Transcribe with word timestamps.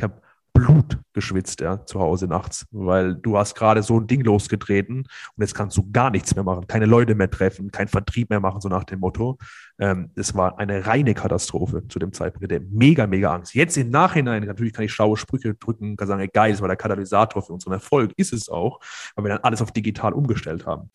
Ich 0.00 0.04
habe 0.04 0.14
Blut 0.54 0.98
geschwitzt, 1.12 1.60
ja, 1.60 1.84
zu 1.84 2.00
Hause 2.00 2.26
nachts, 2.26 2.66
weil 2.70 3.16
du 3.16 3.36
hast 3.36 3.54
gerade 3.54 3.82
so 3.82 4.00
ein 4.00 4.06
Ding 4.06 4.22
losgetreten 4.22 5.00
und 5.00 5.42
jetzt 5.42 5.54
kannst 5.54 5.76
du 5.76 5.90
gar 5.92 6.10
nichts 6.10 6.34
mehr 6.34 6.42
machen, 6.42 6.66
keine 6.66 6.86
Leute 6.86 7.14
mehr 7.14 7.30
treffen, 7.30 7.70
keinen 7.70 7.88
Vertrieb 7.88 8.30
mehr 8.30 8.40
machen, 8.40 8.62
so 8.62 8.70
nach 8.70 8.84
dem 8.84 9.00
Motto. 9.00 9.36
Ähm, 9.78 10.10
es 10.16 10.34
war 10.34 10.58
eine 10.58 10.86
reine 10.86 11.12
Katastrophe 11.12 11.86
zu 11.86 11.98
dem 11.98 12.14
Zeitpunkt, 12.14 12.50
der 12.50 12.60
mega, 12.60 13.06
mega 13.06 13.34
Angst. 13.34 13.54
Jetzt 13.54 13.76
im 13.76 13.90
Nachhinein, 13.90 14.42
natürlich 14.44 14.72
kann 14.72 14.86
ich 14.86 14.92
schlaue 14.92 15.18
Sprüche 15.18 15.52
drücken, 15.52 15.98
kann 15.98 16.08
sagen, 16.08 16.26
geil, 16.32 16.54
es 16.54 16.62
war 16.62 16.68
der 16.68 16.78
Katalysator 16.78 17.42
für 17.42 17.52
unseren 17.52 17.74
Erfolg, 17.74 18.12
ist 18.16 18.32
es 18.32 18.48
auch, 18.48 18.80
weil 19.16 19.26
wir 19.26 19.34
dann 19.34 19.44
alles 19.44 19.60
auf 19.60 19.72
digital 19.72 20.14
umgestellt 20.14 20.64
haben. 20.64 20.90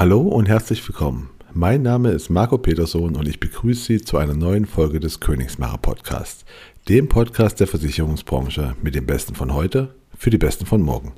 Hallo 0.00 0.20
und 0.22 0.48
herzlich 0.48 0.88
willkommen. 0.88 1.28
Mein 1.52 1.82
Name 1.82 2.12
ist 2.12 2.30
Marco 2.30 2.56
Peterson 2.56 3.16
und 3.16 3.28
ich 3.28 3.38
begrüße 3.38 3.84
Sie 3.84 4.00
zu 4.00 4.16
einer 4.16 4.32
neuen 4.32 4.64
Folge 4.64 4.98
des 4.98 5.20
Königsmacher 5.20 5.76
Podcasts, 5.76 6.46
dem 6.88 7.06
Podcast 7.06 7.60
der 7.60 7.66
Versicherungsbranche 7.66 8.76
mit 8.82 8.94
dem 8.94 9.04
Besten 9.04 9.34
von 9.34 9.52
heute 9.52 9.94
für 10.16 10.30
die 10.30 10.38
Besten 10.38 10.64
von 10.64 10.80
morgen. 10.80 11.12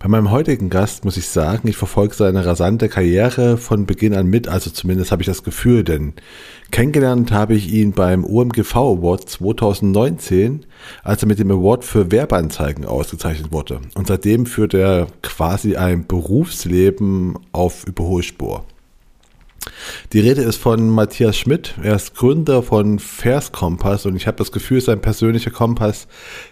Bei 0.00 0.06
meinem 0.06 0.30
heutigen 0.30 0.70
Gast 0.70 1.04
muss 1.04 1.16
ich 1.16 1.26
sagen, 1.26 1.66
ich 1.66 1.76
verfolge 1.76 2.14
seine 2.14 2.46
rasante 2.46 2.88
Karriere 2.88 3.56
von 3.56 3.84
Beginn 3.84 4.14
an 4.14 4.28
mit, 4.28 4.46
also 4.46 4.70
zumindest 4.70 5.10
habe 5.10 5.22
ich 5.22 5.26
das 5.26 5.42
Gefühl, 5.42 5.82
denn 5.82 6.12
kennengelernt 6.70 7.32
habe 7.32 7.56
ich 7.56 7.72
ihn 7.72 7.90
beim 7.90 8.24
OMGV 8.24 8.76
Award 8.76 9.28
2019, 9.28 10.66
als 11.02 11.22
er 11.22 11.26
mit 11.26 11.40
dem 11.40 11.50
Award 11.50 11.84
für 11.84 12.12
Werbeanzeigen 12.12 12.84
ausgezeichnet 12.84 13.50
wurde. 13.50 13.80
Und 13.96 14.06
seitdem 14.06 14.46
führt 14.46 14.72
er 14.72 15.08
quasi 15.22 15.74
ein 15.74 16.06
Berufsleben 16.06 17.36
auf 17.50 17.84
Überholspur. 17.84 18.64
Die 20.12 20.20
Rede 20.20 20.42
ist 20.42 20.56
von 20.56 20.88
Matthias 20.88 21.36
Schmidt. 21.36 21.74
Er 21.82 21.96
ist 21.96 22.14
Gründer 22.14 22.62
von 22.62 22.98
Vers 22.98 23.52
Kompass 23.52 24.06
und 24.06 24.16
ich 24.16 24.26
habe 24.26 24.36
das 24.36 24.52
Gefühl, 24.52 24.80
sein 24.80 25.00
persönlicher 25.00 25.50
Kompass 25.50 26.08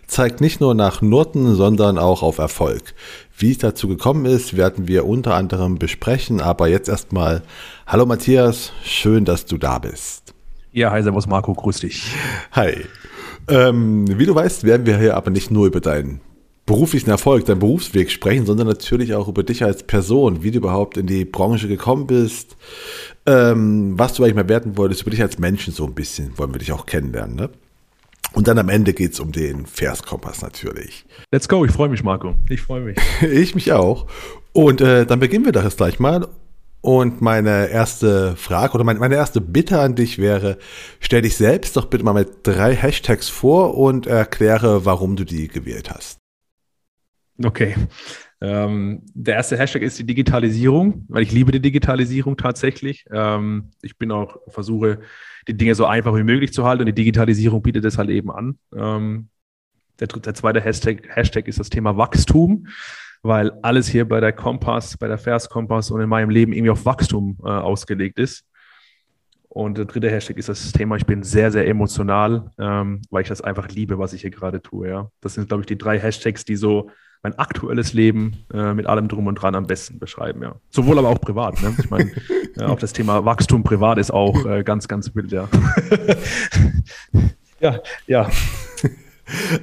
zeigt 0.07 0.41
nicht 0.41 0.61
nur 0.61 0.75
nach 0.75 1.03
Norden, 1.03 1.55
sondern 1.55 1.98
auch 1.98 2.23
auf 2.23 2.39
Erfolg. 2.39 2.95
Wie 3.39 3.51
es 3.51 3.59
dazu 3.59 3.87
gekommen 3.87 4.25
ist, 4.25 4.56
werden 4.56 4.89
wir 4.89 5.05
unter 5.05 5.34
anderem 5.34 5.79
besprechen. 5.79 6.41
Aber 6.41 6.69
jetzt 6.69 6.89
erstmal, 6.89 7.42
hallo 7.87 8.06
Matthias, 8.06 8.73
schön, 8.83 9.27
dass 9.27 9.45
du 9.45 9.59
da 9.59 9.79
bist. 9.79 10.33
Ja, 10.73 10.91
hi, 10.91 11.03
servus 11.03 11.27
Marco, 11.27 11.53
grüß 11.53 11.81
dich. 11.81 12.14
Hi. 12.53 12.87
Ähm, 13.48 14.07
wie 14.19 14.25
du 14.25 14.34
weißt, 14.34 14.64
werden 14.64 14.87
wir 14.87 14.98
hier 14.98 15.19
aber 15.19 15.31
nicht 15.31 15.51
nur 15.51 15.67
über 15.67 15.81
deinen 15.81 16.23
beruflichen 16.64 17.11
Erfolg, 17.11 17.45
deinen 17.45 17.59
Berufsweg 17.59 18.11
sprechen, 18.11 18.47
sondern 18.47 18.69
natürlich 18.69 19.14
auch 19.14 19.29
über 19.29 19.42
dich 19.42 19.62
als 19.62 19.83
Person, 19.83 20.42
wie 20.42 20.51
du 20.51 20.59
überhaupt 20.59 20.97
in 20.97 21.07
die 21.07 21.27
Branche 21.27 21.69
gekommen 21.69 22.07
bist, 22.07 22.57
ähm, 23.27 23.98
was 23.98 24.14
du 24.14 24.25
eigentlich 24.25 24.34
mal 24.34 24.48
werden 24.48 24.79
wolltest, 24.79 25.03
über 25.03 25.11
dich 25.11 25.20
als 25.20 25.39
Menschen 25.39 25.75
so 25.75 25.84
ein 25.84 25.95
bisschen, 25.95 26.39
wollen 26.39 26.55
wir 26.55 26.59
dich 26.59 26.73
auch 26.73 26.87
kennenlernen, 26.87 27.37
ne? 27.37 27.51
Und 28.33 28.48
dann 28.48 28.59
am 28.59 28.69
Ende 28.69 28.92
geht 28.92 29.12
es 29.14 29.20
um 29.20 29.33
den 29.33 29.67
Verskompass 29.67 30.42
natürlich. 30.42 31.06
Let's 31.33 31.48
go, 31.48 31.64
ich 31.64 31.72
freue 31.72 31.89
mich, 31.89 32.03
Marco. 32.03 32.34
Ich 32.48 32.61
freue 32.61 32.83
mich. 32.83 32.98
ich 33.23 33.55
mich 33.55 33.73
auch. 33.73 34.06
Und 34.53 34.81
äh, 34.81 35.06
dann 35.06 35.20
beginnen 35.20 35.45
wir 35.45 35.53
doch 35.53 35.64
jetzt 35.64 35.78
gleich 35.78 35.98
mal. 35.98 36.28
Und 36.83 37.20
meine 37.20 37.69
erste 37.69 38.36
Frage 38.36 38.75
oder 38.75 38.84
meine, 38.84 39.00
meine 39.00 39.17
erste 39.17 39.41
Bitte 39.41 39.81
an 39.81 39.97
dich 39.97 40.19
wäre, 40.19 40.58
stell 41.00 41.23
dich 41.23 41.36
selbst 41.36 41.77
doch 41.77 41.86
bitte 41.86 42.05
mal 42.05 42.12
mit 42.12 42.47
drei 42.47 42.77
Hashtags 42.77 43.28
vor 43.28 43.77
und 43.77 44.06
erkläre, 44.06 44.84
warum 44.84 45.17
du 45.17 45.25
die 45.25 45.48
gewählt 45.48 45.91
hast. 45.91 46.19
Okay. 47.42 47.75
Ähm, 48.41 49.03
der 49.15 49.37
erste 49.37 49.56
Hashtag 49.56 49.83
ist 49.83 49.98
die 49.98 50.05
Digitalisierung, 50.05 51.06
weil 51.09 51.23
ich 51.23 51.33
liebe 51.33 51.53
die 51.53 51.61
Digitalisierung 51.61 52.37
tatsächlich. 52.37 53.06
Ähm, 53.11 53.70
ich 53.83 53.97
bin 53.97 54.12
auch, 54.12 54.37
versuche, 54.48 55.01
die 55.48 55.57
Dinge 55.57 55.74
so 55.74 55.86
einfach 55.86 56.14
wie 56.17 56.23
möglich 56.23 56.52
zu 56.52 56.64
halten 56.64 56.83
und 56.83 56.86
die 56.86 56.95
Digitalisierung 56.95 57.63
bietet 57.63 57.85
das 57.85 57.98
halt 57.98 58.11
eben 58.11 58.30
an. 58.30 58.58
Ähm, 58.77 59.29
der, 60.01 60.08
der 60.08 60.35
zweite 60.35 60.61
Hashtag, 60.61 61.08
Hashtag 61.08 61.48
ist 61.48 61.58
das 61.58 61.70
Thema 61.70 61.97
Wachstum, 61.97 62.67
weil 63.23 63.52
alles 63.63 63.89
hier 63.89 64.07
bei 64.07 64.20
der 64.20 64.33
Kompass, 64.33 64.98
bei 64.98 65.08
der 65.08 65.18
Vers 65.18 65.48
Kompass 65.48 65.91
und 65.91 66.01
in 66.01 66.08
meinem 66.08 66.29
Leben 66.29 66.53
irgendwie 66.53 66.70
auf 66.70 66.85
Wachstum 66.85 67.39
äh, 67.42 67.48
ausgelegt 67.48 68.18
ist. 68.18 68.45
Und 69.48 69.79
der 69.79 69.86
dritte 69.86 70.11
Hashtag 70.11 70.36
ist 70.36 70.51
das 70.51 70.70
Thema, 70.73 70.97
ich 70.97 71.07
bin 71.07 71.23
sehr, 71.23 71.51
sehr 71.51 71.67
emotional, 71.67 72.51
ähm, 72.58 73.01
weil 73.08 73.23
ich 73.23 73.29
das 73.29 73.41
einfach 73.41 73.68
liebe, 73.68 73.98
was 73.98 74.13
ich 74.13 74.20
hier 74.20 74.30
gerade 74.30 74.61
tue. 74.61 74.89
Ja. 74.89 75.11
Das 75.23 75.33
sind, 75.33 75.48
glaube 75.48 75.63
ich, 75.63 75.67
die 75.67 75.79
drei 75.79 75.98
Hashtags, 75.98 76.45
die 76.45 76.57
so 76.57 76.91
mein 77.23 77.39
aktuelles 77.39 77.93
Leben 77.93 78.45
äh, 78.53 78.75
mit 78.75 78.87
allem 78.87 79.09
drum 79.09 79.27
und 79.27 79.37
dran 79.37 79.55
am 79.55 79.67
besten 79.67 79.99
beschreiben, 79.99 80.43
ja. 80.43 80.55
Sowohl 80.71 80.99
aber 80.99 81.09
auch 81.09 81.21
privat. 81.21 81.61
Ne? 81.63 81.75
Ich 81.79 81.91
meine, 81.91 82.11
ja, 82.57 82.69
auch 82.69 82.79
das 82.79 82.93
Thema 82.93 83.25
Wachstum 83.25 83.63
privat 83.65 83.99
ist 83.99 84.13
auch 84.13 84.47
äh, 84.47 84.63
ganz, 84.63 84.89
ganz 84.89 85.15
wild, 85.15 85.33
ja. 85.33 85.49
ja, 87.61 87.81
ja. 88.07 88.31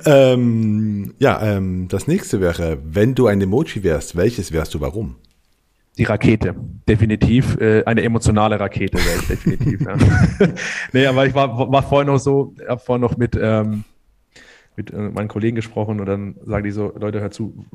ähm, 0.06 1.14
ja, 1.20 1.42
ähm, 1.42 1.88
das 1.88 2.08
nächste 2.08 2.42
wäre, 2.42 2.80
wenn 2.84 3.16
du 3.16 3.28
ein 3.28 3.42
Emoji 3.42 3.84
wärst, 3.84 4.16
welches 4.16 4.52
wärst 4.52 4.74
du, 4.74 4.82
warum? 4.82 5.16
Die 5.98 6.06
Rakete, 6.06 6.56
definitiv. 6.88 7.56
Äh, 7.62 7.84
eine 7.86 8.02
emotionale 8.02 8.60
Rakete 8.60 8.98
wäre 8.98 9.20
ich 9.20 9.28
definitiv. 9.28 9.82
ja. 9.82 9.96
nee, 10.92 11.06
aber 11.06 11.28
ich 11.28 11.36
war, 11.36 11.72
war 11.72 11.84
vorhin 11.84 12.08
noch 12.08 12.18
so, 12.18 12.56
habe 12.68 12.82
vorhin 12.82 13.02
noch 13.02 13.16
mit, 13.16 13.38
ähm, 13.40 13.84
mit 14.76 14.92
äh, 14.92 14.98
meinen 14.98 15.28
Kollegen 15.28 15.56
gesprochen 15.56 16.00
und 16.00 16.06
dann 16.06 16.36
sagen 16.46 16.64
die 16.64 16.72
so, 16.72 16.94
Leute, 16.98 17.22
hör 17.22 17.32
zu, 17.32 17.66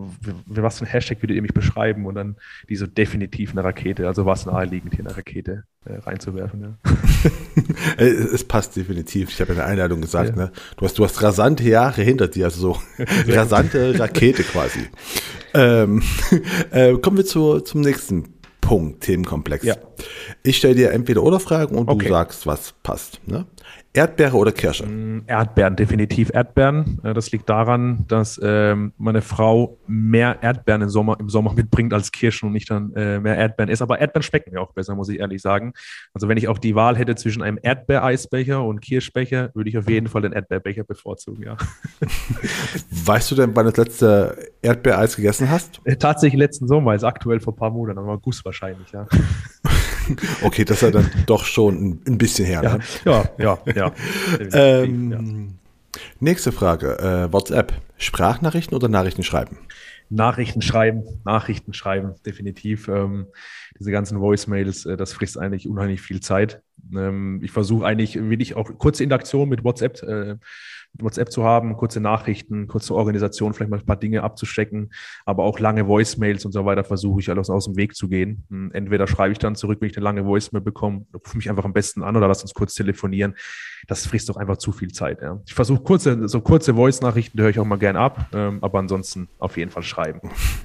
was 0.46 0.78
für 0.78 0.84
ein 0.84 0.90
Hashtag 0.90 1.22
würdet 1.22 1.36
ihr 1.36 1.42
mich 1.42 1.54
beschreiben? 1.54 2.06
Und 2.06 2.14
dann 2.14 2.36
die 2.68 2.76
so 2.76 2.86
definitiv 2.86 3.52
eine 3.52 3.64
Rakete, 3.64 4.06
also 4.06 4.26
was 4.26 4.46
naheliegend 4.46 4.94
hier 4.94 5.06
eine 5.06 5.16
Rakete 5.16 5.64
äh, 5.84 5.94
reinzuwerfen. 5.94 6.60
Ja. 6.60 6.78
es 8.04 8.44
passt 8.44 8.76
definitiv. 8.76 9.30
Ich 9.30 9.40
habe 9.40 9.52
in 9.52 9.58
der 9.58 9.66
Einladung 9.66 10.00
gesagt, 10.00 10.30
ja. 10.30 10.36
ne? 10.36 10.52
du, 10.76 10.84
hast, 10.84 10.98
du 10.98 11.04
hast 11.04 11.22
rasante 11.22 11.64
Jahre 11.64 12.02
hinter 12.02 12.28
dir, 12.28 12.46
also 12.46 12.60
so 12.74 13.04
rasante 13.28 13.98
Rakete 13.98 14.42
quasi. 14.42 14.80
Ähm, 15.54 16.02
äh, 16.70 16.94
kommen 16.94 17.16
wir 17.16 17.24
zu, 17.24 17.60
zum 17.60 17.80
nächsten 17.80 18.38
Punkt, 18.60 19.04
Themenkomplex. 19.04 19.64
Ja. 19.64 19.76
Ich 20.42 20.58
stelle 20.58 20.74
dir 20.74 20.90
entweder 20.90 21.22
oder 21.22 21.40
Fragen 21.40 21.74
und 21.74 21.88
okay. 21.88 22.04
du 22.04 22.12
sagst, 22.12 22.46
was 22.46 22.74
passt. 22.82 23.26
Ne? 23.26 23.46
Erdbeere 23.94 24.36
oder 24.36 24.52
Kirsche? 24.52 24.86
Mm, 24.86 25.24
Erdbeeren, 25.26 25.74
definitiv 25.74 26.30
Erdbeeren. 26.32 27.00
Äh, 27.02 27.14
das 27.14 27.32
liegt 27.32 27.48
daran, 27.48 28.04
dass 28.06 28.38
ähm, 28.42 28.92
meine 28.98 29.22
Frau 29.22 29.78
mehr 29.86 30.38
Erdbeeren 30.42 30.82
im 30.82 30.88
Sommer, 30.90 31.16
im 31.18 31.28
Sommer 31.28 31.54
mitbringt 31.54 31.94
als 31.94 32.12
Kirschen 32.12 32.46
und 32.46 32.52
nicht 32.52 32.70
dann 32.70 32.92
äh, 32.94 33.18
mehr 33.18 33.36
Erdbeeren 33.36 33.70
isst. 33.70 33.82
Aber 33.82 33.98
Erdbeeren 33.98 34.22
schmecken 34.22 34.52
mir 34.52 34.60
auch 34.60 34.72
besser, 34.72 34.94
muss 34.94 35.08
ich 35.08 35.18
ehrlich 35.18 35.40
sagen. 35.40 35.72
Also 36.12 36.28
wenn 36.28 36.36
ich 36.36 36.48
auch 36.48 36.58
die 36.58 36.74
Wahl 36.74 36.96
hätte 36.96 37.14
zwischen 37.14 37.42
einem 37.42 37.58
Erdbeereisbecher 37.60 38.62
und 38.62 38.80
Kirschbecher, 38.80 39.50
würde 39.54 39.70
ich 39.70 39.78
auf 39.78 39.88
jeden 39.88 40.08
Fall 40.08 40.22
den 40.22 40.32
Erdbeerbecher 40.32 40.84
bevorzugen, 40.84 41.44
ja. 41.44 41.56
Weißt 42.90 43.30
du 43.30 43.34
denn, 43.34 43.56
wann 43.56 43.66
du 43.66 43.72
das 43.72 43.86
letzte 43.86 44.50
Erdbeereis 44.60 45.16
gegessen 45.16 45.50
hast? 45.50 45.80
Äh, 45.84 45.96
tatsächlich 45.96 46.38
letzten 46.38 46.68
Sommer, 46.68 46.94
ist 46.94 47.04
aktuell 47.04 47.40
vor 47.40 47.54
ein 47.54 47.56
paar 47.56 47.70
Monaten, 47.70 47.98
aber 47.98 48.18
Guss 48.18 48.44
wahrscheinlich, 48.44 48.92
ja. 48.92 49.06
okay, 50.42 50.64
das 50.64 50.78
ist 50.78 50.82
ja 50.82 50.90
dann 50.90 51.10
doch 51.26 51.44
schon 51.44 52.00
ein 52.06 52.18
bisschen 52.18 52.46
her. 52.46 52.62
Ja, 52.62 52.76
ne? 52.76 52.84
ja, 53.04 53.30
ja. 53.38 53.58
ja 53.74 53.92
ähm, 54.52 55.10
ja. 55.10 55.20
Nächste 56.20 56.52
Frage. 56.52 56.98
Äh, 56.98 57.32
WhatsApp. 57.32 57.72
Sprachnachrichten 57.96 58.76
oder 58.76 58.88
Nachrichten 58.88 59.24
schreiben? 59.24 59.58
Nachrichten 60.10 60.62
schreiben, 60.62 61.02
Nachrichten 61.24 61.74
schreiben, 61.74 62.14
definitiv. 62.24 62.88
Ähm, 62.88 63.26
diese 63.78 63.90
ganzen 63.90 64.20
Voicemails, 64.20 64.86
äh, 64.86 64.96
das 64.96 65.12
frisst 65.12 65.38
eigentlich 65.38 65.68
unheimlich 65.68 66.00
viel 66.00 66.20
Zeit. 66.20 66.62
Ähm, 66.94 67.40
ich 67.42 67.50
versuche 67.50 67.84
eigentlich 67.84 68.14
wirklich 68.14 68.56
auch 68.56 68.70
kurze 68.78 69.04
Interaktion 69.04 69.48
mit 69.48 69.64
WhatsApp 69.64 70.02
äh, 70.02 70.36
WhatsApp 71.00 71.30
zu 71.32 71.44
haben, 71.44 71.76
kurze 71.76 72.00
Nachrichten, 72.00 72.66
kurze 72.66 72.94
Organisation, 72.94 73.54
vielleicht 73.54 73.70
mal 73.70 73.78
ein 73.78 73.86
paar 73.86 73.96
Dinge 73.96 74.22
abzustecken, 74.22 74.90
aber 75.24 75.44
auch 75.44 75.58
lange 75.58 75.86
Voicemails 75.86 76.44
und 76.44 76.52
so 76.52 76.64
weiter 76.64 76.84
versuche 76.84 77.20
ich 77.20 77.30
alles 77.30 77.50
aus 77.50 77.66
dem 77.66 77.76
Weg 77.76 77.94
zu 77.94 78.08
gehen. 78.08 78.44
Hm, 78.50 78.70
entweder 78.72 79.06
schreibe 79.06 79.32
ich 79.32 79.38
dann 79.38 79.56
zurück, 79.56 79.78
wenn 79.80 79.90
ich 79.90 79.96
eine 79.96 80.04
lange 80.04 80.24
Voicemail 80.24 80.62
bekomme, 80.62 81.06
rufe 81.14 81.36
mich 81.36 81.48
einfach 81.48 81.64
am 81.64 81.72
besten 81.72 82.02
an 82.02 82.16
oder 82.16 82.28
lass 82.28 82.42
uns 82.42 82.54
kurz 82.54 82.74
telefonieren. 82.74 83.34
Das 83.86 84.06
frisst 84.06 84.28
doch 84.28 84.36
einfach 84.36 84.58
zu 84.58 84.72
viel 84.72 84.92
Zeit. 84.92 85.22
Ja. 85.22 85.40
Ich 85.46 85.54
versuche 85.54 85.82
kurze, 85.82 86.28
so 86.28 86.40
kurze 86.40 86.74
Voice-Nachrichten, 86.74 87.40
höre 87.40 87.50
ich 87.50 87.58
auch 87.58 87.64
mal 87.64 87.78
gern 87.78 87.96
ab, 87.96 88.26
ähm, 88.34 88.58
aber 88.60 88.78
ansonsten 88.78 89.28
auf 89.38 89.56
jeden 89.56 89.70
Fall 89.70 89.82
schreiben. 89.82 90.20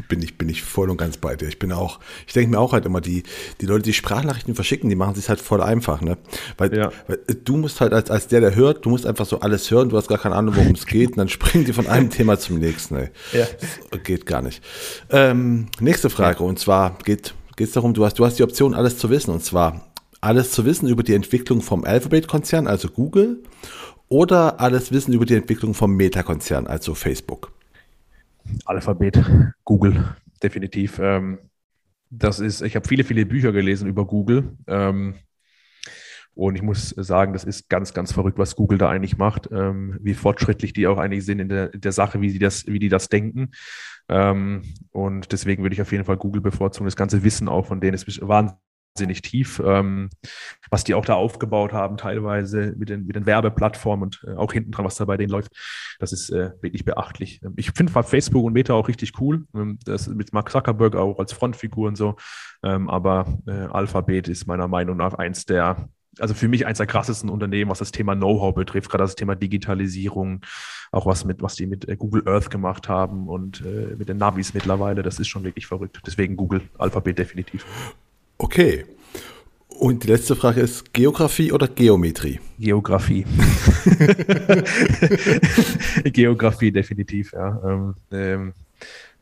Bin 0.10 0.22
ich, 0.22 0.38
bin 0.38 0.50
ich 0.50 0.64
voll 0.64 0.90
und 0.90 0.98
ganz 0.98 1.18
bei 1.18 1.36
dir. 1.36 1.48
Ich 1.48 1.60
bin 1.60 1.72
auch, 1.72 2.00
ich 2.28 2.34
denke 2.34 2.52
mir 2.52 2.60
auch 2.60 2.74
halt 2.74 2.86
immer, 2.86 3.02
die, 3.02 3.24
die 3.62 3.66
Leute, 3.66 3.84
die 3.84 3.94
Sprachnachrichten 3.94 4.56
verschicken, 4.56 4.90
die 4.90 4.96
machen 4.96 5.16
sich 5.16 5.30
halt 5.30 5.40
voll 5.40 5.62
einfach, 5.62 6.02
ne? 6.02 6.18
Weil, 6.58 6.76
ja. 6.76 6.92
weil 7.08 7.20
du 7.44 7.58
musst 7.58 7.82
halt 7.82 7.94
als, 7.94 8.12
als 8.12 8.28
der, 8.28 8.42
der 8.42 8.56
hört, 8.56 8.86
du 8.86 8.90
musst 8.90 9.06
einfach 9.06 9.26
so 9.26 9.40
alles 9.40 9.70
hören, 9.72 9.90
du 9.90 9.98
hast 9.98 10.08
gar 10.08 10.18
keine 10.24 10.36
Ahnung, 10.38 10.56
worum 10.56 10.72
es 10.72 10.86
geht, 10.86 11.10
und 11.12 11.18
dann 11.18 11.28
springen 11.28 11.66
die 11.66 11.74
von 11.74 11.86
einem 11.88 12.10
Thema 12.18 12.40
zum 12.40 12.58
nächsten. 12.58 12.96
Ey. 12.96 13.10
Ja. 13.34 13.46
Das 13.92 14.04
geht 14.04 14.26
gar 14.26 14.42
nicht. 14.42 14.64
Ähm, 15.10 15.68
nächste 15.82 16.10
Frage, 16.10 16.40
ja. 16.40 16.46
und 16.46 16.60
zwar 16.60 16.98
geht 17.04 17.34
es 17.58 17.74
darum, 17.74 17.94
du 17.94 18.06
hast, 18.06 18.18
du 18.20 18.26
hast 18.26 18.40
die 18.40 18.44
Option, 18.44 18.74
alles 18.74 18.98
zu 18.98 19.10
wissen, 19.10 19.32
und 19.32 19.44
zwar 19.44 19.92
alles 20.22 20.52
zu 20.52 20.64
wissen 20.64 20.88
über 20.88 21.04
die 21.04 21.14
Entwicklung 21.14 21.62
vom 21.62 21.84
Alphabet-Konzern, 21.84 22.68
also 22.68 22.88
Google, 22.88 23.44
oder 24.08 24.62
alles 24.62 24.94
wissen 24.94 25.12
über 25.12 25.26
die 25.26 25.36
Entwicklung 25.36 25.74
vom 25.74 25.94
Meta-Konzern, 25.94 26.68
also 26.68 26.96
Facebook. 26.96 27.52
Alphabet, 28.64 29.22
Google, 29.66 30.06
definitiv. 30.42 31.00
Ähm, 31.00 31.40
das 32.10 32.40
ist, 32.40 32.62
ich 32.62 32.78
habe 32.78 32.88
viele, 32.88 33.04
viele 33.04 33.26
Bücher 33.26 33.52
gelesen 33.52 33.90
über 33.90 34.06
Google. 34.06 34.54
Ähm, 34.68 35.16
und 36.36 36.56
ich 36.56 36.62
muss 36.62 36.90
sagen, 36.90 37.34
das 37.34 37.44
ist 37.44 37.70
ganz, 37.70 37.94
ganz 37.94 38.12
verrückt, 38.12 38.40
was 38.40 38.56
Google 38.56 38.78
da 38.78 38.90
eigentlich 38.90 39.18
macht, 39.18 39.50
ähm, 39.52 39.98
wie 40.02 40.16
fortschrittlich 40.16 40.74
die 40.74 40.88
auch 40.88 40.98
eigentlich 40.98 41.26
sind 41.26 41.40
in 41.40 41.50
der, 41.50 41.74
in 41.74 41.82
der 41.82 41.92
Sache, 41.92 42.22
wie, 42.22 42.30
sie 42.30 42.40
das, 42.40 42.66
wie 42.66 42.80
die 42.80 42.90
das 42.90 43.10
denken. 43.10 43.52
Ähm, 44.10 44.64
und 44.92 45.32
deswegen 45.32 45.64
würde 45.64 45.76
ich 45.76 45.82
auf 45.82 45.92
jeden 45.92 46.06
Fall 46.06 46.18
Google 46.18 46.42
bevorzugen. 46.42 46.86
Das 46.86 46.96
ganze 46.96 47.24
Wissen 47.24 47.48
auch 47.48 47.68
von 47.68 47.82
denen 47.82 47.94
ist 47.94 48.08
wahnsinnig 48.28 49.22
tief, 49.22 49.62
ähm, 49.64 50.10
was 50.72 50.84
die 50.84 50.96
auch 50.96 51.06
da 51.06 51.14
aufgebaut 51.14 51.72
haben, 51.72 51.98
teilweise 51.98 52.74
mit 52.78 52.90
den, 52.90 53.06
mit 53.06 53.16
den 53.16 53.28
Werbeplattformen 53.28 54.06
und 54.06 54.26
äh, 54.28 54.36
auch 54.36 54.54
hinten 54.54 54.72
dran, 54.72 54.86
was 54.86 54.96
da 54.96 55.06
bei 55.06 55.18
denen 55.18 55.32
läuft. 55.32 55.52
Das 56.00 56.14
ist 56.14 56.32
äh, 56.32 56.52
wirklich 56.62 56.84
beachtlich. 56.84 57.42
Ähm, 57.44 57.54
ich 57.58 57.72
finde 57.72 57.92
Facebook 58.04 58.44
und 58.44 58.54
Meta 58.54 58.74
auch 58.74 58.88
richtig 58.88 59.20
cool. 59.22 59.46
Ähm, 59.54 59.78
das 59.86 60.08
mit 60.08 60.34
Mark 60.34 60.50
Zuckerberg 60.50 60.96
auch 60.96 61.20
als 61.20 61.32
Frontfigur 61.32 61.90
und 61.90 61.96
so. 61.96 62.16
Ähm, 62.64 62.90
aber 62.90 63.38
äh, 63.46 63.52
Alphabet 63.52 64.28
ist 64.28 64.48
meiner 64.48 64.68
Meinung 64.68 64.98
nach 64.98 65.14
eins 65.14 65.46
der 65.46 65.90
also 66.20 66.34
für 66.34 66.48
mich 66.48 66.66
eins 66.66 66.78
der 66.78 66.88
krassesten 66.88 67.30
Unternehmen, 67.30 67.72
was 67.72 67.80
das 67.80 67.92
Thema 67.92 68.16
Know-how 68.16 68.54
betrifft, 68.54 68.90
gerade 68.90 69.04
das 69.04 69.16
Thema 69.16 69.36
Digitalisierung, 69.36 70.42
auch 70.92 71.06
was 71.06 71.26
mit, 71.26 71.42
was 71.42 71.56
die 71.56 71.66
mit 71.66 71.88
äh, 71.88 71.96
Google 71.96 72.24
Earth 72.28 72.50
gemacht 72.50 72.90
haben 72.90 73.28
und 73.28 73.62
äh, 73.62 73.96
mit 73.98 74.10
den 74.10 74.18
Navis 74.18 74.54
mittlerweile, 74.54 75.04
das 75.04 75.20
ist 75.20 75.28
schon 75.28 75.44
wirklich 75.44 75.68
verrückt. 75.68 76.02
Deswegen 76.06 76.36
Google 76.36 76.62
Alphabet 76.78 77.18
definitiv. 77.18 77.66
Okay. 78.38 78.86
Und 79.80 80.04
die 80.04 80.08
letzte 80.08 80.36
Frage 80.36 80.62
ist 80.62 80.94
Geografie 80.94 81.52
oder 81.52 81.68
Geometrie? 81.68 82.40
Geografie. 82.60 83.26
Geografie 86.04 86.72
definitiv, 86.72 87.34
ja. 87.34 87.60
Ähm, 87.66 87.96
ähm, 88.12 88.54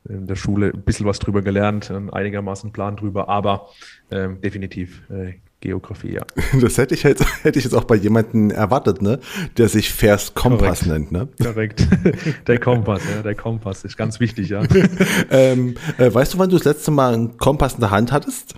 in 0.09 0.27
der 0.27 0.35
Schule 0.35 0.71
ein 0.73 0.81
bisschen 0.81 1.05
was 1.05 1.19
drüber 1.19 1.41
gelernt, 1.41 1.91
einigermaßen 1.91 2.71
Plan 2.71 2.95
drüber, 2.95 3.29
aber 3.29 3.69
ähm, 4.09 4.41
definitiv 4.41 5.03
äh, 5.09 5.35
Geografie, 5.61 6.13
ja. 6.13 6.23
Das 6.61 6.77
hätte 6.77 6.95
ich 6.95 7.03
jetzt, 7.03 7.25
hätte 7.43 7.59
ich 7.59 7.65
jetzt 7.65 7.73
auch 7.73 7.85
bei 7.85 7.95
jemandem 7.95 8.51
erwartet, 8.51 9.01
ne? 9.01 9.19
Der 9.57 9.69
sich 9.69 9.91
Vers 9.91 10.33
Kompass 10.33 10.81
Korrekt. 10.81 11.11
nennt, 11.11 11.11
ne? 11.11 11.27
Korrekt. 11.41 11.87
Der 12.47 12.59
Kompass, 12.59 13.03
ja, 13.09 13.21
der 13.21 13.35
Kompass 13.35 13.83
ist 13.83 13.95
ganz 13.95 14.19
wichtig, 14.19 14.49
ja. 14.49 14.63
ähm, 15.29 15.75
äh, 15.97 16.13
weißt 16.13 16.33
du, 16.33 16.39
wann 16.39 16.49
du 16.49 16.57
das 16.57 16.65
letzte 16.65 16.91
Mal 16.91 17.13
einen 17.13 17.37
Kompass 17.37 17.75
in 17.75 17.79
der 17.79 17.91
Hand 17.91 18.11
hattest? 18.11 18.55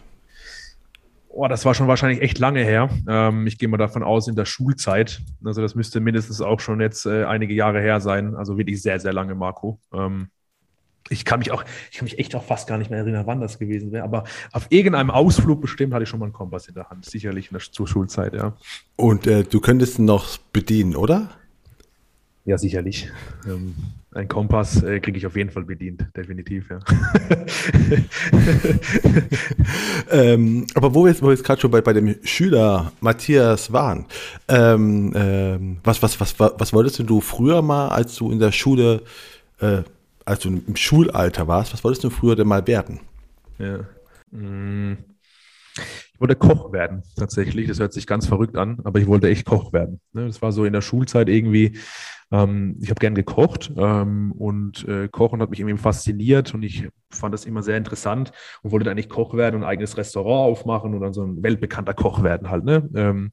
Oh, 1.29 1.47
das 1.47 1.65
war 1.65 1.73
schon 1.73 1.87
wahrscheinlich 1.87 2.21
echt 2.21 2.39
lange 2.39 2.63
her. 2.63 2.89
Ähm, 3.07 3.47
ich 3.47 3.57
gehe 3.57 3.67
mal 3.67 3.77
davon 3.77 4.03
aus, 4.03 4.27
in 4.27 4.35
der 4.35 4.45
Schulzeit. 4.45 5.21
Also 5.43 5.61
das 5.61 5.75
müsste 5.75 5.99
mindestens 5.99 6.41
auch 6.41 6.59
schon 6.59 6.79
jetzt 6.79 7.05
äh, 7.05 7.25
einige 7.25 7.53
Jahre 7.53 7.81
her 7.81 7.99
sein. 7.99 8.35
Also 8.35 8.57
wirklich 8.57 8.81
sehr, 8.81 8.99
sehr 8.99 9.13
lange, 9.13 9.35
Marco. 9.35 9.79
Ähm, 9.93 10.27
ich 11.13 11.25
kann 11.25 11.39
mich 11.39 11.51
auch, 11.51 11.63
ich 11.91 11.97
kann 11.97 12.05
mich 12.05 12.19
echt 12.19 12.35
auch 12.35 12.43
fast 12.43 12.67
gar 12.67 12.77
nicht 12.77 12.89
mehr 12.89 12.99
erinnern, 12.99 13.25
wann 13.25 13.39
das 13.39 13.59
gewesen 13.59 13.91
wäre, 13.91 14.03
aber 14.03 14.23
auf 14.51 14.67
irgendeinem 14.69 15.11
Ausflug 15.11 15.61
bestimmt 15.61 15.93
hatte 15.93 16.03
ich 16.03 16.09
schon 16.09 16.19
mal 16.19 16.25
einen 16.25 16.33
Kompass 16.33 16.67
in 16.67 16.73
der 16.73 16.89
Hand, 16.89 17.05
sicherlich 17.05 17.51
in 17.51 17.57
der, 17.57 17.61
zur 17.71 17.87
Schulzeit, 17.87 18.33
ja. 18.33 18.53
Und 18.95 19.27
äh, 19.27 19.43
du 19.43 19.61
könntest 19.61 19.99
ihn 19.99 20.05
noch 20.05 20.37
bedienen, 20.51 20.95
oder? 20.95 21.29
Ja, 22.45 22.57
sicherlich. 22.57 23.09
Ähm, 23.45 23.75
ein 24.11 24.27
Kompass 24.27 24.83
äh, 24.83 24.99
kriege 24.99 25.17
ich 25.17 25.25
auf 25.25 25.35
jeden 25.35 25.49
Fall 25.49 25.63
bedient, 25.63 26.05
definitiv, 26.15 26.69
ja. 26.69 26.79
ähm, 30.11 30.67
aber 30.75 30.93
wo 30.93 31.05
wir 31.05 31.11
jetzt, 31.11 31.23
jetzt 31.23 31.43
gerade 31.43 31.61
schon 31.61 31.71
bei, 31.71 31.81
bei 31.81 31.93
dem 31.93 32.15
Schüler 32.23 32.91
Matthias 32.99 33.71
waren, 33.71 34.05
ähm, 34.49 35.13
ähm, 35.15 35.77
was, 35.83 36.03
was, 36.03 36.19
was, 36.19 36.37
was, 36.39 36.53
was 36.57 36.73
wolltest 36.73 36.99
du 36.99 37.21
früher 37.21 37.61
mal, 37.61 37.87
als 37.89 38.15
du 38.15 38.31
in 38.31 38.39
der 38.39 38.51
Schule 38.51 39.01
äh, 39.61 39.83
als 40.25 40.39
du 40.39 40.49
im 40.49 40.75
Schulalter 40.75 41.47
warst, 41.47 41.73
was 41.73 41.83
wolltest 41.83 42.03
du 42.03 42.09
früher 42.09 42.35
denn 42.35 42.47
mal 42.47 42.65
werden? 42.67 42.99
Ja. 43.57 43.79
Mm. 44.31 44.97
Ich 46.13 46.19
wollte 46.19 46.35
Koch 46.35 46.71
werden, 46.71 47.03
tatsächlich. 47.15 47.67
Das 47.67 47.79
hört 47.79 47.93
sich 47.93 48.05
ganz 48.05 48.27
verrückt 48.27 48.55
an, 48.55 48.79
aber 48.83 48.99
ich 48.99 49.07
wollte 49.07 49.29
echt 49.29 49.45
Koch 49.45 49.73
werden. 49.73 49.99
Ne? 50.13 50.27
Das 50.27 50.41
war 50.41 50.51
so 50.51 50.65
in 50.65 50.73
der 50.73 50.81
Schulzeit 50.81 51.27
irgendwie. 51.27 51.77
Ähm, 52.31 52.77
ich 52.81 52.89
habe 52.89 52.99
gern 52.99 53.15
gekocht 53.15 53.71
ähm, 53.75 54.31
und 54.33 54.87
äh, 54.87 55.07
Kochen 55.07 55.41
hat 55.41 55.49
mich 55.49 55.59
irgendwie 55.59 55.77
fasziniert 55.77 56.53
und 56.53 56.63
ich 56.63 56.87
fand 57.09 57.33
das 57.33 57.45
immer 57.45 57.63
sehr 57.63 57.77
interessant 57.77 58.31
und 58.61 58.71
wollte 58.71 58.89
eigentlich 58.89 59.09
Koch 59.09 59.33
werden 59.33 59.57
und 59.57 59.63
ein 59.63 59.69
eigenes 59.69 59.97
Restaurant 59.97 60.51
aufmachen 60.51 60.93
und 60.93 61.01
dann 61.01 61.13
so 61.13 61.23
ein 61.23 61.41
weltbekannter 61.43 61.93
Koch 61.93 62.23
werden 62.23 62.49
halt. 62.49 62.63
Ne? 62.63 63.31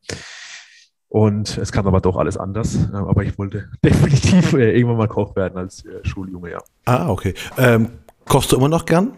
Und 1.10 1.58
es 1.58 1.72
kam 1.72 1.88
aber 1.88 2.00
doch 2.00 2.16
alles 2.16 2.36
anders. 2.36 2.76
Ähm, 2.76 2.94
aber 2.94 3.24
ich 3.24 3.36
wollte 3.36 3.68
definitiv 3.84 4.54
äh, 4.54 4.72
irgendwann 4.76 4.96
mal 4.96 5.08
Koch 5.08 5.36
werden 5.36 5.58
als 5.58 5.84
äh, 5.84 6.04
Schuljunge, 6.04 6.52
ja. 6.52 6.58
Ah, 6.86 7.10
okay. 7.10 7.34
Ähm, 7.58 7.90
kochst 8.24 8.52
du 8.52 8.56
immer 8.56 8.68
noch 8.68 8.86
gern? 8.86 9.12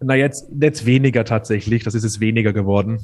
Na, 0.00 0.14
jetzt, 0.14 0.48
jetzt 0.58 0.86
weniger 0.86 1.24
tatsächlich. 1.24 1.84
Das 1.84 1.94
ist 1.94 2.04
jetzt 2.04 2.20
weniger 2.20 2.52
geworden. 2.52 3.00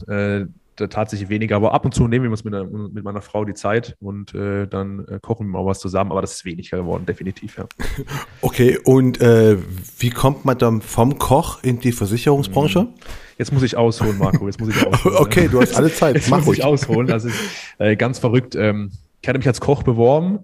Äh, 0.81 0.89
tatsächlich 0.89 1.29
weniger. 1.29 1.57
Aber 1.57 1.73
ab 1.73 1.85
und 1.85 1.95
zu 1.95 2.09
nehmen 2.09 2.25
wir 2.25 2.31
uns 2.31 2.45
mit, 2.45 2.55
mit 2.93 3.05
meiner 3.05 3.21
Frau 3.21 3.45
die 3.45 3.55
Zeit 3.55 3.97
und 4.01 4.35
äh, 4.35 4.67
dann 4.67 5.07
äh, 5.07 5.19
kochen 5.21 5.47
wir 5.47 5.61
mal 5.61 5.67
was 5.67 5.79
zusammen. 5.79 6.11
Aber 6.11 6.21
das 6.21 6.33
ist 6.33 6.45
weniger 6.45 6.79
geworden, 6.79 7.07
definitiv, 7.07 7.59
ja. 7.59 7.67
Okay, 8.41 8.79
und 8.85 9.21
äh, 9.21 9.57
wie 9.99 10.11
kommt 10.11 10.45
man 10.45 10.59
dann 10.59 10.81
vom 10.81 11.19
Koch 11.19 11.63
in 11.63 11.79
die 11.81 11.93
Versicherungsbranche? 11.93 12.83
Mhm. 12.83 12.95
Jetzt 13.39 13.53
muss 13.53 13.63
ich 13.63 13.77
ausholen, 13.77 14.19
Marco. 14.19 14.47
Jetzt 14.47 14.61
muss 14.61 14.71
ich 14.71 14.87
ausholen. 14.87 15.17
okay, 15.19 15.49
du 15.49 15.61
hast 15.61 15.75
alle 15.77 15.93
Zeit. 15.93 16.17
Jetzt 16.17 16.31
Mach 16.31 16.39
muss 16.39 16.49
ruhig. 16.49 16.59
ich 16.59 16.65
ausholen. 16.65 17.07
Das 17.07 17.25
ist 17.25 17.39
äh, 17.79 17.97
ganz 17.97 18.19
verrückt. 18.19 18.55
Ähm, 18.55 18.91
ich 19.23 19.29
hatte 19.29 19.39
mich 19.39 19.49
als 19.49 19.61
Koch 19.61 19.83
beworben 19.83 20.41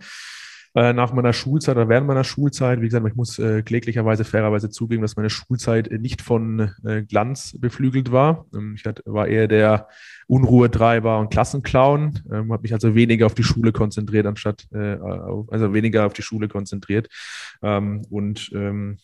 äh, 0.74 0.92
nach 0.92 1.12
meiner 1.12 1.32
Schulzeit 1.32 1.76
oder 1.76 1.88
während 1.88 2.06
meiner 2.06 2.24
Schulzeit. 2.24 2.80
Wie 2.80 2.86
gesagt, 2.86 3.06
ich 3.06 3.14
muss 3.14 3.38
äh, 3.38 3.62
kläglicherweise, 3.62 4.24
fairerweise 4.24 4.70
zugeben, 4.70 5.02
dass 5.02 5.16
meine 5.16 5.30
Schulzeit 5.30 5.90
nicht 5.90 6.22
von 6.22 6.72
äh, 6.84 7.02
Glanz 7.02 7.56
beflügelt 7.58 8.12
war. 8.12 8.46
Ähm, 8.54 8.74
ich 8.76 8.84
hatte, 8.84 9.02
war 9.06 9.26
eher 9.26 9.48
der 9.48 9.88
Unruhetreiber 10.30 11.18
und 11.18 11.30
Klassenclown, 11.30 12.20
ähm, 12.32 12.52
habe 12.52 12.62
mich 12.62 12.72
also 12.72 12.94
weniger 12.94 13.26
auf 13.26 13.34
die 13.34 13.42
Schule 13.42 13.72
konzentriert, 13.72 14.26
anstatt, 14.26 14.66
äh, 14.72 14.96
also 15.48 15.74
weniger 15.74 16.06
auf 16.06 16.12
die 16.12 16.22
Schule 16.22 16.46
konzentriert. 16.46 17.08
Ähm, 17.62 18.02
und 18.10 18.50
ähm, 18.54 18.98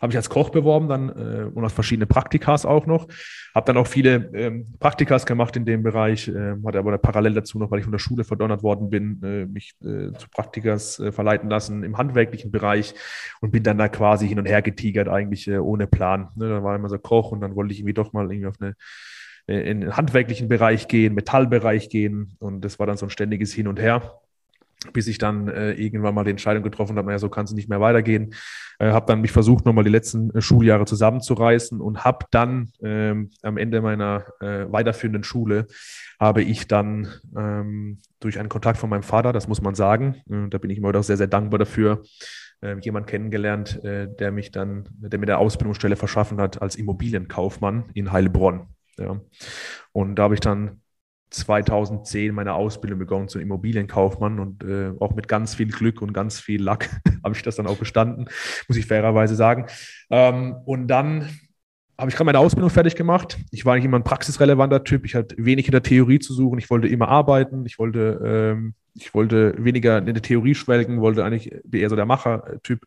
habe 0.00 0.12
ich 0.12 0.16
als 0.16 0.28
Koch 0.28 0.50
beworben 0.50 0.88
dann 0.88 1.08
äh, 1.08 1.44
und 1.44 1.64
auf 1.64 1.72
verschiedene 1.72 2.06
Praktikas 2.06 2.66
auch 2.66 2.86
noch. 2.86 3.08
Habe 3.54 3.66
dann 3.66 3.76
auch 3.78 3.86
viele 3.86 4.30
ähm, 4.34 4.66
Praktikas 4.78 5.24
gemacht 5.24 5.56
in 5.56 5.64
dem 5.64 5.82
Bereich, 5.82 6.28
äh, 6.28 6.56
hatte 6.66 6.78
aber 6.78 6.98
parallel 6.98 7.34
dazu 7.34 7.58
noch, 7.58 7.70
weil 7.70 7.78
ich 7.78 7.84
von 7.84 7.92
der 7.92 7.98
Schule 7.98 8.24
verdonnert 8.24 8.62
worden 8.62 8.90
bin, 8.90 9.22
äh, 9.22 9.46
mich 9.46 9.74
äh, 9.80 10.12
zu 10.12 10.28
Praktikas 10.30 10.98
äh, 10.98 11.10
verleiten 11.12 11.48
lassen 11.48 11.84
im 11.84 11.96
handwerklichen 11.96 12.50
Bereich 12.50 12.94
und 13.40 13.50
bin 13.50 13.62
dann 13.62 13.78
da 13.78 13.88
quasi 13.88 14.28
hin 14.28 14.38
und 14.38 14.46
her 14.46 14.60
getigert, 14.60 15.08
eigentlich 15.08 15.48
äh, 15.48 15.58
ohne 15.58 15.86
Plan. 15.86 16.28
Ne, 16.34 16.48
da 16.48 16.62
war 16.62 16.76
immer 16.76 16.88
so 16.90 16.98
Koch 16.98 17.32
und 17.32 17.40
dann 17.40 17.56
wollte 17.56 17.72
ich 17.72 17.80
irgendwie 17.80 17.94
doch 17.94 18.12
mal 18.12 18.30
irgendwie 18.30 18.48
auf 18.48 18.60
eine 18.60 18.74
in 19.46 19.80
den 19.82 19.96
handwerklichen 19.96 20.48
Bereich 20.48 20.88
gehen, 20.88 21.14
Metallbereich 21.14 21.88
gehen 21.88 22.36
und 22.40 22.64
das 22.64 22.78
war 22.78 22.86
dann 22.86 22.96
so 22.96 23.06
ein 23.06 23.10
ständiges 23.10 23.52
Hin 23.52 23.68
und 23.68 23.80
Her 23.80 24.20
bis 24.92 25.06
ich 25.06 25.18
dann 25.18 25.48
äh, 25.48 25.72
irgendwann 25.72 26.14
mal 26.14 26.24
die 26.24 26.30
Entscheidung 26.30 26.62
getroffen 26.62 26.96
habe, 26.96 27.06
naja, 27.06 27.18
so 27.18 27.28
kann 27.28 27.44
es 27.44 27.52
nicht 27.52 27.68
mehr 27.68 27.80
weitergehen. 27.80 28.34
Äh, 28.78 28.90
habe 28.90 29.06
dann 29.06 29.20
mich 29.20 29.32
versucht, 29.32 29.64
nochmal 29.64 29.84
die 29.84 29.90
letzten 29.90 30.30
äh, 30.30 30.40
Schuljahre 30.40 30.84
zusammenzureißen 30.84 31.80
und 31.80 32.04
habe 32.04 32.26
dann 32.30 32.72
ähm, 32.82 33.30
am 33.42 33.56
Ende 33.56 33.80
meiner 33.80 34.24
äh, 34.40 34.70
weiterführenden 34.70 35.24
Schule, 35.24 35.66
habe 36.20 36.42
ich 36.42 36.68
dann 36.68 37.08
ähm, 37.36 37.98
durch 38.20 38.38
einen 38.38 38.48
Kontakt 38.48 38.78
von 38.78 38.90
meinem 38.90 39.02
Vater, 39.02 39.32
das 39.32 39.48
muss 39.48 39.62
man 39.62 39.74
sagen, 39.74 40.16
äh, 40.30 40.48
da 40.50 40.58
bin 40.58 40.70
ich 40.70 40.78
immer 40.78 40.94
auch 40.94 41.02
sehr, 41.02 41.16
sehr 41.16 41.26
dankbar 41.26 41.58
dafür, 41.58 42.02
äh, 42.60 42.76
jemand 42.80 43.06
kennengelernt, 43.06 43.82
äh, 43.84 44.08
der 44.08 44.30
mich 44.30 44.50
dann, 44.50 44.88
der 44.90 45.18
mir 45.18 45.26
der 45.26 45.38
Ausbildungsstelle 45.38 45.96
verschaffen 45.96 46.40
hat 46.40 46.60
als 46.60 46.76
Immobilienkaufmann 46.76 47.84
in 47.94 48.12
Heilbronn. 48.12 48.68
Ja. 48.98 49.20
Und 49.92 50.16
da 50.16 50.24
habe 50.24 50.34
ich 50.34 50.40
dann 50.40 50.80
2010 51.30 52.34
meine 52.34 52.54
Ausbildung 52.54 52.98
begonnen 52.98 53.28
zum 53.28 53.40
Immobilienkaufmann 53.40 54.38
und 54.38 54.64
äh, 54.64 54.92
auch 55.00 55.14
mit 55.14 55.28
ganz 55.28 55.54
viel 55.54 55.68
Glück 55.68 56.00
und 56.00 56.12
ganz 56.12 56.40
viel 56.40 56.62
Lack 56.62 56.88
habe 57.24 57.34
ich 57.34 57.42
das 57.42 57.56
dann 57.56 57.66
auch 57.66 57.76
bestanden, 57.76 58.26
muss 58.68 58.78
ich 58.78 58.86
fairerweise 58.86 59.34
sagen. 59.34 59.66
Ähm, 60.10 60.54
und 60.64 60.88
dann 60.88 61.28
habe 61.98 62.10
ich 62.10 62.16
gerade 62.16 62.26
meine 62.26 62.38
Ausbildung 62.38 62.70
fertig 62.70 62.94
gemacht. 62.94 63.38
Ich 63.50 63.64
war 63.64 63.72
eigentlich 63.72 63.86
immer 63.86 63.98
ein 63.98 64.04
praxisrelevanter 64.04 64.84
Typ. 64.84 65.04
Ich 65.06 65.14
hatte 65.14 65.34
wenig 65.38 65.66
in 65.66 65.72
der 65.72 65.82
Theorie 65.82 66.18
zu 66.18 66.34
suchen. 66.34 66.58
Ich 66.58 66.68
wollte 66.68 66.88
immer 66.88 67.08
arbeiten. 67.08 67.64
Ich 67.64 67.78
wollte, 67.78 68.20
ähm, 68.24 68.74
ich 68.94 69.14
wollte 69.14 69.54
weniger 69.58 69.98
in 69.98 70.04
der 70.06 70.22
Theorie 70.22 70.54
schwelgen, 70.54 71.00
wollte 71.00 71.24
eigentlich 71.24 71.54
eher 71.72 71.88
so 71.88 71.96
der 71.96 72.04
Macher-Typ. 72.04 72.84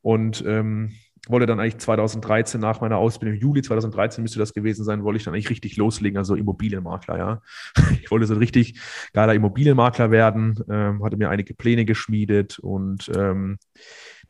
Und 0.00 0.42
ähm, 0.46 0.92
wollte 1.28 1.46
dann 1.46 1.60
eigentlich 1.60 1.78
2013 1.78 2.60
nach 2.60 2.80
meiner 2.80 2.96
Ausbildung, 2.96 3.38
Juli 3.38 3.62
2013 3.62 4.22
müsste 4.22 4.38
das 4.38 4.54
gewesen 4.54 4.84
sein, 4.84 5.04
wollte 5.04 5.18
ich 5.18 5.24
dann 5.24 5.34
eigentlich 5.34 5.50
richtig 5.50 5.76
loslegen, 5.76 6.18
also 6.18 6.34
Immobilienmakler, 6.34 7.18
ja. 7.18 7.42
Ich 8.02 8.10
wollte 8.10 8.26
so 8.26 8.34
ein 8.34 8.38
richtig 8.38 8.80
geiler 9.12 9.34
Immobilienmakler 9.34 10.10
werden, 10.10 10.62
ähm, 10.70 11.04
hatte 11.04 11.16
mir 11.16 11.30
einige 11.30 11.54
Pläne 11.54 11.84
geschmiedet 11.84 12.58
und 12.58 13.10
ähm, 13.16 13.58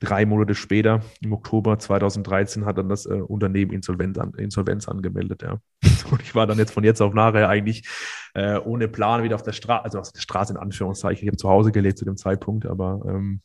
drei 0.01 0.27
Monate 0.27 0.55
später, 0.55 1.01
im 1.23 1.33
Oktober 1.33 1.79
2013, 1.79 2.65
hat 2.65 2.79
dann 2.79 2.89
das 2.89 3.07
äh, 3.07 3.15
Unternehmen 3.15 3.73
Insolvenz, 3.73 4.19
an, 4.19 4.33
Insolvenz 4.35 4.89
angemeldet, 4.89 5.43
ja. 5.43 5.59
Und 6.11 6.23
ich 6.23 6.35
war 6.35 6.47
dann 6.47 6.59
jetzt 6.59 6.73
von 6.73 6.85
jetzt 6.85 7.01
auf 7.01 7.15
nachher 7.15 7.49
eigentlich 7.49 7.89
äh, 8.35 8.59
ohne 8.59 8.89
Plan 8.89 9.23
wieder 9.23 9.35
auf 9.35 9.43
der 9.43 9.53
Straße, 9.53 9.85
also 9.85 9.99
auf 9.99 10.13
der 10.13 10.21
Straße 10.21 10.53
in 10.53 10.59
Anführungszeichen. 10.59 11.25
Ich 11.25 11.29
habe 11.29 11.37
zu 11.37 11.49
Hause 11.49 11.73
gelebt 11.73 11.99
zu 11.99 12.05
dem 12.05 12.17
Zeitpunkt, 12.17 12.67
aber 12.67 13.01
ähm, 13.09 13.41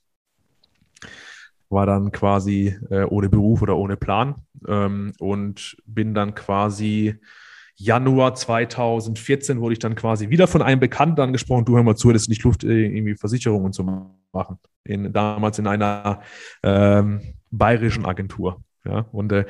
war 1.71 1.85
dann 1.85 2.11
quasi 2.11 2.75
äh, 2.89 3.03
ohne 3.03 3.29
Beruf 3.29 3.61
oder 3.61 3.77
ohne 3.77 3.97
Plan 3.97 4.35
ähm, 4.67 5.13
und 5.19 5.77
bin 5.85 6.13
dann 6.13 6.35
quasi 6.35 7.19
Januar 7.75 8.35
2014 8.35 9.59
wurde 9.59 9.73
ich 9.73 9.79
dann 9.79 9.95
quasi 9.95 10.29
wieder 10.29 10.47
von 10.47 10.61
einem 10.61 10.79
Bekannten 10.79 11.19
angesprochen, 11.19 11.65
du 11.65 11.75
hör 11.75 11.83
mal 11.83 11.95
zu, 11.95 12.11
das 12.11 12.23
ist 12.23 12.29
nicht 12.29 12.43
Luft, 12.43 12.63
äh, 12.63 12.85
irgendwie 12.85 13.15
Versicherungen 13.15 13.73
zu 13.73 13.83
machen. 14.31 14.59
In, 14.83 15.11
damals 15.13 15.57
in 15.57 15.67
einer 15.67 16.21
ähm, 16.63 17.21
bayerischen 17.49 18.05
Agentur. 18.05 18.61
Ja, 18.83 19.05
und 19.11 19.31
äh, 19.31 19.45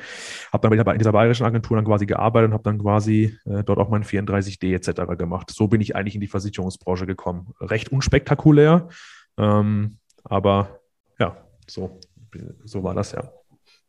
habe 0.52 0.68
dann 0.68 0.94
in 0.94 0.98
dieser 0.98 1.12
bayerischen 1.12 1.46
Agentur 1.46 1.76
dann 1.76 1.86
quasi 1.86 2.04
gearbeitet 2.04 2.48
und 2.48 2.52
habe 2.52 2.64
dann 2.64 2.78
quasi 2.78 3.34
äh, 3.46 3.64
dort 3.64 3.78
auch 3.78 3.88
mein 3.88 4.04
34D 4.04 4.74
etc. 4.74 5.16
gemacht. 5.16 5.50
So 5.50 5.68
bin 5.68 5.80
ich 5.80 5.96
eigentlich 5.96 6.14
in 6.14 6.20
die 6.20 6.26
Versicherungsbranche 6.26 7.06
gekommen. 7.06 7.54
Recht 7.58 7.90
unspektakulär, 7.90 8.88
ähm, 9.38 9.96
aber 10.22 10.80
ja, 11.18 11.36
so, 11.66 11.98
so 12.64 12.82
war 12.82 12.94
das 12.94 13.12
ja. 13.12 13.22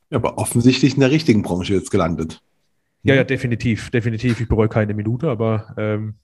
ja. 0.10 0.18
Aber 0.18 0.38
offensichtlich 0.38 0.94
in 0.94 1.00
der 1.00 1.12
richtigen 1.12 1.42
Branche 1.42 1.74
jetzt 1.74 1.92
gelandet. 1.92 2.42
Ja, 3.04 3.16
ja, 3.16 3.24
definitiv, 3.24 3.90
definitiv. 3.90 4.40
Ich 4.40 4.48
bereue 4.48 4.70
keine 4.70 4.94
Minute, 4.94 5.30
aber 5.30 5.74
ähm, 5.78 6.16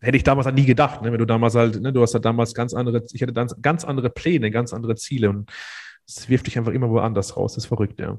hätte 0.00 0.16
ich 0.16 0.22
damals 0.22 0.46
halt 0.46 0.56
nie 0.56 0.64
gedacht, 0.64 1.02
ne? 1.02 1.12
wenn 1.12 1.18
du 1.18 1.26
damals 1.26 1.54
halt, 1.54 1.80
ne, 1.80 1.92
du 1.92 2.00
hast 2.00 2.14
halt 2.14 2.24
damals 2.24 2.54
ganz 2.54 2.72
andere, 2.72 3.04
ich 3.12 3.22
hatte 3.22 3.32
ganz 3.32 3.84
andere 3.84 4.10
Pläne, 4.10 4.50
ganz 4.50 4.72
andere 4.72 4.94
Ziele 4.96 5.28
und 5.28 5.50
es 6.06 6.28
wirft 6.28 6.46
dich 6.46 6.56
einfach 6.58 6.72
immer 6.72 6.90
woanders 6.90 7.36
raus. 7.36 7.54
Das 7.54 7.64
ist 7.64 7.68
verrückt, 7.68 8.00
ja. 8.00 8.18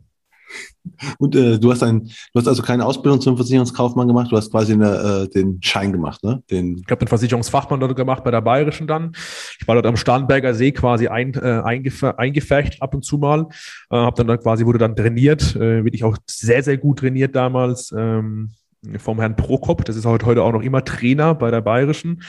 Und 1.17 1.35
äh, 1.35 1.59
du 1.59 1.71
hast 1.71 1.83
ein, 1.83 2.03
du 2.03 2.39
hast 2.39 2.47
also 2.47 2.61
keine 2.61 2.85
Ausbildung 2.85 3.21
zum 3.21 3.35
Versicherungskaufmann 3.37 4.07
gemacht, 4.07 4.31
du 4.31 4.37
hast 4.37 4.51
quasi 4.51 4.73
eine, 4.73 5.25
äh, 5.25 5.27
den 5.27 5.59
Schein 5.61 5.91
gemacht, 5.91 6.23
ne? 6.23 6.43
Den 6.49 6.77
ich 6.77 6.91
habe 6.91 6.99
den 6.99 7.07
Versicherungsfachmann 7.07 7.79
dort 7.79 7.95
gemacht 7.95 8.23
bei 8.23 8.31
der 8.31 8.41
Bayerischen 8.41 8.87
dann. 8.87 9.11
Ich 9.59 9.67
war 9.67 9.75
dort 9.75 9.87
am 9.87 9.97
Starnberger 9.97 10.53
See 10.53 10.71
quasi 10.71 11.07
ein, 11.07 11.33
äh, 11.33 11.61
eingef 11.63 12.03
eingefecht 12.03 12.81
ab 12.81 12.93
und 12.93 13.03
zu 13.03 13.17
mal. 13.17 13.47
Äh, 13.89 13.97
habe 13.97 14.15
dann, 14.15 14.27
dann 14.27 14.39
quasi 14.39 14.65
wurde 14.65 14.79
dann 14.79 14.95
trainiert, 14.95 15.55
äh, 15.55 15.83
wirklich 15.83 16.03
auch 16.03 16.17
sehr 16.27 16.63
sehr 16.63 16.77
gut 16.77 16.99
trainiert 16.99 17.35
damals 17.35 17.93
ähm, 17.97 18.51
vom 18.97 19.19
Herrn 19.19 19.35
Prokop. 19.35 19.85
Das 19.85 19.95
ist 19.95 20.05
heute 20.05 20.43
auch 20.43 20.51
noch 20.51 20.61
immer 20.61 20.83
Trainer 20.83 21.33
bei 21.33 21.49
der 21.51 21.61
Bayerischen. 21.61 22.21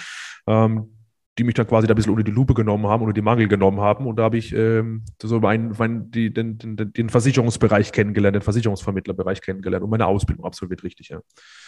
Ähm, 0.47 0.96
die 1.39 1.45
mich 1.45 1.55
dann 1.55 1.67
quasi 1.67 1.87
da 1.87 1.93
ein 1.93 1.97
bisschen 1.97 2.13
unter 2.13 2.25
die 2.25 2.31
Lupe 2.31 2.55
genommen 2.55 2.87
haben, 2.87 3.03
unter 3.03 3.13
die 3.13 3.23
Mangel 3.23 3.47
genommen 3.47 3.81
haben. 3.81 4.07
Und 4.07 4.17
da 4.17 4.25
habe 4.25 4.39
ich 4.39 4.55
ähm, 4.55 5.03
so 5.23 5.39
mein, 5.39 5.75
mein, 5.79 6.11
die, 6.11 6.33
den, 6.33 6.57
den, 6.57 6.93
den 6.93 7.09
Versicherungsbereich 7.11 7.93
kennengelernt, 7.93 8.37
den 8.37 8.43
Versicherungsvermittlerbereich 8.43 9.43
kennengelernt 9.43 9.85
und 9.85 9.91
meine 9.91 10.07
Ausbildung 10.07 10.47
absolviert 10.47 10.83
richtig, 10.83 11.11
ja. 11.11 11.21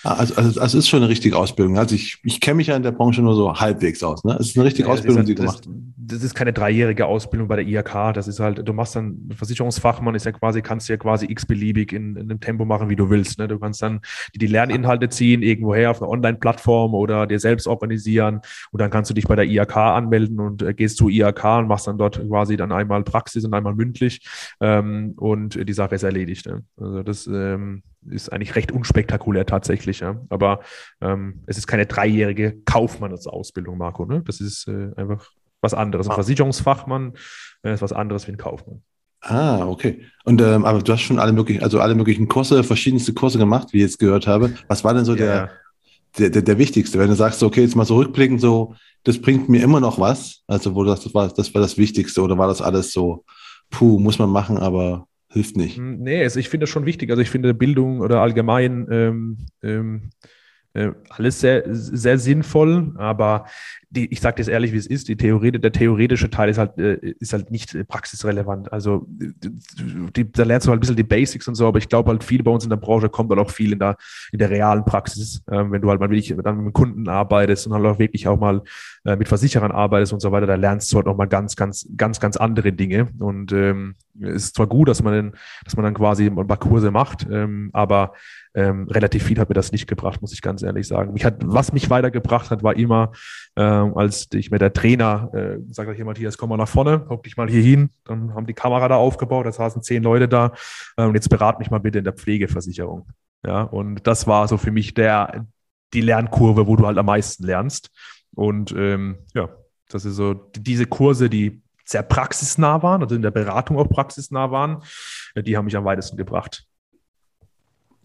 Ah, 0.04 0.14
also, 0.14 0.34
also, 0.37 0.60
also 0.60 0.78
ist 0.78 0.88
schon 0.88 1.02
eine 1.02 1.10
richtige 1.10 1.37
Ausbildung. 1.37 1.76
Also 1.76 1.94
ich, 1.94 2.18
ich 2.25 2.40
kenne 2.40 2.56
mich 2.56 2.68
ja 2.68 2.76
in 2.76 2.82
der 2.82 2.92
Branche 2.92 3.20
nur 3.20 3.34
so 3.34 3.54
halbwegs 3.54 4.02
aus. 4.02 4.25
Ne? 4.25 4.37
Es 4.40 4.48
ist 4.48 4.56
eine 4.56 4.64
richtige 4.64 4.88
ja, 4.88 4.94
Ausbildung, 4.94 5.18
halt, 5.18 5.28
die 5.28 5.34
du 5.34 5.42
machst. 5.42 5.68
Das 5.96 6.22
ist 6.22 6.34
keine 6.34 6.54
dreijährige 6.54 7.04
Ausbildung 7.04 7.48
bei 7.48 7.56
der 7.56 7.66
IHK. 7.66 8.14
Das 8.14 8.26
ist 8.26 8.40
halt, 8.40 8.66
du 8.66 8.72
machst 8.72 8.96
dann, 8.96 9.28
Versicherungsfachmann 9.34 10.14
ist 10.14 10.25
ja 10.25 10.32
quasi, 10.32 10.62
kannst 10.62 10.88
du 10.88 10.94
ja 10.94 10.96
quasi 10.96 11.26
x-beliebig 11.26 11.92
in, 11.92 12.16
in 12.16 12.30
einem 12.30 12.40
Tempo 12.40 12.64
machen, 12.64 12.88
wie 12.88 12.96
du 12.96 13.10
willst. 13.10 13.38
Ne? 13.38 13.48
Du 13.48 13.58
kannst 13.58 13.82
dann 13.82 14.00
die, 14.34 14.38
die 14.38 14.46
Lerninhalte 14.46 15.10
ziehen, 15.10 15.42
irgendwoher 15.42 15.90
auf 15.90 16.00
einer 16.00 16.10
Online-Plattform 16.10 16.94
oder 16.94 17.26
dir 17.26 17.38
selbst 17.38 17.66
organisieren 17.66 18.40
und 18.70 18.80
dann 18.80 18.90
kannst 18.90 19.10
du 19.10 19.14
dich 19.14 19.26
bei 19.26 19.37
der 19.37 19.44
IHK 19.44 19.58
anmelden 19.67 20.41
und 20.41 20.62
äh, 20.62 20.75
gehst 20.75 20.97
zu 20.97 21.09
IHK 21.09 21.45
und 21.59 21.69
machst 21.69 21.87
dann 21.87 21.99
dort 21.99 22.21
quasi 22.29 22.57
dann 22.57 22.73
einmal 22.73 23.03
Praxis 23.05 23.45
und 23.45 23.55
einmal 23.55 23.75
mündlich 23.75 24.27
ähm, 24.61 25.15
und 25.17 25.69
die 25.69 25.73
Sache 25.73 25.95
ist 25.95 26.03
erledigt. 26.03 26.47
Ne? 26.47 26.65
Also 26.77 27.03
das 27.03 27.27
ähm, 27.27 27.83
ist 28.09 28.33
eigentlich 28.33 28.57
recht 28.57 28.73
unspektakulär 28.73 29.47
tatsächlich. 29.47 30.00
Ja. 30.00 30.21
Aber 30.29 30.61
ähm, 31.00 31.43
es 31.47 31.59
ist 31.59 31.67
keine 31.67 31.87
dreijährige 31.87 32.61
Kaufmannsausbildung, 32.65 33.79
Marco. 33.79 34.05
Ne? 34.05 34.23
Das 34.25 34.41
ist 34.41 34.69
äh, 34.69 34.91
einfach 34.97 35.31
was 35.61 35.75
anderes. 35.75 36.07
Ein 36.07 36.12
ah. 36.12 36.17
Versicherungsfachmann 36.17 37.15
äh, 37.62 37.75
ist 37.75 37.83
was 37.83 37.93
anderes 37.93 38.27
wie 38.27 38.33
ein 38.33 38.38
Kaufmann. 38.38 38.83
Ah, 39.21 39.67
okay. 39.67 40.05
Und 40.25 40.41
ähm, 40.41 40.65
aber 40.65 40.81
du 40.81 40.93
hast 40.93 41.00
schon 41.00 41.19
alle 41.19 41.33
möglichen, 41.33 41.62
also 41.62 41.81
alle 41.81 41.97
möglichen 41.97 42.29
Kurse, 42.29 42.62
verschiedenste 42.62 43.15
Kurse 43.15 43.38
gemacht, 43.38 43.73
wie 43.73 43.79
ich 43.79 43.83
jetzt 43.83 43.99
gehört 43.99 44.27
habe. 44.29 44.55
Was 44.69 44.85
war 44.85 44.95
denn 44.95 45.05
so 45.05 45.12
ja. 45.12 45.19
der, 45.19 45.50
der, 46.19 46.31
der, 46.31 46.59
wichtigste? 46.59 46.99
Wenn 46.99 47.09
du 47.09 47.17
sagst, 47.17 47.43
okay, 47.43 47.62
jetzt 47.62 47.77
mal 47.77 47.85
so 47.85 47.97
rückblickend, 47.97 48.41
so, 48.41 48.75
das 49.05 49.21
bringt 49.21 49.49
mir 49.49 49.62
immer 49.62 49.81
noch 49.81 49.99
was. 49.99 50.43
Also, 50.47 50.75
wo 50.75 50.83
du 50.83 50.91
sagst, 50.91 51.07
das 51.07 51.15
war, 51.15 51.29
das 51.29 51.55
war 51.55 51.61
das 51.61 51.79
Wichtigste, 51.79 52.23
oder 52.23 52.38
war 52.38 52.49
das 52.49 52.62
alles 52.62 52.93
so, 52.93 53.25
puh, 53.71 53.99
muss 53.99 54.19
man 54.19 54.31
machen, 54.31 54.59
aber 54.59 55.07
hilft 55.31 55.57
nicht. 55.57 55.77
Hm, 55.77 55.99
nee, 56.00 56.23
also 56.23 56.41
ich 56.41 56.49
finde 56.49 56.65
das 56.65 56.71
schon 56.71 56.87
wichtig. 56.87 57.11
Also 57.11 57.23
ich 57.23 57.31
finde 57.31 57.55
Bildung 57.55 58.00
oder 58.00 58.21
allgemein 58.21 58.87
ähm, 58.91 59.47
ähm, 59.62 60.11
äh, 60.75 60.91
alles 61.11 61.41
sehr, 61.41 61.65
sehr 61.67 62.19
sinnvoll, 62.19 62.95
aber 62.97 63.47
die, 63.90 64.12
ich 64.12 64.21
sage 64.21 64.37
das 64.37 64.49
ehrlich, 64.49 64.73
wie 64.73 64.76
es 64.76 64.87
ist, 64.87 65.09
die 65.09 65.16
Theorie, 65.16 65.52
der 65.52 65.73
theoretische 65.73 66.28
Teil 66.28 66.50
ist 66.50 66.59
halt, 66.59 66.76
äh, 66.78 67.14
ist 67.18 67.33
halt 67.33 67.50
nicht 67.50 67.76
praxisrelevant. 67.88 68.71
Also 68.73 69.07
die, 69.09 70.30
da 70.30 70.42
lernst 70.45 70.66
du 70.66 70.71
halt 70.71 70.78
ein 70.78 70.80
bisschen 70.80 70.97
die 70.97 71.02
Basics 71.02 71.49
und 71.49 71.54
so, 71.54 71.66
aber 71.66 71.78
ich 71.78 71.88
glaube 71.88 72.11
halt 72.11 72.23
viel 72.23 72.42
bei 72.42 72.50
uns 72.50 72.64
in 72.64 72.71
der 72.71 72.76
Branche 72.76 73.09
kommt 73.09 73.30
halt 73.30 73.40
auch 73.40 73.50
viel 73.50 73.73
in 73.73 73.78
der, 73.78 73.97
in 74.33 74.38
der 74.38 74.50
realen 74.50 74.85
Praxis, 74.85 75.42
ähm, 75.50 75.73
wenn 75.73 75.80
du 75.80 75.88
halt 75.88 76.00
mal 76.00 76.11
wirklich 76.11 76.35
dann 76.42 76.64
mit 76.64 76.75
Kunden 76.75 77.09
arbeitest 77.09 77.66
und 77.66 77.75
halt 77.75 77.87
auch 77.87 77.99
wirklich 77.99 78.28
auch 78.28 78.38
mal 78.38 78.62
äh, 79.04 79.16
mit 79.16 79.28
Versicherern 79.28 79.73
arbeitest 79.73 80.12
und 80.12 80.21
so 80.21 80.33
weiter, 80.33 80.47
da 80.47 80.57
lernst 80.57 80.92
du 80.92 80.97
halt 80.97 81.07
nochmal 81.07 81.28
ganz, 81.28 81.57
ganz, 81.57 81.88
ganz, 81.97 82.21
ganz 82.21 82.37
andere 82.37 82.73
Dinge. 82.73 83.09
Und 83.18 83.52
ähm, 83.52 83.95
es 84.21 84.45
ist 84.45 84.57
zwar 84.57 84.66
gut, 84.66 84.88
dass 84.88 85.02
man, 85.02 85.14
dann, 85.14 85.33
dass 85.64 85.76
man 85.76 85.85
dann 85.85 85.95
quasi 85.95 86.26
ein 86.26 86.47
paar 86.47 86.59
Kurse 86.59 86.90
macht, 86.90 87.26
ähm, 87.30 87.71
aber 87.73 88.12
ähm, 88.54 88.88
relativ 88.88 89.23
viel 89.25 89.38
hat 89.38 89.49
mir 89.49 89.54
das 89.54 89.73
nicht 89.73 89.87
gebracht, 89.87 90.21
muss 90.21 90.33
ich 90.33 90.42
ganz 90.42 90.62
ehrlich 90.62 90.88
sagen. 90.88 91.12
Mich 91.12 91.25
hat, 91.25 91.37
was 91.45 91.73
mich 91.73 91.90
weitergebracht 91.90 92.50
hat, 92.50 92.62
war 92.62 92.76
immer, 92.76 93.12
ähm, 93.57 93.77
als 93.78 94.28
ich 94.32 94.50
mit 94.50 94.61
der 94.61 94.73
Trainer 94.73 95.30
äh, 95.35 95.58
sagte, 95.70 95.92
hier 95.94 96.04
Matthias, 96.04 96.38
komm 96.38 96.50
mal 96.50 96.56
nach 96.56 96.68
vorne, 96.68 97.06
hock 97.08 97.23
dich 97.23 97.37
mal 97.37 97.49
hier 97.49 97.62
hin. 97.62 97.90
Dann 98.04 98.35
haben 98.35 98.47
die 98.47 98.54
Kamera 98.54 98.88
da 98.88 98.97
aufgebaut, 98.97 99.47
da 99.47 99.52
saßen 99.52 99.82
zehn 99.82 100.02
Leute 100.02 100.28
da 100.28 100.52
und 100.97 101.14
jetzt 101.14 101.28
berat 101.28 101.58
mich 101.58 101.70
mal 101.70 101.78
bitte 101.78 101.99
in 101.99 102.04
der 102.04 102.12
Pflegeversicherung. 102.12 103.08
Ja, 103.47 103.62
und 103.62 104.06
das 104.06 104.26
war 104.26 104.49
so 104.49 104.56
für 104.56 104.70
mich 104.70 104.94
der, 104.94 105.47
die 105.94 106.00
Lernkurve, 106.00 106.66
wo 106.66 106.76
du 106.76 106.87
halt 106.87 106.99
am 106.99 107.06
meisten 107.06 107.44
lernst. 107.44 107.90
Und 108.35 108.73
ähm, 108.76 109.18
ja, 109.35 109.49
das 109.88 110.04
ist 110.04 110.16
so 110.16 110.35
diese 110.35 110.87
Kurse, 110.87 111.30
die 111.30 111.62
sehr 111.85 112.02
praxisnah 112.02 112.82
waren, 112.82 113.02
also 113.02 113.14
in 113.14 113.23
der 113.23 113.30
Beratung 113.30 113.78
auch 113.78 113.88
praxisnah 113.88 114.50
waren, 114.50 114.82
äh, 115.35 115.42
die 115.42 115.56
haben 115.56 115.64
mich 115.64 115.76
am 115.76 115.85
weitesten 115.85 116.16
gebracht. 116.16 116.64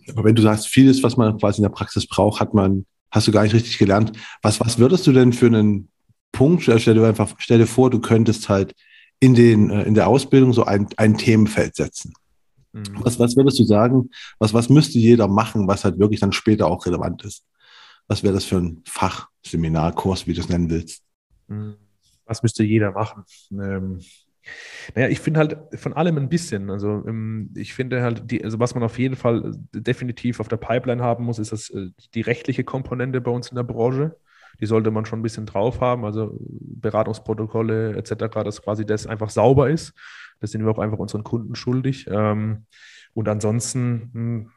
Aber 0.09 0.23
wenn 0.23 0.35
du 0.35 0.41
sagst, 0.41 0.67
vieles, 0.67 1.03
was 1.03 1.17
man 1.17 1.37
quasi 1.37 1.59
in 1.59 1.63
der 1.63 1.69
Praxis 1.69 2.07
braucht, 2.07 2.39
hat 2.39 2.53
man, 2.53 2.85
hast 3.13 3.27
du 3.27 3.31
gar 3.31 3.43
nicht 3.43 3.53
richtig 3.53 3.77
gelernt. 3.77 4.11
Was, 4.41 4.59
was 4.59 4.79
würdest 4.79 5.07
du 5.07 5.13
denn 5.13 5.31
für 5.31 5.45
einen 5.45 5.87
Punkt, 6.31 6.63
stell 6.63 6.95
dir 6.95 7.07
einfach, 7.07 7.35
stell 7.37 7.59
dir 7.59 7.67
vor, 7.67 7.89
du 7.89 7.99
könntest 7.99 8.49
halt 8.49 8.73
in 9.19 9.35
den, 9.35 9.69
äh, 9.69 9.83
in 9.83 9.93
der 9.93 10.07
Ausbildung 10.07 10.51
so 10.51 10.65
ein, 10.65 10.87
ein 10.97 11.17
Themenfeld 11.17 11.75
setzen. 11.75 12.13
Mhm. 12.73 12.83
Was, 12.95 13.19
was 13.19 13.37
würdest 13.37 13.59
du 13.59 13.63
sagen? 13.63 14.09
Was, 14.39 14.53
was 14.53 14.67
müsste 14.67 14.97
jeder 14.97 15.27
machen, 15.27 15.67
was 15.67 15.85
halt 15.85 15.99
wirklich 15.99 16.19
dann 16.19 16.31
später 16.31 16.67
auch 16.67 16.85
relevant 16.85 17.23
ist? 17.23 17.45
Was 18.07 18.23
wäre 18.23 18.33
das 18.33 18.43
für 18.43 18.57
ein 18.57 18.81
Fach, 18.85 19.29
Seminarkurs, 19.45 20.27
wie 20.27 20.33
du 20.33 20.41
es 20.41 20.49
nennen 20.49 20.69
willst? 20.69 21.03
Mhm. 21.47 21.75
Was 22.25 22.41
müsste 22.41 22.63
jeder 22.63 22.91
machen? 22.91 23.23
Ähm, 23.51 24.01
naja, 24.95 25.07
ich 25.09 25.19
finde 25.19 25.39
halt 25.39 25.57
von 25.75 25.93
allem 25.93 26.17
ein 26.17 26.29
bisschen. 26.29 26.69
Also 26.69 27.03
ähm, 27.07 27.51
ich 27.55 27.73
finde 27.73 28.01
halt, 28.01 28.29
die, 28.29 28.43
also 28.43 28.59
was 28.59 28.73
man 28.75 28.83
auf 28.83 28.99
jeden 28.99 29.15
Fall 29.15 29.53
definitiv 29.73 30.39
auf 30.39 30.47
der 30.47 30.57
Pipeline 30.57 31.03
haben 31.03 31.25
muss, 31.25 31.39
ist 31.39 31.51
das, 31.51 31.69
äh, 31.69 31.89
die 32.13 32.21
rechtliche 32.21 32.63
Komponente 32.63 33.21
bei 33.21 33.31
uns 33.31 33.49
in 33.49 33.55
der 33.55 33.63
Branche. 33.63 34.15
Die 34.59 34.65
sollte 34.65 34.91
man 34.91 35.05
schon 35.05 35.19
ein 35.19 35.23
bisschen 35.23 35.45
drauf 35.47 35.81
haben, 35.81 36.05
also 36.05 36.37
Beratungsprotokolle 36.39 37.95
etc., 37.95 38.43
dass 38.43 38.61
quasi 38.61 38.85
das 38.85 39.07
einfach 39.07 39.29
sauber 39.29 39.69
ist. 39.69 39.93
Das 40.39 40.51
sind 40.51 40.63
wir 40.63 40.71
auch 40.71 40.79
einfach 40.79 40.99
unseren 40.99 41.23
Kunden 41.23 41.55
schuldig. 41.55 42.07
Ähm, 42.07 42.65
und 43.13 43.27
ansonsten 43.29 44.11
hm, 44.13 44.51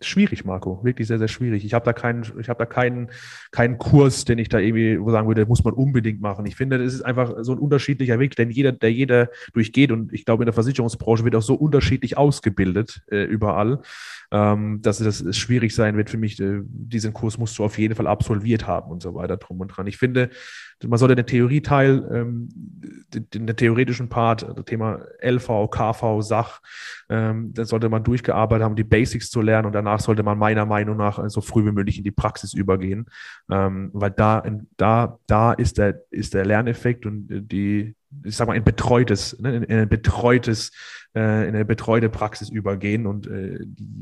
schwierig, 0.00 0.44
Marco. 0.44 0.82
Wirklich 0.84 1.08
sehr, 1.08 1.18
sehr 1.18 1.28
schwierig. 1.28 1.64
Ich 1.64 1.74
habe 1.74 1.84
da 1.84 1.92
keinen, 1.92 2.24
ich 2.40 2.48
habe 2.48 2.58
da 2.58 2.66
keinen, 2.66 3.08
keinen 3.50 3.78
Kurs, 3.78 4.24
den 4.24 4.38
ich 4.38 4.48
da 4.48 4.58
irgendwie 4.58 4.98
sagen 5.10 5.28
würde, 5.28 5.46
muss 5.46 5.64
man 5.64 5.74
unbedingt 5.74 6.20
machen. 6.20 6.46
Ich 6.46 6.56
finde, 6.56 6.78
das 6.78 6.94
ist 6.94 7.02
einfach 7.02 7.34
so 7.40 7.52
ein 7.52 7.58
unterschiedlicher 7.58 8.18
Weg, 8.18 8.36
denn 8.36 8.50
jeder, 8.50 8.72
der 8.72 8.92
jeder 8.92 9.30
durchgeht 9.52 9.92
und 9.92 10.12
ich 10.12 10.24
glaube, 10.24 10.44
in 10.44 10.46
der 10.46 10.54
Versicherungsbranche 10.54 11.24
wird 11.24 11.36
auch 11.36 11.42
so 11.42 11.54
unterschiedlich 11.54 12.16
ausgebildet 12.16 13.02
äh, 13.10 13.24
überall, 13.24 13.80
ähm, 14.30 14.80
dass 14.82 15.00
es 15.00 15.36
schwierig 15.36 15.74
sein 15.74 15.96
wird 15.96 16.10
für 16.10 16.18
mich. 16.18 16.38
Äh, 16.40 16.60
diesen 16.64 17.12
Kurs 17.12 17.38
musst 17.38 17.58
du 17.58 17.64
auf 17.64 17.78
jeden 17.78 17.94
Fall 17.94 18.06
absolviert 18.06 18.66
haben 18.66 18.90
und 18.90 19.02
so 19.02 19.14
weiter 19.14 19.36
drum 19.36 19.60
und 19.60 19.68
dran. 19.68 19.86
Ich 19.86 19.96
finde, 19.96 20.30
man 20.86 20.98
sollte 20.98 21.16
den 21.16 21.26
Theorieteil, 21.26 22.06
ähm, 22.12 22.48
den, 23.14 23.46
den, 23.46 23.56
theoretischen 23.56 24.08
Part, 24.08 24.42
das 24.42 24.64
Thema 24.66 25.00
LV, 25.20 25.70
KV, 25.70 26.20
Sach, 26.20 26.60
ähm, 27.08 27.52
dann 27.54 27.64
sollte 27.64 27.88
man 27.88 28.04
durchgearbeitet 28.04 28.64
haben, 28.64 28.76
die 28.76 28.84
Basics 28.84 29.30
zu 29.30 29.40
lernen 29.40 29.66
und 29.66 29.72
danach 29.72 30.00
sollte 30.00 30.22
man 30.22 30.38
meiner 30.38 30.66
Meinung 30.66 30.96
nach 30.96 31.28
so 31.28 31.40
früh 31.40 31.64
wie 31.64 31.72
möglich 31.72 31.98
in 31.98 32.04
die 32.04 32.10
Praxis 32.10 32.52
übergehen, 32.52 33.06
ähm, 33.50 33.90
weil 33.92 34.10
da, 34.10 34.42
da, 34.76 35.18
da 35.26 35.52
ist 35.52 35.78
der, 35.78 36.02
ist 36.10 36.34
der 36.34 36.44
Lerneffekt 36.44 37.06
und 37.06 37.26
die, 37.28 37.94
ich 38.24 38.36
sag 38.36 38.48
mal, 38.48 38.56
in 38.56 38.64
betreutes, 38.64 39.38
ne, 39.38 39.56
in 39.56 39.78
ein 39.80 39.88
betreutes, 39.88 40.70
äh, 41.14 41.48
in 41.48 41.54
eine 41.54 41.64
betreute 41.64 42.08
Praxis 42.08 42.48
übergehen. 42.48 43.06
Und 43.06 43.26
äh, 43.26 43.58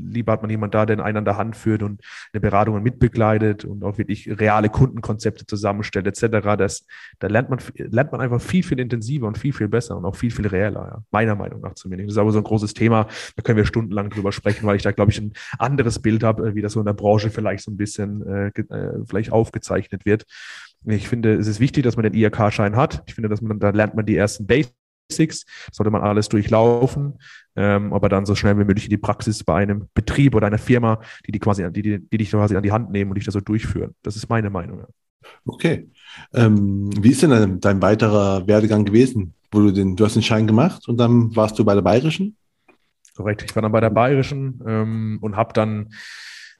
lieber 0.08 0.32
hat 0.32 0.42
man 0.42 0.50
jemand 0.50 0.74
da, 0.74 0.86
der 0.86 1.02
einen 1.04 1.18
an 1.18 1.24
der 1.24 1.36
Hand 1.36 1.56
führt 1.56 1.82
und 1.82 2.00
eine 2.32 2.40
Beratung 2.40 2.82
mitbegleitet 2.82 3.64
und 3.64 3.82
auch 3.84 3.98
wirklich 3.98 4.28
reale 4.38 4.68
Kundenkonzepte 4.68 5.46
zusammenstellt, 5.46 6.06
etc. 6.06 6.56
Das, 6.56 6.86
da 7.18 7.26
lernt 7.26 7.50
man, 7.50 7.58
lernt 7.76 8.12
man 8.12 8.20
einfach 8.20 8.40
viel, 8.40 8.62
viel 8.62 8.80
intensiver 8.80 9.26
und 9.26 9.38
viel, 9.38 9.52
viel 9.52 9.68
besser 9.68 9.96
und 9.96 10.04
auch 10.04 10.16
viel, 10.16 10.30
viel 10.30 10.46
reeller, 10.46 10.88
ja. 10.92 11.02
meiner 11.10 11.34
Meinung 11.34 11.60
nach 11.60 11.74
zumindest. 11.74 12.08
Das 12.08 12.14
ist 12.14 12.18
aber 12.18 12.32
so 12.32 12.38
ein 12.38 12.44
großes 12.44 12.74
Thema, 12.74 13.08
da 13.36 13.42
können 13.42 13.58
wir 13.58 13.66
stundenlang 13.66 14.10
drüber 14.10 14.32
sprechen, 14.32 14.66
weil 14.66 14.76
ich 14.76 14.82
da, 14.82 14.92
glaube 14.92 15.10
ich, 15.10 15.18
ein 15.18 15.32
anderes 15.58 16.00
Bild 16.00 16.22
habe, 16.22 16.48
äh, 16.48 16.54
wie 16.54 16.62
das 16.62 16.72
so 16.72 16.80
in 16.80 16.86
der 16.86 16.92
Branche 16.92 17.30
vielleicht 17.30 17.64
so 17.64 17.70
ein 17.70 17.76
bisschen 17.76 18.26
äh, 18.26 18.48
äh, 18.48 19.04
vielleicht 19.06 19.32
aufgezeichnet 19.32 20.04
wird. 20.04 20.26
Ich 20.86 21.08
finde, 21.08 21.34
es 21.34 21.46
ist 21.46 21.60
wichtig, 21.60 21.82
dass 21.82 21.96
man 21.96 22.04
den 22.04 22.14
IHK-Schein 22.14 22.76
hat. 22.76 23.02
Ich 23.06 23.14
finde, 23.14 23.28
dass 23.28 23.42
man, 23.42 23.58
da 23.58 23.70
lernt 23.70 23.94
man 23.94 24.06
die 24.06 24.16
ersten 24.16 24.46
Basics, 24.46 25.44
sollte 25.72 25.90
man 25.90 26.02
alles 26.02 26.28
durchlaufen, 26.28 27.18
ähm, 27.56 27.92
aber 27.92 28.08
dann 28.08 28.24
so 28.24 28.34
schnell 28.34 28.56
wie 28.58 28.64
möglich 28.64 28.84
in 28.84 28.90
die 28.90 28.96
Praxis 28.96 29.42
bei 29.42 29.56
einem 29.56 29.88
Betrieb 29.94 30.34
oder 30.34 30.46
einer 30.46 30.58
Firma, 30.58 31.00
die, 31.26 31.32
die, 31.32 31.38
quasi, 31.40 31.70
die, 31.72 31.82
die, 31.82 31.98
die 31.98 32.18
dich 32.18 32.30
quasi 32.30 32.56
an 32.56 32.62
die 32.62 32.72
Hand 32.72 32.90
nehmen 32.90 33.10
und 33.10 33.16
dich 33.16 33.24
da 33.24 33.32
so 33.32 33.40
durchführen. 33.40 33.94
Das 34.02 34.16
ist 34.16 34.28
meine 34.28 34.48
Meinung. 34.48 34.78
Ja. 34.78 34.86
Okay. 35.44 35.88
Ähm, 36.32 36.90
wie 37.02 37.10
ist 37.10 37.22
denn 37.22 37.30
dein, 37.30 37.60
dein, 37.60 37.82
weiterer 37.82 38.46
Werdegang 38.46 38.84
gewesen? 38.84 39.34
Wo 39.50 39.60
du, 39.60 39.72
den, 39.72 39.96
du 39.96 40.04
hast 40.04 40.14
den 40.14 40.22
Schein 40.22 40.46
gemacht 40.46 40.88
und 40.88 40.98
dann 40.98 41.34
warst 41.34 41.58
du 41.58 41.64
bei 41.64 41.74
der 41.74 41.82
Bayerischen? 41.82 42.36
Korrekt. 43.16 43.42
Ich 43.42 43.56
war 43.56 43.62
dann 43.62 43.72
bei 43.72 43.80
der 43.80 43.90
Bayerischen 43.90 44.60
ähm, 44.66 45.18
und 45.20 45.36
habe 45.36 45.52
dann 45.52 45.90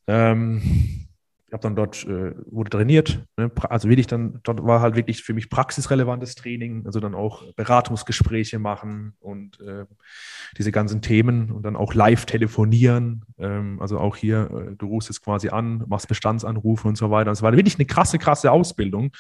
ähm, 0.07 1.06
habe 1.53 1.63
dann 1.63 1.77
dort, 1.77 2.05
äh, 2.05 2.35
wurde 2.47 2.71
trainiert, 2.71 3.21
ne? 3.37 3.51
also 3.69 3.89
wirklich 3.89 4.09
dann, 4.09 4.41
dort 4.43 4.65
war 4.65 4.81
halt 4.81 4.97
wirklich 4.97 5.23
für 5.23 5.33
mich 5.33 5.49
praxisrelevantes 5.49 6.35
Training, 6.35 6.85
also 6.87 6.99
dann 6.99 7.15
auch 7.15 7.53
Beratungsgespräche 7.55 8.59
machen 8.59 9.15
und 9.21 9.61
äh, 9.61 9.85
diese 10.59 10.73
ganzen 10.73 11.03
Themen 11.03 11.53
und 11.53 11.63
dann 11.63 11.77
auch 11.77 11.95
live 11.95 12.27
telefonieren, 12.27 13.25
ähm, 13.39 13.81
also 13.81 13.99
auch 13.99 14.17
hier, 14.17 14.51
äh, 14.51 14.77
du 14.77 14.87
rufst 14.87 15.09
es 15.09 15.23
quasi 15.23 15.49
an, 15.49 15.85
machst 15.87 16.09
Bestandsanrufe 16.09 16.89
und 16.89 16.97
so 16.97 17.11
weiter. 17.11 17.31
Das 17.31 17.43
war 17.43 17.53
wirklich 17.53 17.77
eine 17.77 17.87
krasse, 17.87 18.19
krasse 18.19 18.51
Ausbildung, 18.51 19.13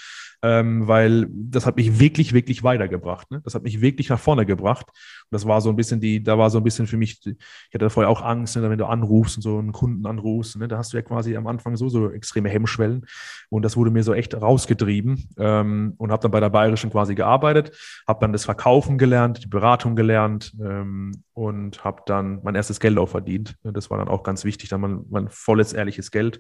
ähm, 0.46 0.86
weil 0.86 1.26
das 1.28 1.66
hat 1.66 1.74
mich 1.74 1.98
wirklich, 1.98 2.32
wirklich 2.32 2.62
weitergebracht. 2.62 3.28
Ne? 3.32 3.40
Das 3.42 3.56
hat 3.56 3.64
mich 3.64 3.80
wirklich 3.80 4.08
nach 4.10 4.20
vorne 4.20 4.46
gebracht. 4.46 4.86
Und 4.88 5.32
das 5.32 5.44
war 5.44 5.60
so 5.60 5.70
ein 5.70 5.76
bisschen 5.76 5.98
die, 5.98 6.22
da 6.22 6.38
war 6.38 6.50
so 6.50 6.58
ein 6.58 6.64
bisschen 6.64 6.86
für 6.86 6.96
mich, 6.96 7.20
ich 7.26 7.74
hatte 7.74 7.90
vorher 7.90 8.08
auch 8.08 8.22
Angst, 8.22 8.54
ne, 8.56 8.70
wenn 8.70 8.78
du 8.78 8.86
anrufst 8.86 9.38
und 9.38 9.42
so 9.42 9.58
einen 9.58 9.72
Kunden 9.72 10.06
anrufst, 10.06 10.56
ne, 10.56 10.68
da 10.68 10.78
hast 10.78 10.92
du 10.92 10.98
ja 10.98 11.02
quasi 11.02 11.36
am 11.36 11.48
Anfang 11.48 11.76
so, 11.76 11.88
so 11.88 12.10
extreme 12.10 12.48
Hemmschwellen. 12.48 13.06
Und 13.48 13.64
das 13.64 13.76
wurde 13.76 13.90
mir 13.90 14.04
so 14.04 14.14
echt 14.14 14.40
rausgetrieben 14.40 15.28
ähm, 15.36 15.94
und 15.98 16.12
habe 16.12 16.22
dann 16.22 16.30
bei 16.30 16.40
der 16.40 16.50
Bayerischen 16.50 16.90
quasi 16.90 17.16
gearbeitet, 17.16 17.76
habe 18.06 18.20
dann 18.20 18.32
das 18.32 18.44
Verkaufen 18.44 18.98
gelernt, 18.98 19.42
die 19.42 19.48
Beratung 19.48 19.96
gelernt 19.96 20.54
ähm, 20.60 21.10
und 21.32 21.84
habe 21.84 22.02
dann 22.06 22.40
mein 22.44 22.54
erstes 22.54 22.78
Geld 22.78 22.98
auch 22.98 23.08
verdient. 23.08 23.56
Das 23.64 23.90
war 23.90 23.98
dann 23.98 24.08
auch 24.08 24.22
ganz 24.22 24.44
wichtig, 24.44 24.68
dann 24.68 24.80
mein, 24.80 25.00
mein 25.10 25.28
volles, 25.28 25.72
ehrliches 25.72 26.12
Geld 26.12 26.38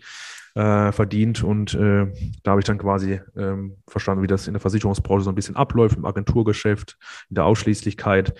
äh, 0.56 0.90
verdient. 0.90 1.44
Und 1.44 1.74
äh, 1.74 2.06
da 2.42 2.52
habe 2.52 2.60
ich 2.60 2.66
dann 2.66 2.78
quasi 2.78 3.20
ähm, 3.36 3.76
verstanden, 3.86 4.22
wie 4.22 4.26
das 4.26 4.46
in 4.46 4.54
der 4.54 4.60
Versicherungsbranche 4.60 5.24
so 5.24 5.30
ein 5.30 5.34
bisschen 5.34 5.54
abläuft, 5.54 5.98
im 5.98 6.06
Agenturgeschäft, 6.06 6.96
in 7.28 7.34
der 7.34 7.44
Ausschließlichkeit. 7.44 8.32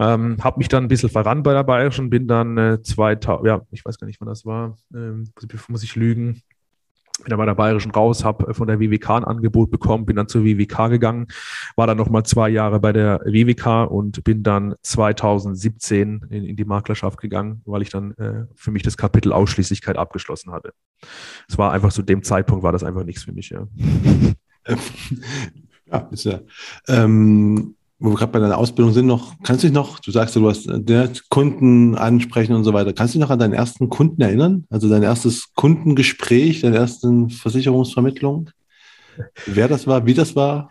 Ähm, 0.00 0.38
habe 0.42 0.58
mich 0.58 0.68
dann 0.68 0.84
ein 0.84 0.88
bisschen 0.88 1.10
verrannt 1.10 1.44
bei 1.44 1.52
der 1.52 1.62
Bayerischen, 1.62 2.08
bin 2.08 2.26
dann 2.26 2.56
äh, 2.56 2.82
2000, 2.82 3.46
ja, 3.46 3.60
ich 3.70 3.84
weiß 3.84 3.98
gar 3.98 4.06
nicht, 4.06 4.20
wann 4.20 4.28
das 4.28 4.46
war, 4.46 4.76
ähm, 4.94 5.30
muss 5.68 5.84
ich 5.84 5.94
lügen, 5.94 6.42
bin 7.22 7.30
dann 7.30 7.38
bei 7.38 7.46
der 7.46 7.54
Bayerischen 7.54 7.90
raus, 7.90 8.24
habe 8.24 8.54
von 8.54 8.66
der 8.66 8.80
WWK 8.80 9.10
ein 9.10 9.24
Angebot 9.24 9.70
bekommen, 9.70 10.06
bin 10.06 10.16
dann 10.16 10.28
zur 10.28 10.44
WWK 10.44 10.88
gegangen, 10.88 11.26
war 11.76 11.86
dann 11.86 11.96
nochmal 11.96 12.24
zwei 12.24 12.48
Jahre 12.48 12.80
bei 12.80 12.92
der 12.92 13.20
WWK 13.24 13.90
und 13.90 14.22
bin 14.24 14.42
dann 14.42 14.74
2017 14.82 16.26
in, 16.30 16.44
in 16.44 16.56
die 16.56 16.64
Maklerschaft 16.64 17.20
gegangen, 17.20 17.62
weil 17.64 17.82
ich 17.82 17.90
dann 17.90 18.12
äh, 18.12 18.46
für 18.54 18.70
mich 18.70 18.82
das 18.82 18.96
Kapitel 18.96 19.32
Ausschließlichkeit 19.32 19.96
abgeschlossen 19.96 20.52
hatte. 20.52 20.72
Es 21.48 21.58
war 21.58 21.72
einfach 21.72 21.92
zu 21.92 22.02
dem 22.02 22.22
Zeitpunkt 22.22 22.62
war 22.62 22.72
das 22.72 22.84
einfach 22.84 23.04
nichts 23.04 23.24
für 23.24 23.32
mich, 23.32 23.50
ja. 23.50 23.66
ja, 25.86 26.08
ist 26.10 26.24
ja. 26.24 26.40
Ähm, 26.88 27.74
wo 28.02 28.10
wir 28.10 28.16
gerade 28.16 28.32
bei 28.32 28.40
deiner 28.40 28.58
Ausbildung 28.58 28.92
sind, 28.92 29.06
noch, 29.06 29.34
kannst 29.44 29.62
du 29.62 29.68
dich 29.68 29.74
noch, 29.74 30.00
du 30.00 30.10
sagst, 30.10 30.34
du 30.34 30.48
hast 30.48 30.66
äh, 30.66 31.08
Kunden 31.30 31.96
ansprechen 31.96 32.54
und 32.54 32.64
so 32.64 32.72
weiter, 32.72 32.92
kannst 32.92 33.14
du 33.14 33.18
dich 33.18 33.24
noch 33.24 33.30
an 33.30 33.38
deinen 33.38 33.54
ersten 33.54 33.88
Kunden 33.88 34.20
erinnern? 34.20 34.64
Also 34.70 34.88
dein 34.88 35.04
erstes 35.04 35.54
Kundengespräch, 35.54 36.62
deine 36.62 36.76
ersten 36.76 37.30
Versicherungsvermittlung? 37.30 38.50
Wer 39.46 39.68
das 39.68 39.86
war, 39.86 40.04
wie 40.04 40.14
das 40.14 40.34
war? 40.34 40.70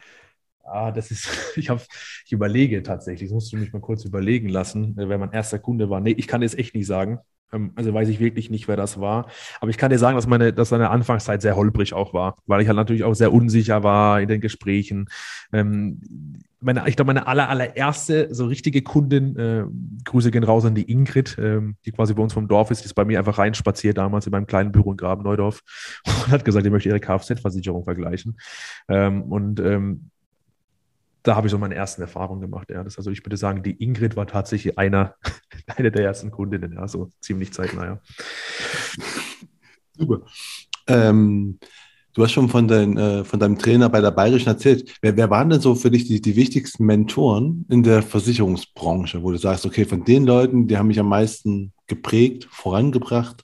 Ah, 0.64 0.92
das 0.92 1.10
ist, 1.10 1.30
ich 1.56 1.70
habe, 1.70 1.82
ich 2.26 2.32
überlege 2.34 2.84
tatsächlich, 2.84 3.30
das 3.30 3.34
musst 3.34 3.54
du 3.54 3.58
mich 3.58 3.72
mal 3.72 3.80
kurz 3.80 4.04
überlegen 4.04 4.50
lassen, 4.50 4.94
wer 4.98 5.18
mein 5.18 5.32
erster 5.32 5.60
Kunde 5.60 5.90
war. 5.90 6.02
Nee, 6.02 6.16
ich 6.18 6.28
kann 6.28 6.44
es 6.44 6.54
echt 6.54 6.76
nicht 6.76 6.88
sagen. 6.88 7.20
Ähm, 7.52 7.72
also 7.76 7.94
weiß 7.94 8.10
ich 8.10 8.20
wirklich 8.20 8.50
nicht, 8.50 8.68
wer 8.68 8.78
das 8.78 9.00
war. 9.00 9.28
Aber 9.60 9.70
ich 9.70 9.78
kann 9.78 9.92
dir 9.92 10.00
sagen, 10.00 10.16
dass 10.16 10.28
meine, 10.28 10.54
dass 10.54 10.72
meine 10.72 10.90
Anfangszeit 10.90 11.42
sehr 11.42 11.56
holprig 11.56 11.94
auch 11.94 12.14
war, 12.14 12.38
weil 12.48 12.62
ich 12.62 12.68
halt 12.68 12.78
natürlich 12.78 13.04
auch 13.04 13.14
sehr 13.14 13.34
unsicher 13.34 13.84
war 13.84 14.22
in 14.22 14.28
den 14.28 14.42
Gesprächen. 14.42 15.08
Ähm, 15.54 16.02
meine, 16.62 16.88
ich 16.88 16.96
glaube, 16.96 17.08
meine 17.08 17.28
aller, 17.28 17.50
allererste 17.50 18.34
so 18.34 18.46
richtige 18.46 18.82
Kundin, 18.84 19.36
äh, 19.36 19.66
Grüße 20.06 20.32
gehen 20.32 20.44
raus 20.44 20.64
an 20.64 20.76
die 20.76 20.90
Ingrid, 20.90 21.38
ähm, 21.40 21.76
die 21.86 21.92
quasi 21.92 22.14
bei 22.14 22.22
uns 22.22 22.34
vom 22.34 22.48
Dorf 22.48 22.70
ist, 22.72 22.82
die 22.82 22.86
ist 22.86 22.94
bei 22.94 23.06
mir 23.06 23.18
einfach 23.18 23.40
reinspaziert 23.40 23.98
damals 23.98 24.28
in 24.28 24.32
meinem 24.32 24.46
kleinen 24.46 24.72
Büro 24.72 24.92
in 24.92 24.98
Graben-Neudorf 24.98 25.62
und 26.06 26.32
hat 26.32 26.46
gesagt, 26.46 26.66
ich 26.66 26.72
möchte 26.72 26.90
ihre 26.90 27.00
Kfz-Versicherung 27.00 27.84
vergleichen. 27.84 28.38
Ähm, 28.88 29.24
und 29.24 29.60
ähm, 29.60 30.12
da 31.24 31.36
habe 31.36 31.48
ich 31.48 31.52
so 31.52 31.58
meine 31.58 31.76
ersten 31.76 32.02
Erfahrungen 32.02 32.42
gemacht. 32.42 32.70
Ja. 32.70 32.84
Das, 32.84 32.98
also 32.98 33.12
ich 33.12 33.24
würde 33.26 33.38
sagen, 33.38 33.64
die 33.64 33.82
Ingrid 33.84 34.16
war 34.16 34.28
tatsächlich 34.28 34.78
einer, 34.78 35.16
eine 35.68 35.92
der 35.92 36.06
ersten 36.06 36.32
Kundinnen, 36.32 36.74
ja, 36.74 36.88
so 36.88 37.10
ziemlich 37.20 37.54
zeitnah. 37.54 37.86
Ja. 37.86 38.02
Super. 39.98 40.22
Ähm, 40.88 41.60
du 42.14 42.24
hast 42.24 42.32
schon 42.32 42.50
von, 42.50 42.68
dein, 42.68 42.98
äh, 42.98 43.24
von 43.24 43.40
deinem 43.40 43.60
Trainer 43.60 43.90
bei 43.90 44.02
der 44.02 44.12
Bayerischen 44.12 44.50
erzählt. 44.50 44.98
Wer, 45.02 45.16
wer 45.16 45.30
waren 45.30 45.50
denn 45.50 45.62
so 45.62 45.76
für 45.76 45.92
dich 45.92 46.06
die, 46.06 46.22
die 46.22 46.36
wichtigsten 46.36 46.86
Mentoren 46.86 47.66
in 47.70 47.84
der 47.84 48.02
Versicherungsbranche, 48.02 49.22
wo 49.22 49.32
du 49.32 49.38
sagst, 49.38 49.66
okay, 49.66 49.86
von 49.86 50.04
den 50.04 50.26
Leuten, 50.26 50.68
die 50.68 50.78
haben 50.78 50.88
mich 50.88 51.00
am 51.00 51.10
meisten 51.10 51.74
geprägt, 51.88 52.48
vorangebracht? 52.50 53.44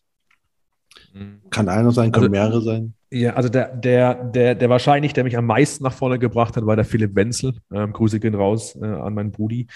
Mhm. 1.13 1.41
Kann 1.51 1.69
einer 1.69 1.91
sein, 1.91 2.11
können 2.11 2.25
also, 2.25 2.31
mehrere 2.31 2.61
sein? 2.61 2.93
Ja, 3.09 3.35
also 3.35 3.47
der, 3.47 3.73
der, 3.73 4.15
der, 4.15 4.55
der 4.55 4.69
wahrscheinlich, 4.69 5.13
der 5.13 5.23
mich 5.23 5.37
am 5.37 5.45
meisten 5.45 5.83
nach 5.83 5.93
vorne 5.93 6.19
gebracht 6.19 6.57
hat, 6.57 6.65
war 6.65 6.75
der 6.75 6.83
Philipp 6.83 7.15
Wenzel. 7.15 7.53
Ähm, 7.71 7.93
Grüße 7.93 8.19
gehen 8.19 8.35
raus 8.35 8.77
äh, 8.81 8.85
an 8.85 9.13
meinen 9.13 9.31
Brudi. 9.31 9.67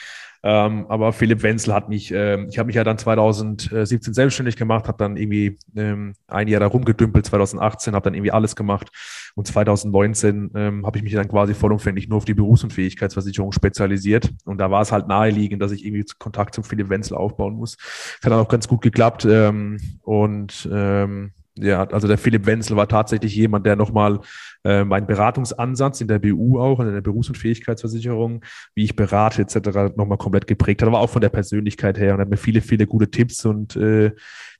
Ähm, 0.43 0.85
aber 0.89 1.13
Philipp 1.13 1.41
Wenzel 1.41 1.73
hat 1.73 1.87
mich, 1.87 2.11
äh, 2.11 2.43
ich 2.47 2.57
habe 2.57 2.67
mich 2.67 2.75
ja 2.75 2.83
dann 2.83 2.97
2017 2.97 4.13
selbstständig 4.13 4.57
gemacht, 4.57 4.87
habe 4.89 4.97
dann 4.97 5.15
irgendwie 5.15 5.57
ähm, 5.77 6.13
ein 6.27 6.49
Jahr 6.49 6.59
da 6.59 6.67
rumgedümpelt, 6.67 7.25
2018, 7.25 7.93
habe 7.93 8.03
dann 8.03 8.15
irgendwie 8.15 8.31
alles 8.31 8.55
gemacht. 8.55 8.89
Und 9.35 9.47
2019 9.47 10.51
ähm, 10.55 10.85
habe 10.85 10.97
ich 10.97 11.03
mich 11.03 11.13
dann 11.13 11.29
quasi 11.29 11.53
vollumfänglich 11.53 12.09
nur 12.09 12.17
auf 12.17 12.25
die 12.25 12.33
Berufsunfähigkeitsversicherung 12.33 13.53
spezialisiert. 13.53 14.29
Und 14.43 14.57
da 14.57 14.71
war 14.71 14.81
es 14.81 14.91
halt 14.91 15.07
naheliegend, 15.07 15.61
dass 15.61 15.71
ich 15.71 15.85
irgendwie 15.85 16.03
Kontakt 16.19 16.53
zum 16.55 16.65
Philipp 16.65 16.89
Wenzel 16.89 17.15
aufbauen 17.15 17.53
muss. 17.53 17.77
Das 17.77 18.25
hat 18.25 18.33
dann 18.33 18.39
auch 18.39 18.49
ganz 18.49 18.67
gut 18.67 18.81
geklappt. 18.81 19.25
Ähm, 19.29 19.77
und 20.01 20.67
ähm, 20.69 21.31
ja, 21.55 21.83
also 21.83 22.07
der 22.07 22.17
Philipp 22.17 22.45
Wenzel 22.45 22.77
war 22.77 22.87
tatsächlich 22.87 23.35
jemand, 23.35 23.65
der 23.65 23.75
nochmal 23.75 24.21
äh, 24.63 24.85
meinen 24.85 25.05
Beratungsansatz 25.05 25.99
in 25.99 26.07
der 26.07 26.19
BU 26.19 26.59
auch, 26.59 26.79
in 26.79 26.93
der 26.93 27.01
Berufs- 27.01 27.27
und 27.27 27.37
Fähigkeitsversicherung, 27.37 28.43
wie 28.73 28.85
ich 28.85 28.95
berate 28.95 29.41
etc., 29.41 29.95
nochmal 29.97 30.17
komplett 30.17 30.47
geprägt 30.47 30.81
hat, 30.81 30.87
aber 30.87 30.99
auch 30.99 31.09
von 31.09 31.21
der 31.21 31.29
Persönlichkeit 31.29 31.97
her 31.99 32.13
und 32.13 32.21
hat 32.21 32.29
mir 32.29 32.37
viele, 32.37 32.61
viele 32.61 32.87
gute 32.87 33.11
Tipps 33.11 33.45
und 33.45 33.75
äh, 33.75 34.11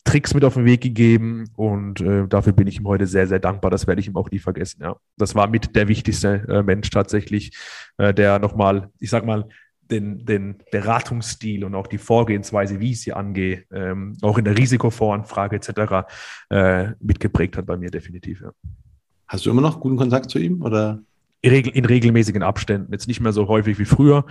Tricks 0.04 0.34
mit 0.34 0.44
auf 0.44 0.56
den 0.56 0.66
Weg 0.66 0.82
gegeben 0.82 1.46
und 1.56 2.02
äh, 2.02 2.28
dafür 2.28 2.54
bin 2.54 2.68
ich 2.68 2.80
ihm 2.80 2.88
heute 2.88 3.08
sehr, 3.08 3.28
sehr 3.28 3.40
dankbar. 3.40 3.72
Das 3.72 3.88
werde 3.88 4.02
ich 4.02 4.08
ihm 4.08 4.18
auch 4.18 4.30
nie 4.32 4.40
vergessen. 4.40 4.82
Ja, 4.82 4.98
das 5.18 5.36
war 5.36 5.48
mit 5.48 5.76
der 5.76 5.88
wichtigste 5.88 6.46
äh, 6.50 6.64
Mensch 6.64 6.90
tatsächlich, 6.90 7.56
äh, 7.98 8.14
der 8.14 8.40
nochmal, 8.40 8.90
ich 9.00 9.10
sag 9.10 9.26
mal, 9.26 9.48
den, 9.92 10.26
den 10.26 10.56
Beratungsstil 10.72 11.64
und 11.64 11.76
auch 11.76 11.88
die 11.88 11.98
Vorgehensweise, 11.98 12.80
wie 12.80 12.92
ich 12.92 13.02
sie 13.02 13.14
angehe, 13.14 13.66
ähm, 13.72 14.18
auch 14.22 14.38
in 14.38 14.46
der 14.46 14.58
Risikovoranfrage 14.58 15.58
etc. 15.58 16.08
Äh, 16.50 16.92
mitgeprägt 17.00 17.58
hat 17.58 17.66
bei 17.66 17.78
mir 17.78 17.92
definitiv. 17.92 18.42
Ja. 18.42 18.52
Hast 19.28 19.46
du 19.46 19.50
immer 19.50 19.62
noch 19.62 19.80
guten 19.80 19.98
Kontakt 19.98 20.30
zu 20.30 20.40
ihm 20.40 20.62
oder? 20.62 21.02
In 21.44 21.86
regelmäßigen 21.86 22.44
Abständen, 22.44 22.92
jetzt 22.92 23.08
nicht 23.08 23.20
mehr 23.20 23.34
so 23.34 23.48
häufig 23.48 23.80
wie 23.80 23.86
früher, 23.86 24.26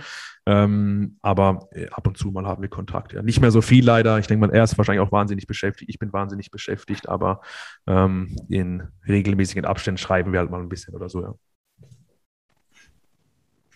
ähm, 0.45 1.17
aber 1.21 1.67
äh, 1.73 1.89
ab 1.89 2.07
und 2.07 2.17
zu 2.17 2.31
mal 2.31 2.45
haben 2.45 2.61
wir 2.61 2.69
Kontakt. 2.69 3.11
Ja. 3.11 3.21
Nicht 3.21 3.41
mehr 3.41 3.51
so 3.51 3.61
viel 3.61 3.83
leider. 3.83 4.17
Ich 4.17 4.27
denke 4.27 4.47
mal, 4.47 4.53
er 4.53 4.63
ist 4.63 4.77
wahrscheinlich 4.77 5.05
auch 5.05 5.11
wahnsinnig 5.11 5.45
beschäftigt. 5.45 5.89
Ich 5.89 5.99
bin 5.99 6.13
wahnsinnig 6.13 6.51
beschäftigt, 6.51 7.09
aber 7.09 7.41
ähm, 7.85 8.37
in 8.47 8.83
regelmäßigen 9.05 9.65
Abständen 9.65 9.97
schreiben 9.97 10.31
wir 10.31 10.39
halt 10.39 10.51
mal 10.51 10.61
ein 10.61 10.69
bisschen 10.69 10.95
oder 10.95 11.09
so. 11.09 11.21
Ja. 11.21 11.33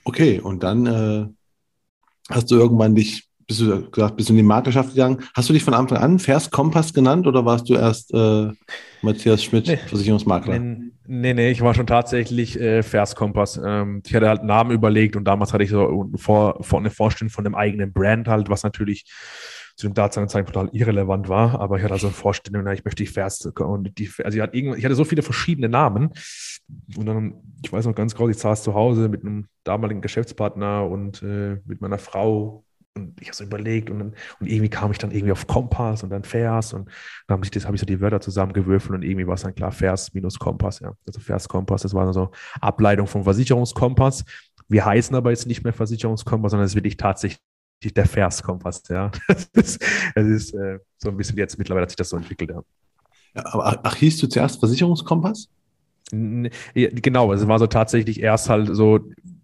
Okay, 0.06 0.40
und 0.40 0.64
dann 0.64 0.86
äh, 0.86 1.28
hast 2.30 2.50
du 2.52 2.56
irgendwann 2.56 2.96
dich 2.96 3.26
bist 3.48 3.62
du 3.62 3.90
gesagt, 3.92 4.18
bist 4.18 4.30
du 4.30 4.34
in 4.34 4.38
die 4.38 4.44
Maklerschaft 4.44 4.90
gegangen. 4.90 5.24
Hast 5.36 5.50
du 5.50 5.54
dich 5.54 5.64
von 5.64 5.74
Anfang 5.74 6.00
an 6.00 6.20
Vers 6.20 6.50
Kompass 6.50 6.94
genannt 6.94 7.28
oder 7.28 7.46
warst 7.46 7.70
du 7.70 7.76
erst 7.76 8.14
äh, 8.14 8.50
Matthias 9.02 9.44
Schmidt, 9.44 9.68
nee. 9.68 9.78
Versicherungsmakler? 9.78 10.58
Nee, 10.58 10.92
nee, 11.06 11.34
nee, 11.34 11.52
ich 11.52 11.62
war 11.62 11.74
schon 11.76 11.86
tatsächlich 11.86 12.60
äh, 12.60 12.82
Vers 12.82 13.16
Kompass. 13.16 13.60
Ähm, 13.64 14.02
ich 14.06 14.16
hatte 14.16 14.28
halt 14.28 14.40
einen 14.40 14.48
Namen 14.48 14.72
überlegt 14.72 15.16
und 15.16 15.26
damals 15.26 15.54
hatte 15.54 15.64
ich 15.64 15.70
so 15.70 16.12
vor, 16.16 16.64
vor 16.64 16.80
eine 16.80 16.90
Vorstellung 16.90 17.30
von 17.30 17.46
einem 17.46 17.56
eigenen 17.56 17.94
Brand 17.94 18.28
halt, 18.28 18.50
was 18.50 18.64
natürlich 18.64 19.06
zu 19.76 19.88
dem 19.88 19.94
damaligen 19.94 20.30
Zeitpunkt 20.30 20.54
total 20.54 20.70
irrelevant 20.74 21.28
war, 21.28 21.60
aber 21.60 21.78
ich 21.78 21.84
hatte 21.84 21.94
also 21.94 22.08
eine 22.08 22.14
Vorstellung, 22.14 22.64
na, 22.64 22.74
ich 22.74 22.86
möchte 22.86 23.04
die 23.04 23.10
Vers 23.10 23.46
und 23.46 23.98
die, 23.98 24.10
also 24.24 24.38
ich 24.38 24.42
hatte, 24.42 24.56
ich 24.58 24.86
hatte 24.86 24.96
so 24.96 25.04
viele 25.04 25.22
verschiedene 25.22 25.68
Namen 25.68 26.12
und 26.96 27.06
dann, 27.06 27.36
ich 27.64 27.72
weiß 27.72 27.86
noch 27.86 27.96
ganz 27.96 28.16
genau, 28.16 28.30
ich 28.30 28.38
saß 28.38 28.64
zu 28.64 28.74
Hause 28.74 29.10
mit 29.10 29.22
einem 29.22 29.48
damaligen 29.64 30.02
Geschäftspartner 30.02 30.88
und 30.88 31.22
äh, 31.24 31.58
mit 31.66 31.82
meiner 31.82 31.98
Frau 31.98 32.64
und 32.98 33.20
ich 33.20 33.28
habe 33.28 33.36
so 33.36 33.44
überlegt 33.44 33.90
und, 33.90 34.00
dann, 34.00 34.16
und 34.40 34.48
irgendwie 34.48 34.70
kam 34.70 34.92
ich 34.92 34.98
dann 34.98 35.12
irgendwie 35.12 35.34
auf 35.34 35.48
Kompass 35.48 36.04
und 36.04 36.10
dann 36.10 36.24
Vers 36.24 36.74
und 36.74 36.90
dann 37.28 37.38
habe 37.38 37.46
ich, 37.46 37.66
hab 37.66 37.74
ich 37.74 37.80
so 37.82 37.86
die 37.86 38.00
Wörter 38.00 38.22
zusammengewürfelt 38.22 38.96
und 38.96 39.04
irgendwie 39.04 39.28
war 39.28 39.34
es 39.34 39.42
dann 39.42 39.54
klar 39.54 39.74
Vers 39.74 40.14
minus 40.14 40.40
Kompass, 40.40 40.80
ja. 40.80 40.94
Also 41.06 41.20
Vers 41.20 41.50
Kompass, 41.50 41.82
das 41.82 41.94
war 41.94 42.12
so 42.14 42.32
Ableitung 42.62 43.08
vom 43.08 43.26
Versicherungskompass. 43.26 44.24
Wir 44.70 44.86
heißen 44.86 45.14
aber 45.16 45.32
jetzt 45.32 45.46
nicht 45.46 45.64
mehr 45.64 45.74
Versicherungskompass, 45.74 46.52
sondern 46.52 46.66
es 46.66 46.72
ist 46.72 46.76
wirklich 46.76 46.96
tatsächlich 46.96 47.42
der 47.94 48.06
Vers-Kompass, 48.06 48.84
ja. 48.90 49.12
Das 49.28 49.50
ist, 49.54 49.84
das 50.16 50.26
ist 50.26 50.54
äh, 50.54 50.80
so 50.98 51.10
ein 51.10 51.18
bisschen 51.18 51.38
jetzt 51.38 51.58
mittlerweile 51.58 51.84
hat 51.84 51.90
sich 51.90 51.98
das 51.98 52.10
so 52.10 52.18
entwickelt, 52.18 52.52
ja. 52.52 52.64
ja 53.36 53.46
aber 53.46 53.80
ach, 53.84 53.96
hieß 53.96 54.18
du 54.20 54.28
zuerst 54.28 54.60
Versicherungskompass? 54.60 55.50
Genau, 56.12 57.32
also 57.32 57.44
es 57.44 57.50
war 57.50 57.58
so 57.58 57.68
tatsächlich 57.68 58.22
erst 58.22 58.50
halt 58.50 58.70
so 58.72 59.00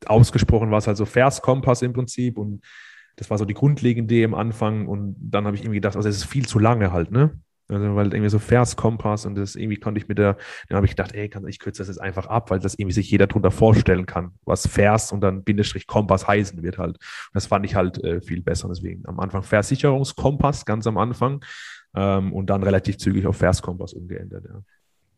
ausgesprochen 0.05 0.69
war 0.69 0.77
es 0.77 0.87
halt 0.87 0.97
so 0.97 1.05
Vers-Kompass 1.05 1.81
im 1.81 1.93
Prinzip 1.93 2.37
und 2.37 2.61
das 3.15 3.29
war 3.29 3.37
so 3.37 3.45
die 3.45 3.53
grundlegende 3.53 4.13
Idee 4.13 4.25
am 4.25 4.33
Anfang 4.33 4.87
und 4.87 5.15
dann 5.19 5.45
habe 5.45 5.55
ich 5.55 5.63
irgendwie 5.63 5.77
gedacht, 5.77 5.95
also 5.95 6.07
es 6.07 6.17
ist 6.17 6.25
viel 6.25 6.47
zu 6.47 6.59
lange 6.59 6.91
halt, 6.91 7.11
ne? 7.11 7.39
Also, 7.71 7.95
weil 7.95 8.13
irgendwie 8.13 8.29
so 8.29 8.39
Vers-Kompass 8.39 9.25
und 9.25 9.35
das 9.35 9.55
irgendwie 9.55 9.77
konnte 9.77 9.99
ich 9.99 10.07
mit 10.07 10.17
der, 10.17 10.37
dann 10.67 10.75
habe 10.75 10.85
ich 10.85 10.91
gedacht, 10.91 11.13
ey, 11.13 11.29
kann, 11.29 11.47
ich 11.47 11.59
kürze 11.59 11.81
das 11.81 11.87
jetzt 11.87 12.01
einfach 12.01 12.27
ab, 12.27 12.51
weil 12.51 12.59
das 12.59 12.75
irgendwie 12.75 12.93
sich 12.93 13.09
jeder 13.09 13.27
drunter 13.27 13.51
vorstellen 13.51 14.05
kann, 14.05 14.31
was 14.45 14.67
Vers 14.67 15.11
und 15.11 15.21
dann 15.21 15.43
Bindestrich 15.43 15.87
Kompass 15.87 16.27
heißen 16.27 16.61
wird 16.61 16.77
halt. 16.77 16.97
Und 16.97 17.33
das 17.33 17.47
fand 17.47 17.65
ich 17.65 17.75
halt 17.75 18.03
äh, 18.03 18.21
viel 18.21 18.41
besser. 18.41 18.67
Deswegen 18.67 19.05
am 19.07 19.19
Anfang 19.19 19.43
Versicherungskompass, 19.43 20.65
ganz 20.65 20.85
am 20.85 20.97
Anfang, 20.97 21.43
ähm, 21.95 22.33
und 22.33 22.49
dann 22.49 22.63
relativ 22.63 22.97
zügig 22.97 23.25
auf 23.25 23.37
Vers-Kompass 23.37 23.93
umgeändert, 23.93 24.45
ja. 24.45 24.61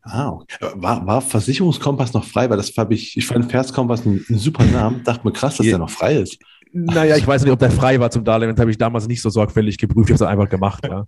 Ah, 0.06 0.28
okay. 0.28 0.56
war, 0.74 1.06
war 1.06 1.22
Versicherungskompass 1.22 2.12
noch 2.12 2.24
frei? 2.24 2.50
Weil 2.50 2.58
das 2.58 2.76
habe 2.76 2.92
ich, 2.92 3.16
ich 3.16 3.26
fand 3.26 3.50
Verskompass 3.50 4.04
einen, 4.04 4.24
einen 4.28 4.38
super 4.38 4.64
Namen. 4.64 5.02
Dachte 5.02 5.26
mir 5.26 5.32
krass, 5.32 5.56
dass 5.56 5.64
ja. 5.64 5.72
der 5.72 5.78
noch 5.78 5.90
frei 5.90 6.16
ist. 6.16 6.38
Naja, 6.76 7.16
ich 7.16 7.24
weiß 7.24 7.44
nicht, 7.44 7.52
ob 7.52 7.60
der 7.60 7.70
frei 7.70 8.00
war 8.00 8.10
zum 8.10 8.24
Darlehen. 8.24 8.50
Das 8.50 8.60
habe 8.60 8.68
ich 8.68 8.76
damals 8.76 9.06
nicht 9.06 9.22
so 9.22 9.30
sorgfältig 9.30 9.78
geprüft. 9.78 10.10
Ich 10.10 10.14
habe 10.14 10.24
es 10.24 10.28
einfach 10.28 10.48
gemacht. 10.48 10.84
Ja. 10.84 11.06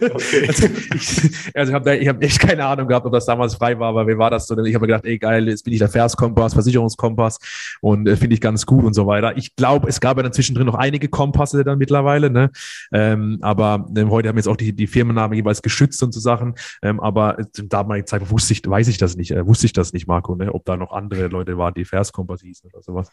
Okay. 0.00 0.46
Also 0.48 0.66
ich, 0.94 1.54
also 1.54 1.72
ich 1.72 1.74
habe 1.74 2.08
hab 2.08 2.22
echt 2.22 2.40
keine 2.40 2.64
Ahnung 2.64 2.88
gehabt, 2.88 3.04
ob 3.04 3.12
das 3.12 3.26
damals 3.26 3.54
frei 3.54 3.78
war, 3.78 3.90
aber 3.90 4.06
wie 4.06 4.16
war 4.16 4.30
das 4.30 4.46
so? 4.46 4.56
Ich 4.64 4.74
habe 4.74 4.84
mir 4.84 4.92
gedacht, 4.92 5.04
ey 5.04 5.18
geil, 5.18 5.46
jetzt 5.48 5.64
bin 5.64 5.74
ich 5.74 5.78
der 5.78 5.90
Verskompass, 5.90 6.54
Versicherungskompass 6.54 7.38
und 7.82 8.08
äh, 8.08 8.16
finde 8.16 8.32
ich 8.32 8.40
ganz 8.40 8.64
gut 8.64 8.84
und 8.84 8.94
so 8.94 9.06
weiter. 9.06 9.36
Ich 9.36 9.54
glaube, 9.56 9.88
es 9.88 10.00
gab 10.00 10.16
ja 10.16 10.22
dann 10.22 10.32
zwischendrin 10.32 10.64
noch 10.64 10.74
einige 10.74 11.08
Kompasse 11.08 11.64
dann 11.64 11.76
mittlerweile, 11.76 12.30
ne? 12.30 12.50
Ähm, 12.90 13.38
aber 13.42 13.86
ähm, 13.94 14.10
heute 14.10 14.30
haben 14.30 14.36
jetzt 14.36 14.48
auch 14.48 14.56
die, 14.56 14.74
die 14.74 14.86
Firmennamen 14.86 15.36
jeweils 15.36 15.60
geschützt 15.60 16.02
und 16.02 16.12
so 16.12 16.20
Sachen. 16.20 16.54
Ähm, 16.82 16.98
aber 17.00 17.36
zum 17.52 17.68
damaligen 17.68 18.06
Zeitpunkt 18.06 18.32
wusste 18.32 18.54
ich, 18.54 18.62
weiß 18.66 18.88
ich 18.88 18.96
das 18.96 19.16
nicht, 19.16 19.32
äh, 19.32 19.46
wusste 19.46 19.66
ich 19.66 19.74
das 19.74 19.92
nicht, 19.92 20.06
Marco, 20.06 20.34
ne? 20.34 20.54
ob 20.54 20.64
da 20.64 20.78
noch 20.78 20.92
andere 20.92 21.26
Leute 21.26 21.58
waren, 21.58 21.74
die 21.74 21.84
Verskompass 21.84 22.40
hießen 22.40 22.70
oder 22.72 22.82
sowas. 22.82 23.10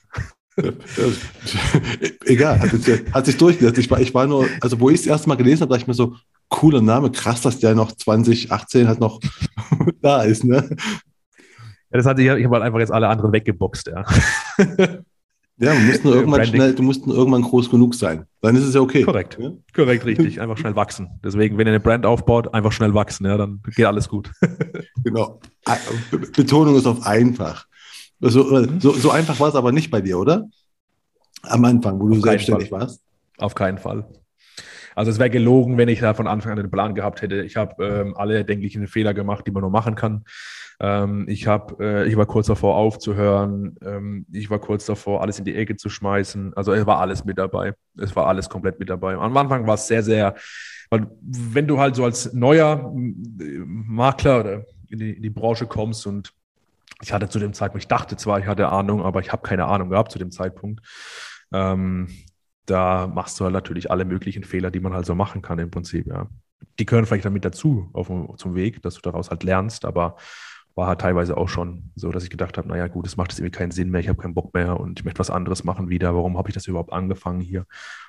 Egal, 2.26 2.60
hat, 2.60 2.70
sich, 2.72 3.14
hat 3.14 3.26
sich 3.26 3.38
durchgesetzt. 3.38 3.78
Ich 3.78 3.90
war, 3.90 4.00
ich 4.02 4.14
war 4.14 4.28
nur, 4.28 4.48
also 4.60 4.80
wo 4.80 4.90
ich 4.90 5.00
es 5.02 5.08
erste 5.08 5.30
Mal 5.30 5.36
gelesen 5.36 5.62
habe, 5.62 5.70
dachte 5.70 5.84
ich 5.84 5.88
mir 5.88 5.94
so, 5.94 6.16
cooler 6.50 6.82
Name, 6.82 7.12
krass, 7.12 7.42
dass 7.42 7.60
der 7.60 7.74
noch 7.74 7.92
2018 7.92 8.88
halt 8.88 9.00
noch 9.00 9.20
da 10.02 10.24
ist, 10.24 10.44
ne? 10.44 10.76
Ja, 11.92 11.98
das 11.98 12.06
hatte 12.06 12.22
ich, 12.22 12.28
ich 12.28 12.46
habe 12.46 12.56
halt 12.56 12.64
einfach 12.64 12.80
jetzt 12.80 12.92
alle 12.92 13.08
anderen 13.08 13.32
weggeboxt, 13.32 13.88
ja. 13.88 14.06
Ja, 15.62 15.76
du 15.76 15.80
musst 15.82 16.04
nur 16.04 16.16
irgendwann 16.16 16.44
schnell, 16.44 16.74
du 16.74 16.82
musst 16.82 17.06
nur 17.06 17.16
irgendwann 17.16 17.44
groß 17.44 17.70
genug 17.70 17.94
sein. 17.94 18.26
Dann 18.42 18.56
ist 18.56 18.64
es 18.64 18.74
ja 18.74 18.82
okay. 18.82 19.04
Korrekt. 19.04 19.38
Ja? 19.40 19.52
Korrekt, 19.76 20.06
richtig. 20.06 20.42
Einfach 20.42 20.58
schnell 20.58 20.76
wachsen. 20.76 21.20
Deswegen, 21.24 21.56
wenn 21.60 21.68
ihr 21.68 21.74
eine 21.74 21.80
Brand 21.80 22.04
aufbaut, 22.04 22.52
einfach 22.52 22.72
schnell 22.72 22.96
wachsen, 22.96 23.28
ja, 23.28 23.38
dann 23.38 23.62
geht 23.76 23.86
alles 23.86 24.10
gut. 24.10 24.32
genau. 25.04 25.40
Betonung 26.36 26.76
ist 26.78 26.88
auf 26.88 27.06
einfach. 27.06 27.68
So, 28.22 28.44
mhm. 28.44 28.80
so, 28.80 28.92
so 28.92 29.12
einfach 29.12 29.40
war 29.40 29.50
es 29.50 29.56
aber 29.56 29.72
nicht 29.72 29.90
bei 29.90 30.02
dir, 30.02 30.20
oder? 30.20 30.48
Am 31.44 31.66
Anfang, 31.66 32.00
wo 32.00 32.08
du 32.08 32.18
Auf 32.18 32.22
selbstständig 32.22 32.72
warst? 32.72 33.02
Auf 33.38 33.56
keinen 33.56 33.80
Fall. 33.80 34.06
Also 34.96 35.10
es 35.10 35.20
wäre 35.20 35.30
gelogen, 35.30 35.78
wenn 35.78 35.90
ich 35.90 36.00
da 36.00 36.14
von 36.14 36.28
Anfang 36.28 36.52
an 36.52 36.58
den 36.58 36.70
Plan 36.70 36.94
gehabt 36.94 37.22
hätte. 37.22 37.42
Ich 37.42 37.56
habe 37.56 37.84
ähm, 37.84 38.16
alle 38.16 38.38
erdenklichen 38.38 38.88
Fehler 38.88 39.14
gemacht, 39.14 39.48
die 39.48 39.52
man 39.52 39.62
nur 39.62 39.72
machen 39.72 39.96
kann. 39.96 40.26
Ähm, 40.80 41.26
ich, 41.28 41.48
hab, 41.48 41.80
äh, 41.80 42.06
ich 42.06 42.18
war 42.18 42.26
kurz 42.26 42.48
davor 42.48 42.76
aufzuhören. 42.76 43.78
Ähm, 43.84 44.26
ich 44.32 44.50
war 44.50 44.60
kurz 44.60 44.86
davor, 44.86 45.22
alles 45.22 45.40
in 45.40 45.46
die 45.46 45.56
Ecke 45.56 45.76
zu 45.78 45.90
schmeißen. 45.90 46.54
Also 46.56 46.74
es 46.74 46.86
war 46.86 47.00
alles 47.00 47.24
mit 47.24 47.38
dabei. 47.38 47.74
Es 47.98 48.16
war 48.16 48.28
alles 48.28 48.50
komplett 48.50 48.80
mit 48.80 48.90
dabei. 48.90 49.16
Am 49.16 49.38
Anfang 49.38 49.66
war 49.66 49.76
es 49.76 49.88
sehr, 49.88 50.04
sehr, 50.04 50.36
weil 50.90 51.08
wenn 51.22 51.68
du 51.68 51.80
halt 51.80 51.96
so 51.96 52.04
als 52.04 52.34
neuer 52.34 52.92
Makler 52.94 54.42
oder 54.42 54.66
in 54.90 55.00
die, 55.00 55.14
in 55.14 55.22
die 55.24 55.30
Branche 55.30 55.68
kommst 55.68 56.06
und 56.06 56.34
ich 57.02 57.14
hatte 57.14 57.30
zu 57.30 57.40
dem 57.40 57.54
Zeitpunkt, 57.54 57.84
ich 57.84 57.88
dachte 57.88 58.16
zwar, 58.18 58.40
ich 58.40 58.46
hatte 58.46 58.70
Ahnung, 58.70 59.04
aber 59.04 59.20
ich 59.20 59.32
habe 59.32 59.42
keine 59.42 59.66
Ahnung 59.66 59.90
gehabt 59.90 60.12
zu 60.12 60.20
dem 60.20 60.32
Zeitpunkt. 60.32 60.82
Ähm, 61.52 62.08
da 62.66 63.08
machst 63.08 63.40
du 63.40 63.44
halt 63.44 63.54
natürlich 63.54 63.92
alle 63.92 64.06
möglichen 64.06 64.44
Fehler, 64.44 64.72
die 64.72 64.80
man 64.80 64.94
halt 64.94 65.06
so 65.06 65.16
machen 65.16 65.42
kann 65.42 65.60
im 65.60 65.72
Prinzip, 65.72 66.08
ja. 66.08 66.28
Die 66.80 66.86
gehören 66.86 67.06
vielleicht 67.06 67.26
damit 67.26 67.44
dazu 67.44 67.90
auf, 67.94 68.08
zum 68.38 68.56
Weg, 68.56 68.82
dass 68.84 68.94
du 68.96 69.02
daraus 69.02 69.30
halt 69.30 69.44
lernst, 69.44 69.84
aber 69.84 70.16
war 70.76 70.88
halt 70.88 71.02
teilweise 71.02 71.36
auch 71.36 71.50
schon 71.50 71.92
so, 71.96 72.12
dass 72.12 72.24
ich 72.24 72.30
gedacht 72.30 72.58
habe, 72.58 72.70
naja 72.70 72.88
gut, 72.88 73.06
es 73.06 73.18
macht 73.18 73.32
jetzt 73.32 73.40
irgendwie 73.40 73.58
keinen 73.58 73.72
Sinn 73.72 73.90
mehr, 73.90 74.00
ich 74.00 74.08
habe 74.08 74.22
keinen 74.22 74.34
Bock 74.34 74.54
mehr 74.54 74.80
und 74.80 75.00
ich 75.00 75.06
möchte 75.06 75.20
was 75.20 75.30
anderes 75.30 75.64
machen 75.64 75.90
wieder. 75.90 76.16
Warum 76.16 76.38
habe 76.38 76.50
ich 76.50 76.54
das 76.54 76.68
überhaupt 76.68 76.94
angefangen 76.94 77.42
hier? 77.42 77.66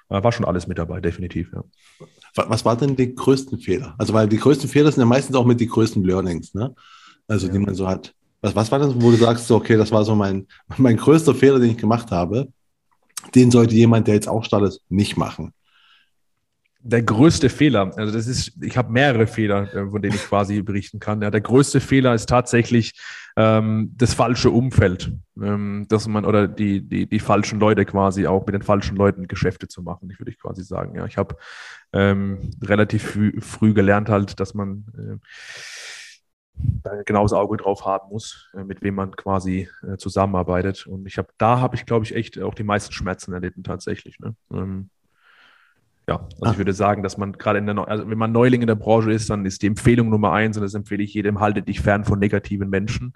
War 0.09 0.31
schon 0.33 0.47
alles 0.47 0.69
mit 0.69 0.79
dabei, 0.79 1.01
definitiv, 1.01 1.53
ja. 1.53 1.65
Was 2.35 2.65
war 2.65 2.77
denn 2.77 2.95
die 2.97 3.15
größten 3.15 3.59
Fehler? 3.59 3.95
Also, 3.99 4.13
weil 4.13 4.29
die 4.29 4.37
größten 4.37 4.69
Fehler 4.69 4.93
sind 4.93 5.01
ja 5.01 5.07
meistens 5.07 5.35
auch 5.37 5.45
mit 5.45 5.61
die 5.61 5.67
größten 5.67 6.05
Learnings, 6.05 6.55
ne? 6.55 6.75
Also, 7.27 7.47
ja. 7.47 7.53
die 7.53 7.59
man 7.59 7.75
so 7.75 7.89
hat. 7.89 8.15
Was, 8.43 8.55
was 8.57 8.71
war 8.71 8.81
das, 8.81 8.95
wo 8.95 9.11
du 9.11 9.17
sagst, 9.17 9.47
so, 9.47 9.57
okay, 9.57 9.77
das 9.77 9.91
war 9.91 10.05
so 10.05 10.15
mein, 10.15 10.47
mein 10.77 10.97
größter 10.97 11.35
Fehler, 11.35 11.59
den 11.59 11.71
ich 11.71 11.79
gemacht 11.79 12.11
habe? 12.11 12.49
Den 13.35 13.51
sollte 13.51 13.75
jemand, 13.75 14.09
der 14.09 14.15
jetzt 14.15 14.29
auch 14.29 14.45
startet, 14.45 14.81
nicht 14.89 15.17
machen. 15.17 15.55
Der 16.85 17.03
größte 17.03 17.49
Fehler, 17.49 17.93
also 17.97 18.13
das 18.13 18.27
ist, 18.27 18.61
ich 18.61 18.77
habe 18.77 18.91
mehrere 18.91 19.29
Fehler, 19.29 19.73
äh, 19.73 19.89
von 19.89 20.03
denen 20.03 20.17
ich 20.17 20.23
quasi 20.23 20.61
berichten 20.63 20.99
kann. 20.99 21.23
Ja, 21.23 21.31
der 21.31 21.41
größte 21.41 21.81
Fehler 21.81 22.13
ist 22.13 22.29
tatsächlich 22.29 22.95
ähm, 23.37 23.93
das 23.97 24.15
falsche 24.15 24.51
Umfeld, 24.51 25.13
ähm, 25.41 25.87
dass 25.89 26.09
man 26.09 26.25
oder 26.25 26.49
die, 26.49 26.81
die, 26.81 27.07
die 27.07 27.21
falschen 27.21 27.61
Leute 27.61 27.85
quasi 27.85 28.27
auch 28.27 28.45
mit 28.45 28.57
den 28.57 28.63
falschen 28.63 28.97
Leuten 28.97 29.29
Geschäfte 29.29 29.69
zu 29.69 29.83
machen, 29.83 30.11
ich 30.11 30.19
würde 30.19 30.33
ich 30.33 30.41
quasi 30.41 30.65
sagen. 30.65 30.97
Ja, 30.97 31.07
ich 31.07 31.17
habe 31.17 31.37
ähm, 31.93 32.51
relativ 32.61 33.05
früh, 33.05 33.41
früh, 33.41 33.75
gelernt 33.75 34.09
halt, 34.09 34.41
dass 34.41 34.53
man 34.53 34.85
äh, 34.99 35.19
ein 36.85 37.05
genaues 37.05 37.33
Auge 37.33 37.57
drauf 37.57 37.85
haben 37.85 38.09
muss, 38.11 38.51
äh, 38.55 38.65
mit 38.65 38.83
wem 38.83 38.97
man 38.97 39.17
quasi 39.17 39.69
äh, 39.83 39.97
zusammenarbeitet. 39.97 40.87
Und 40.87 41.07
ich 41.07 41.19
habe, 41.19 41.29
da 41.39 41.61
habe 41.61 41.77
ich, 41.77 41.87
glaube 41.87 42.05
ich, 42.05 42.15
echt 42.15 42.41
auch 42.41 42.55
die 42.55 42.65
meisten 42.65 42.93
Schmerzen 42.93 43.33
erlitten 43.33 43.63
tatsächlich. 43.63 44.19
Ne? 44.21 44.35
Ähm, 44.53 44.91
ja, 46.09 46.17
also 46.17 46.37
Ach. 46.43 46.53
ich 46.53 46.59
würde 46.59 46.73
sagen, 46.73 47.03
dass 47.03 47.17
man 47.17 47.33
gerade 47.33 47.59
in 47.59 47.67
der, 47.67 47.79
also 47.89 48.09
wenn 48.09 48.19
man 48.19 48.33
Neuling 48.33 48.61
in 48.61 48.67
der 48.67 48.75
Branche 48.75 49.13
ist, 49.13 49.31
dann 49.31 49.47
ist 49.47 49.63
die 49.63 49.69
Empfehlung 49.69 50.11
Nummer 50.11 50.33
eins, 50.33 50.57
und 50.57 50.63
das 50.63 50.75
empfehle 50.75 51.03
ich 51.03 51.15
jedem, 51.15 51.41
halte 51.41 51.63
dich 51.63 51.81
fern 51.81 52.05
von 52.05 52.19
negativen 52.19 52.69
Menschen. 52.69 53.15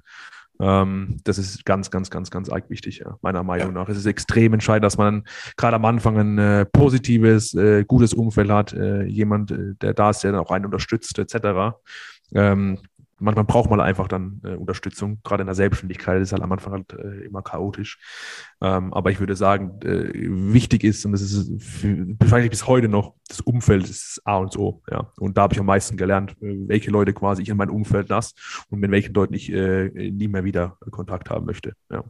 Ähm, 0.60 1.18
das 1.24 1.38
ist 1.38 1.64
ganz, 1.64 1.90
ganz, 1.90 2.10
ganz, 2.10 2.30
ganz 2.30 2.48
arg 2.48 2.70
wichtig, 2.70 3.00
ja, 3.00 3.18
meiner 3.22 3.42
Meinung 3.42 3.74
ja. 3.74 3.80
nach. 3.80 3.88
Es 3.88 3.98
ist 3.98 4.06
extrem 4.06 4.54
entscheidend, 4.54 4.84
dass 4.84 4.96
man 4.96 5.24
gerade 5.56 5.76
am 5.76 5.84
Anfang 5.84 6.18
ein 6.18 6.38
äh, 6.38 6.64
positives, 6.64 7.54
äh, 7.54 7.84
gutes 7.84 8.14
Umfeld 8.14 8.50
hat, 8.50 8.72
äh, 8.72 9.04
jemand, 9.04 9.50
äh, 9.50 9.74
der 9.80 9.92
da 9.92 10.10
ist, 10.10 10.22
der 10.22 10.32
dann 10.32 10.40
auch 10.40 10.50
einen 10.50 10.64
unterstützt, 10.64 11.18
etc. 11.18 11.76
Ähm, 12.34 12.78
manchmal 13.18 13.44
braucht 13.44 13.70
man 13.70 13.80
einfach 13.80 14.08
dann 14.08 14.40
äh, 14.44 14.54
Unterstützung. 14.54 15.20
Gerade 15.24 15.42
in 15.42 15.46
der 15.46 15.54
Selbstständigkeit 15.54 16.20
ist 16.20 16.32
halt 16.32 16.42
am 16.42 16.52
Anfang 16.52 16.72
halt 16.72 16.92
äh, 16.92 17.24
immer 17.24 17.42
chaotisch. 17.42 17.98
Ähm, 18.60 18.92
aber 18.92 19.10
ich 19.10 19.20
würde 19.20 19.36
sagen, 19.36 19.80
äh, 19.82 20.10
wichtig 20.14 20.84
ist, 20.84 21.04
und 21.06 21.12
das 21.12 21.22
ist 21.22 21.50
wahrscheinlich 22.20 22.50
bis 22.50 22.66
heute 22.66 22.88
noch, 22.88 23.14
das 23.28 23.40
Umfeld 23.40 23.88
ist 23.88 24.20
A 24.24 24.38
und 24.38 24.58
O. 24.58 24.82
Ja. 24.90 25.12
Und 25.18 25.36
da 25.36 25.42
habe 25.42 25.54
ich 25.54 25.60
am 25.60 25.66
meisten 25.66 25.96
gelernt, 25.96 26.32
äh, 26.40 26.54
welche 26.66 26.90
Leute 26.90 27.12
quasi 27.12 27.42
ich 27.42 27.48
in 27.48 27.56
mein 27.56 27.70
Umfeld 27.70 28.08
lasse 28.08 28.34
und 28.70 28.80
mit 28.80 28.90
welchen 28.90 29.14
Leuten 29.14 29.34
ich 29.34 29.52
äh, 29.52 29.88
nie 30.10 30.28
mehr 30.28 30.44
wieder 30.44 30.76
Kontakt 30.90 31.30
haben 31.30 31.46
möchte. 31.46 31.72
Ja. 31.90 32.04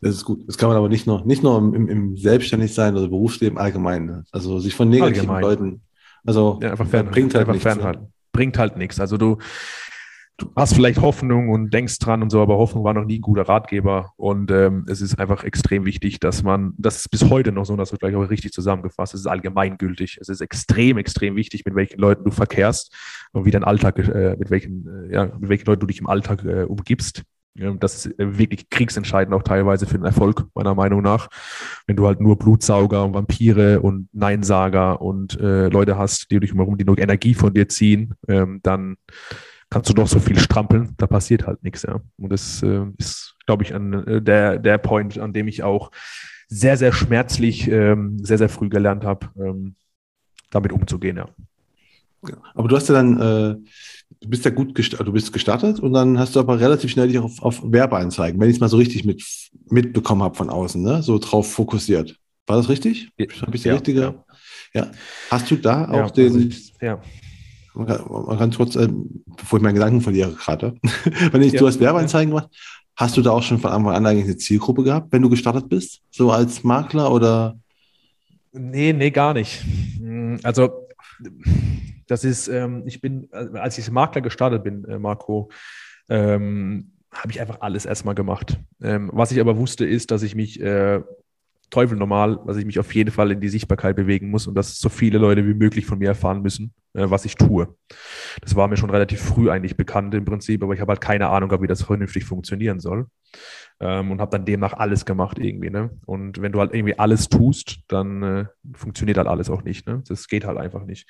Das 0.00 0.14
ist 0.14 0.24
gut. 0.24 0.46
Das 0.46 0.58
kann 0.58 0.68
man 0.68 0.76
aber 0.76 0.88
nicht 0.88 1.06
nur, 1.06 1.24
nicht 1.24 1.42
nur 1.42 1.58
im, 1.58 1.88
im 1.88 2.16
Selbstständigsein 2.16 2.96
oder 2.96 3.08
Berufsleben 3.08 3.58
allgemein. 3.58 4.06
Ne? 4.06 4.24
Also 4.30 4.58
sich 4.58 4.74
von 4.74 4.88
negativen 4.88 5.30
allgemein. 5.30 5.42
Leuten, 5.42 5.80
also 6.24 6.58
ja, 6.62 6.72
einfach 6.72 6.86
fern, 6.86 7.10
bringt 7.10 7.34
halt 7.34 7.42
einfach 7.42 7.54
nichts. 7.54 7.62
Fernhalten. 7.62 8.02
Ne? 8.02 8.12
Bringt 8.32 8.58
halt 8.58 8.76
nichts. 8.76 9.00
Also 9.00 9.16
du, 9.16 9.38
du 10.38 10.52
hast 10.54 10.74
vielleicht 10.74 11.00
Hoffnung 11.00 11.48
und 11.48 11.72
denkst 11.72 11.98
dran 11.98 12.22
und 12.22 12.30
so, 12.30 12.42
aber 12.42 12.58
Hoffnung 12.58 12.84
war 12.84 12.94
noch 12.94 13.04
nie 13.04 13.18
ein 13.18 13.22
guter 13.22 13.42
Ratgeber. 13.42 14.12
Und 14.16 14.50
ähm, 14.50 14.84
es 14.88 15.00
ist 15.00 15.18
einfach 15.18 15.44
extrem 15.44 15.84
wichtig, 15.84 16.20
dass 16.20 16.42
man, 16.42 16.74
das 16.76 16.96
ist 16.96 17.10
bis 17.10 17.28
heute 17.30 17.52
noch 17.52 17.64
so, 17.64 17.76
dass 17.76 17.90
du 17.90 17.96
gleich 17.96 18.14
auch 18.14 18.28
richtig 18.28 18.52
zusammengefasst, 18.52 19.14
es 19.14 19.20
ist 19.20 19.26
allgemeingültig. 19.26 20.18
Es 20.20 20.28
ist 20.28 20.40
extrem, 20.40 20.98
extrem 20.98 21.36
wichtig, 21.36 21.64
mit 21.64 21.74
welchen 21.74 21.98
Leuten 21.98 22.24
du 22.24 22.30
verkehrst 22.30 22.94
und 23.32 23.44
wie 23.44 23.50
dein 23.50 23.64
Alltag, 23.64 23.98
äh, 23.98 24.36
mit 24.38 24.50
welchen, 24.50 25.10
äh, 25.10 25.14
ja, 25.14 25.24
mit 25.38 25.48
welchen 25.48 25.66
Leuten 25.66 25.80
du 25.80 25.86
dich 25.86 26.00
im 26.00 26.06
Alltag 26.06 26.44
äh, 26.44 26.64
umgibst. 26.64 27.22
Das 27.54 28.04
ist 28.04 28.18
äh, 28.18 28.38
wirklich 28.38 28.68
kriegsentscheidend 28.68 29.34
auch 29.34 29.42
teilweise 29.42 29.86
für 29.86 29.96
den 29.96 30.04
Erfolg, 30.04 30.44
meiner 30.54 30.74
Meinung 30.74 31.00
nach. 31.00 31.28
Wenn 31.86 31.96
du 31.96 32.06
halt 32.06 32.20
nur 32.20 32.36
Blutsauger 32.36 33.06
und 33.06 33.14
Vampire 33.14 33.80
und 33.80 34.08
Neinsager 34.12 35.00
und 35.00 35.40
äh, 35.40 35.68
Leute 35.68 35.96
hast, 35.96 36.30
die 36.30 36.40
dich 36.40 36.52
herum, 36.52 36.76
die 36.76 36.84
nur 36.84 36.98
Energie 36.98 37.32
von 37.32 37.54
dir 37.54 37.66
ziehen, 37.68 38.12
ähm, 38.28 38.60
dann 38.62 38.96
kannst 39.70 39.90
du 39.90 39.94
doch 39.94 40.06
so 40.06 40.18
viel 40.18 40.38
strampeln, 40.38 40.94
da 40.96 41.06
passiert 41.06 41.46
halt 41.46 41.62
nichts. 41.62 41.82
Ja. 41.82 42.00
Und 42.18 42.32
das 42.32 42.62
äh, 42.62 42.86
ist, 42.98 43.34
glaube 43.46 43.64
ich, 43.64 43.74
an, 43.74 43.92
äh, 44.06 44.22
der, 44.22 44.58
der 44.58 44.78
Point, 44.78 45.18
an 45.18 45.32
dem 45.32 45.48
ich 45.48 45.62
auch 45.62 45.90
sehr, 46.48 46.76
sehr 46.76 46.92
schmerzlich, 46.92 47.68
ähm, 47.68 48.18
sehr, 48.24 48.38
sehr 48.38 48.48
früh 48.48 48.68
gelernt 48.68 49.04
habe, 49.04 49.28
ähm, 49.36 49.74
damit 50.50 50.72
umzugehen. 50.72 51.16
Ja. 51.16 51.28
Aber 52.54 52.68
du 52.68 52.76
hast 52.76 52.88
ja 52.88 52.94
dann, 52.94 53.20
äh, 53.20 53.56
du 54.20 54.28
bist 54.28 54.44
ja 54.44 54.50
gut 54.50 54.74
gestartet, 54.74 55.08
du 55.08 55.12
bist 55.12 55.32
gestartet 55.32 55.80
und 55.80 55.92
dann 55.92 56.18
hast 56.18 56.36
du 56.36 56.40
aber 56.40 56.58
relativ 56.58 56.90
schnell 56.90 57.08
dich 57.08 57.18
auf, 57.18 57.42
auf 57.42 57.60
Werbeanzeigen, 57.64 58.40
wenn 58.40 58.48
ich 58.48 58.56
es 58.56 58.60
mal 58.60 58.68
so 58.68 58.76
richtig 58.76 59.04
mit, 59.04 59.22
mitbekommen 59.68 60.22
habe 60.22 60.36
von 60.36 60.50
außen, 60.50 60.82
ne? 60.82 61.02
so 61.02 61.18
drauf 61.18 61.52
fokussiert. 61.52 62.16
War 62.46 62.56
das 62.56 62.68
richtig? 62.68 63.10
Habe 63.42 63.56
ich 63.56 63.62
die 63.62 63.68
ja, 63.68 63.74
richtige? 63.74 64.00
Ja. 64.00 64.24
ja. 64.72 64.90
Hast 65.30 65.50
du 65.50 65.56
da 65.56 65.88
auch 65.88 65.96
ja, 65.96 66.10
den, 66.10 66.26
also 66.26 66.38
ich, 66.38 66.72
ja 66.80 67.02
kann 67.84 68.50
kurz, 68.52 68.76
äh, 68.76 68.88
bevor 69.36 69.58
ich 69.58 69.62
meinen 69.62 69.74
Gedanken 69.74 70.00
verliere 70.00 70.32
gerade, 70.32 70.74
wenn 71.32 71.42
ich, 71.42 71.52
ja, 71.52 71.60
du 71.60 71.66
hast 71.66 71.80
Werbeanzeigen 71.80 72.30
gemacht, 72.30 72.48
hast 72.96 73.16
du 73.16 73.22
da 73.22 73.30
auch 73.30 73.42
schon 73.42 73.58
von 73.58 73.70
Anfang 73.70 73.94
an 73.94 74.06
eigentlich 74.06 74.24
eine 74.24 74.36
Zielgruppe 74.36 74.82
gehabt, 74.82 75.12
wenn 75.12 75.22
du 75.22 75.28
gestartet 75.28 75.68
bist, 75.68 76.00
so 76.10 76.30
als 76.30 76.64
Makler 76.64 77.12
oder? 77.12 77.58
Nee, 78.52 78.92
nee, 78.92 79.10
gar 79.10 79.34
nicht. 79.34 79.62
Also 80.42 80.86
das 82.06 82.24
ist, 82.24 82.48
ähm, 82.48 82.84
ich 82.86 83.00
bin, 83.00 83.28
äh, 83.32 83.58
als 83.58 83.78
ich 83.78 83.84
als 83.84 83.92
Makler 83.92 84.22
gestartet 84.22 84.64
bin, 84.64 84.84
äh, 84.84 84.98
Marco, 84.98 85.50
ähm, 86.08 86.92
habe 87.12 87.32
ich 87.32 87.40
einfach 87.40 87.60
alles 87.60 87.84
erstmal 87.84 88.14
gemacht. 88.14 88.58
Ähm, 88.80 89.10
was 89.12 89.32
ich 89.32 89.40
aber 89.40 89.56
wusste, 89.56 89.86
ist, 89.86 90.10
dass 90.10 90.22
ich 90.22 90.34
mich 90.34 90.60
Teufel 91.70 91.98
normal, 91.98 92.38
dass 92.46 92.58
ich 92.58 92.64
mich 92.64 92.78
auf 92.78 92.94
jeden 92.94 93.10
Fall 93.10 93.32
in 93.32 93.40
die 93.40 93.48
Sichtbarkeit 93.48 93.96
bewegen 93.96 94.30
muss 94.30 94.46
und 94.46 94.54
dass 94.54 94.78
so 94.78 94.88
viele 94.88 95.18
Leute 95.18 95.46
wie 95.46 95.54
möglich 95.54 95.84
von 95.84 95.98
mir 95.98 96.08
erfahren 96.08 96.42
müssen, 96.42 96.72
was 96.96 97.24
ich 97.24 97.36
tue. 97.36 97.68
Das 98.40 98.56
war 98.56 98.68
mir 98.68 98.76
schon 98.76 98.90
relativ 98.90 99.20
früh 99.20 99.50
eigentlich 99.50 99.76
bekannt 99.76 100.14
im 100.14 100.24
Prinzip, 100.24 100.62
aber 100.62 100.74
ich 100.74 100.80
habe 100.80 100.90
halt 100.90 101.00
keine 101.00 101.28
Ahnung, 101.28 101.50
wie 101.62 101.66
das 101.66 101.82
vernünftig 101.82 102.24
funktionieren 102.24 102.80
soll 102.80 103.06
ähm, 103.80 104.10
und 104.10 104.20
habe 104.20 104.30
dann 104.30 104.44
demnach 104.44 104.72
alles 104.72 105.04
gemacht 105.04 105.38
irgendwie. 105.38 105.70
Ne? 105.70 105.90
Und 106.06 106.40
wenn 106.40 106.52
du 106.52 106.60
halt 106.60 106.72
irgendwie 106.72 106.98
alles 106.98 107.28
tust, 107.28 107.78
dann 107.88 108.22
äh, 108.22 108.44
funktioniert 108.74 109.18
halt 109.18 109.28
alles 109.28 109.50
auch 109.50 109.62
nicht. 109.62 109.86
Ne? 109.86 110.02
Das 110.08 110.28
geht 110.28 110.44
halt 110.46 110.58
einfach 110.58 110.84
nicht. 110.84 111.08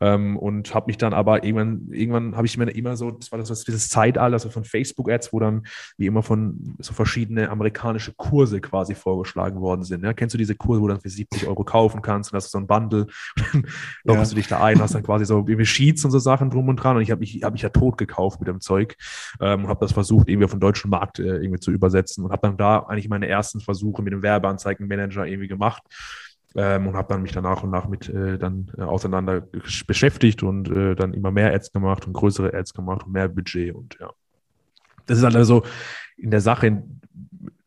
Ähm, 0.00 0.36
und 0.36 0.74
habe 0.74 0.86
mich 0.88 0.98
dann 0.98 1.12
aber 1.12 1.44
irgendwann, 1.44 1.88
irgendwann 1.92 2.36
habe 2.36 2.46
ich 2.46 2.56
mir 2.56 2.68
immer 2.70 2.96
so, 2.96 3.12
das 3.12 3.30
war 3.30 3.38
das, 3.38 3.50
was 3.50 3.64
dieses 3.64 3.88
Zeitalter 3.88 4.38
so 4.38 4.50
von 4.50 4.64
Facebook-Ads, 4.64 5.32
wo 5.32 5.38
dann 5.38 5.62
wie 5.96 6.06
immer 6.06 6.22
von 6.22 6.76
so 6.80 6.92
verschiedene 6.92 7.50
amerikanische 7.50 8.12
Kurse 8.14 8.60
quasi 8.60 8.94
vorgeschlagen 8.94 9.60
worden 9.60 9.84
sind. 9.84 10.04
Ja? 10.04 10.12
Kennst 10.12 10.34
du 10.34 10.38
diese 10.38 10.56
Kurse, 10.56 10.80
wo 10.80 10.88
du 10.88 10.94
dann 10.94 11.02
für 11.02 11.10
70 11.10 11.46
Euro 11.46 11.62
kaufen 11.62 12.02
kannst 12.02 12.32
und 12.32 12.36
hast 12.36 12.50
so 12.50 12.58
ein 12.58 12.66
Bundle, 12.66 13.06
dann 13.52 13.64
loggst 14.04 14.22
ja. 14.22 14.28
du 14.30 14.34
dich 14.34 14.48
da 14.48 14.62
ein, 14.62 14.80
hast 14.80 14.94
dann 14.94 15.04
quasi 15.04 15.24
so 15.24 15.38
irgendwie 15.38 15.66
Sheets 15.66 16.04
und 16.04 16.10
so 16.10 16.18
Sachen 16.18 16.50
drum 16.50 16.68
und 16.68 16.76
dran 16.76 16.96
und 16.96 17.02
ich 17.02 17.12
habe 17.12 17.20
mich, 17.20 17.42
hab 17.44 17.52
mich 17.52 17.62
ja 17.62 17.68
tot 17.68 17.96
gekauft 17.96 18.40
mit 18.40 18.48
dem 18.48 18.60
Zeug 18.60 18.96
ähm, 19.40 19.64
und 19.64 19.68
habe 19.68 19.80
das 19.80 19.92
versucht, 19.92 20.28
irgendwie 20.28 20.46
auf 20.46 20.50
den 20.50 20.60
deutschen 20.60 20.90
Markt 20.90 21.20
äh, 21.20 21.36
irgendwie 21.36 21.60
zu 21.60 21.67
übersetzen 21.70 21.98
setzen 21.98 22.24
und 22.24 22.32
habe 22.32 22.46
dann 22.46 22.56
da 22.56 22.80
eigentlich 22.80 23.08
meine 23.08 23.28
ersten 23.28 23.60
Versuche 23.60 24.02
mit 24.02 24.12
dem 24.12 24.22
Werbeanzeigenmanager 24.22 25.26
irgendwie 25.26 25.48
gemacht. 25.48 25.82
Ähm, 26.56 26.86
und 26.86 26.96
habe 26.96 27.12
dann 27.12 27.22
mich 27.22 27.32
dann 27.32 27.44
nach 27.44 27.62
und 27.62 27.70
nach 27.70 27.88
mit 27.88 28.08
äh, 28.08 28.38
dann 28.38 28.72
äh, 28.78 28.80
auseinander 28.80 29.42
beschäftigt 29.86 30.42
und 30.42 30.70
äh, 30.70 30.94
dann 30.94 31.12
immer 31.12 31.30
mehr 31.30 31.52
Ads 31.52 31.72
gemacht 31.72 32.06
und 32.06 32.14
größere 32.14 32.54
Ads 32.54 32.72
gemacht 32.72 33.04
und 33.04 33.12
mehr 33.12 33.28
Budget 33.28 33.74
und 33.74 33.98
ja. 34.00 34.10
Das 35.04 35.18
ist 35.18 35.24
halt 35.24 35.36
also 35.36 35.62
in 36.16 36.30
der 36.30 36.40
Sache, 36.40 36.66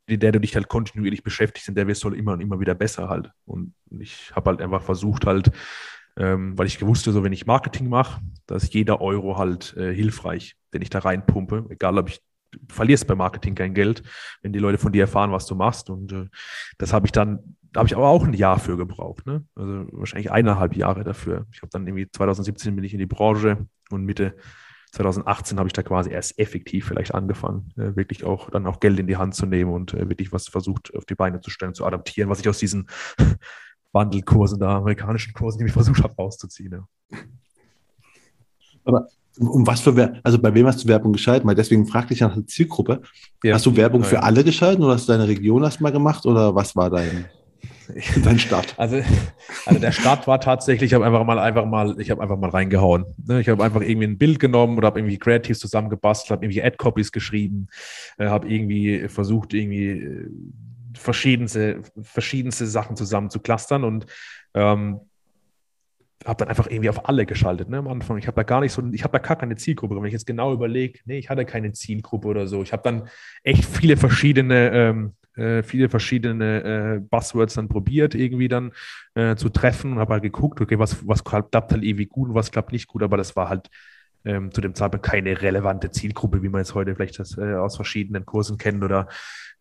in 0.07 0.19
der 0.19 0.31
du 0.31 0.39
dich 0.39 0.55
halt 0.55 0.67
kontinuierlich 0.67 1.23
beschäftigst, 1.23 1.69
in 1.69 1.75
der 1.75 1.87
wirst 1.87 2.03
du 2.03 2.09
halt 2.09 2.17
immer 2.17 2.33
und 2.33 2.41
immer 2.41 2.59
wieder 2.59 2.73
besser 2.73 3.07
halt. 3.07 3.29
Und 3.45 3.73
ich 3.99 4.31
habe 4.35 4.49
halt 4.49 4.61
einfach 4.61 4.81
versucht 4.81 5.27
halt, 5.27 5.51
ähm, 6.17 6.57
weil 6.57 6.67
ich 6.67 6.79
gewusst 6.79 7.05
habe, 7.05 7.13
so 7.13 7.23
wenn 7.23 7.33
ich 7.33 7.45
Marketing 7.45 7.87
mache, 7.87 8.19
dass 8.47 8.73
jeder 8.73 8.99
Euro 8.99 9.37
halt 9.37 9.75
äh, 9.77 9.93
hilfreich, 9.93 10.55
den 10.73 10.81
ich 10.81 10.89
da 10.89 10.99
reinpumpe, 10.99 11.67
egal 11.69 11.97
ob 11.99 12.09
ich 12.09 12.21
verlierst 12.67 13.07
beim 13.07 13.17
Marketing 13.17 13.55
kein 13.55 13.73
Geld, 13.73 14.03
wenn 14.41 14.53
die 14.53 14.59
Leute 14.59 14.77
von 14.77 14.91
dir 14.91 15.01
erfahren, 15.01 15.31
was 15.31 15.45
du 15.45 15.55
machst. 15.55 15.89
Und 15.89 16.11
äh, 16.11 16.27
das 16.77 16.93
habe 16.93 17.05
ich 17.05 17.11
dann, 17.11 17.55
da 17.71 17.79
habe 17.79 17.87
ich 17.87 17.95
aber 17.95 18.07
auch 18.07 18.25
ein 18.25 18.33
Jahr 18.33 18.59
für 18.59 18.77
gebraucht. 18.77 19.25
Ne? 19.25 19.45
Also 19.55 19.87
wahrscheinlich 19.91 20.31
eineinhalb 20.31 20.75
Jahre 20.75 21.03
dafür. 21.03 21.45
Ich 21.51 21.61
habe 21.61 21.69
dann 21.71 21.87
irgendwie 21.87 22.09
2017 22.09 22.75
bin 22.75 22.83
ich 22.83 22.93
in 22.93 22.99
die 22.99 23.05
Branche 23.05 23.65
und 23.89 24.05
Mitte 24.05 24.35
2018 24.91 25.57
habe 25.57 25.67
ich 25.67 25.73
da 25.73 25.83
quasi 25.83 26.11
erst 26.11 26.37
effektiv 26.37 26.85
vielleicht 26.85 27.13
angefangen, 27.13 27.71
äh, 27.77 27.95
wirklich 27.95 28.25
auch 28.25 28.49
dann 28.49 28.67
auch 28.67 28.79
Geld 28.79 28.99
in 28.99 29.07
die 29.07 29.15
Hand 29.17 29.35
zu 29.35 29.45
nehmen 29.45 29.71
und 29.71 29.93
äh, 29.93 30.09
wirklich 30.09 30.33
was 30.33 30.49
versucht 30.49 30.93
auf 30.95 31.05
die 31.05 31.15
Beine 31.15 31.39
zu 31.39 31.49
stellen, 31.49 31.73
zu 31.73 31.85
adaptieren, 31.85 32.29
was 32.29 32.41
ich 32.41 32.49
aus 32.49 32.59
diesen 32.59 32.89
Wandelkursen 33.93 34.59
da, 34.59 34.77
amerikanischen 34.77 35.33
Kursen, 35.33 35.59
die 35.59 35.65
ich 35.65 35.71
versucht 35.71 36.03
habe 36.03 36.15
rauszuziehen. 36.15 36.73
Ja. 36.73 37.17
Aber 38.83 39.07
um 39.37 39.65
was 39.65 39.81
für 39.81 39.95
Werbung, 39.95 40.19
also 40.23 40.39
bei 40.39 40.53
wem 40.53 40.67
hast 40.67 40.83
du 40.83 40.87
Werbung 40.87 41.13
geschalten? 41.13 41.47
Weil 41.47 41.55
deswegen 41.55 41.85
fragte 41.85 42.13
ich 42.13 42.21
nach 42.21 42.33
der 42.33 42.45
Zielgruppe. 42.45 43.01
Ja. 43.43 43.55
Hast 43.55 43.65
du 43.65 43.75
Werbung 43.75 44.03
für 44.03 44.23
alle 44.23 44.43
geschalten 44.43 44.83
oder 44.83 44.95
hast 44.95 45.07
du 45.07 45.13
deine 45.13 45.27
Region 45.27 45.63
erstmal 45.63 45.91
gemacht 45.91 46.25
oder 46.25 46.53
was 46.53 46.75
war 46.75 46.89
dein, 46.89 47.25
dein 48.23 48.39
Start? 48.39 48.73
Also, 48.77 49.01
also 49.65 49.79
der 49.79 49.91
Start 49.91 50.27
war 50.27 50.39
tatsächlich, 50.41 50.91
ich 50.91 50.93
habe 50.93 51.05
einfach 51.05 51.23
mal 51.23 51.39
einfach 51.39 51.65
mal, 51.65 51.99
ich 51.99 52.11
habe 52.11 52.21
einfach 52.21 52.37
mal 52.37 52.49
reingehauen. 52.49 53.05
Ne? 53.25 53.39
Ich 53.39 53.47
habe 53.47 53.63
einfach 53.63 53.81
irgendwie 53.81 54.07
ein 54.07 54.17
Bild 54.17 54.39
genommen 54.39 54.77
oder 54.77 54.87
habe 54.87 54.99
irgendwie 54.99 55.17
Creatives 55.17 55.59
zusammengebastelt, 55.59 56.31
habe 56.31 56.45
irgendwie 56.45 56.63
Ad-Copies 56.63 57.11
geschrieben, 57.11 57.67
äh, 58.17 58.27
habe 58.27 58.49
irgendwie 58.49 59.07
versucht, 59.07 59.53
irgendwie 59.53 59.89
äh, 59.91 60.29
verschiedenste, 60.93 61.81
verschiedenste 62.01 62.67
Sachen 62.67 62.97
zusammen 62.97 63.29
zu 63.29 63.39
clustern 63.39 63.85
und 63.85 64.05
ähm, 64.53 64.99
habe 66.25 66.37
dann 66.37 66.49
einfach 66.49 66.67
irgendwie 66.67 66.89
auf 66.89 67.07
alle 67.07 67.25
geschaltet 67.25 67.69
ne, 67.69 67.77
am 67.77 67.87
Anfang. 67.87 68.17
Ich 68.17 68.27
habe 68.27 68.35
da 68.35 68.43
gar 68.43 68.61
nicht 68.61 68.71
so, 68.73 68.83
ich 68.91 69.03
habe 69.03 69.17
da 69.17 69.19
gar 69.19 69.37
keine 69.37 69.55
Zielgruppe. 69.55 69.95
Wenn 69.95 70.05
ich 70.05 70.13
jetzt 70.13 70.27
genau 70.27 70.53
überlege, 70.53 70.99
nee, 71.05 71.17
ich 71.17 71.29
hatte 71.29 71.45
keine 71.45 71.71
Zielgruppe 71.73 72.27
oder 72.27 72.47
so. 72.47 72.61
Ich 72.61 72.73
habe 72.73 72.83
dann 72.83 73.07
echt 73.43 73.65
viele 73.65 73.97
verschiedene, 73.97 74.71
ähm, 74.71 75.13
äh, 75.35 75.63
viele 75.63 75.89
verschiedene 75.89 76.63
äh, 76.97 76.99
Buzzwords 76.99 77.55
dann 77.55 77.69
probiert, 77.69 78.15
irgendwie 78.15 78.47
dann 78.47 78.71
äh, 79.15 79.35
zu 79.35 79.49
treffen 79.49 79.93
und 79.93 79.99
habe 79.99 80.13
halt 80.13 80.23
geguckt, 80.23 80.61
okay, 80.61 80.77
was, 80.77 81.07
was 81.07 81.23
klappt 81.23 81.55
halt 81.55 81.83
irgendwie 81.83 82.05
gut 82.05 82.29
und 82.29 82.35
was 82.35 82.51
klappt 82.51 82.71
nicht 82.71 82.87
gut, 82.87 83.03
aber 83.03 83.17
das 83.17 83.35
war 83.35 83.49
halt 83.49 83.69
ähm, 84.25 84.51
zu 84.51 84.61
dem 84.61 84.75
Zeitpunkt 84.75 85.05
keine 85.05 85.41
relevante 85.41 85.91
Zielgruppe, 85.91 86.43
wie 86.43 86.49
man 86.49 86.61
es 86.61 86.75
heute 86.75 86.95
vielleicht 86.95 87.19
das, 87.19 87.37
äh, 87.37 87.55
aus 87.55 87.75
verschiedenen 87.75 88.25
Kursen 88.25 88.57
kennt 88.57 88.83
oder 88.83 89.07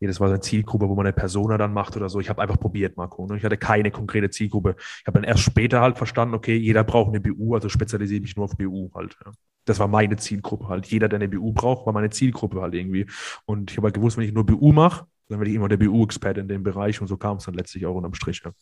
jedes 0.00 0.18
Mal 0.18 0.30
eine 0.30 0.40
Zielgruppe, 0.40 0.88
wo 0.88 0.94
man 0.94 1.06
eine 1.06 1.12
Persona 1.12 1.58
dann 1.58 1.74
macht 1.74 1.96
oder 1.96 2.08
so. 2.08 2.20
Ich 2.20 2.30
habe 2.30 2.40
einfach 2.40 2.58
probiert, 2.58 2.96
Marco. 2.96 3.26
Ne? 3.26 3.36
Ich 3.36 3.44
hatte 3.44 3.58
keine 3.58 3.90
konkrete 3.90 4.30
Zielgruppe. 4.30 4.76
Ich 4.78 5.06
habe 5.06 5.20
dann 5.20 5.24
erst 5.28 5.42
später 5.42 5.80
halt 5.80 5.98
verstanden, 5.98 6.34
okay, 6.34 6.56
jeder 6.56 6.84
braucht 6.84 7.08
eine 7.08 7.20
BU, 7.20 7.54
also 7.54 7.68
spezialisiere 7.68 8.22
mich 8.22 8.34
nur 8.36 8.46
auf 8.46 8.56
BU 8.56 8.90
halt. 8.94 9.16
Ja. 9.24 9.32
Das 9.66 9.78
war 9.78 9.88
meine 9.88 10.16
Zielgruppe 10.16 10.68
halt. 10.68 10.86
Jeder, 10.86 11.08
der 11.08 11.18
eine 11.18 11.28
BU 11.28 11.52
braucht, 11.52 11.86
war 11.86 11.92
meine 11.92 12.10
Zielgruppe 12.10 12.62
halt 12.62 12.74
irgendwie. 12.74 13.06
Und 13.44 13.70
ich 13.70 13.76
habe 13.76 13.86
halt 13.86 13.94
gewusst, 13.94 14.16
wenn 14.16 14.24
ich 14.24 14.32
nur 14.32 14.46
BU 14.46 14.72
mache, 14.72 15.06
dann 15.28 15.38
werde 15.38 15.50
ich 15.50 15.56
immer 15.56 15.68
der 15.68 15.76
BU-Experte 15.76 16.40
in 16.40 16.48
dem 16.48 16.62
Bereich 16.62 17.00
und 17.00 17.06
so 17.06 17.16
kam 17.16 17.36
es 17.36 17.44
dann 17.44 17.54
letztlich 17.54 17.86
auch 17.86 17.94
unterm 17.94 18.14
Strich. 18.14 18.42
Ja. 18.44 18.52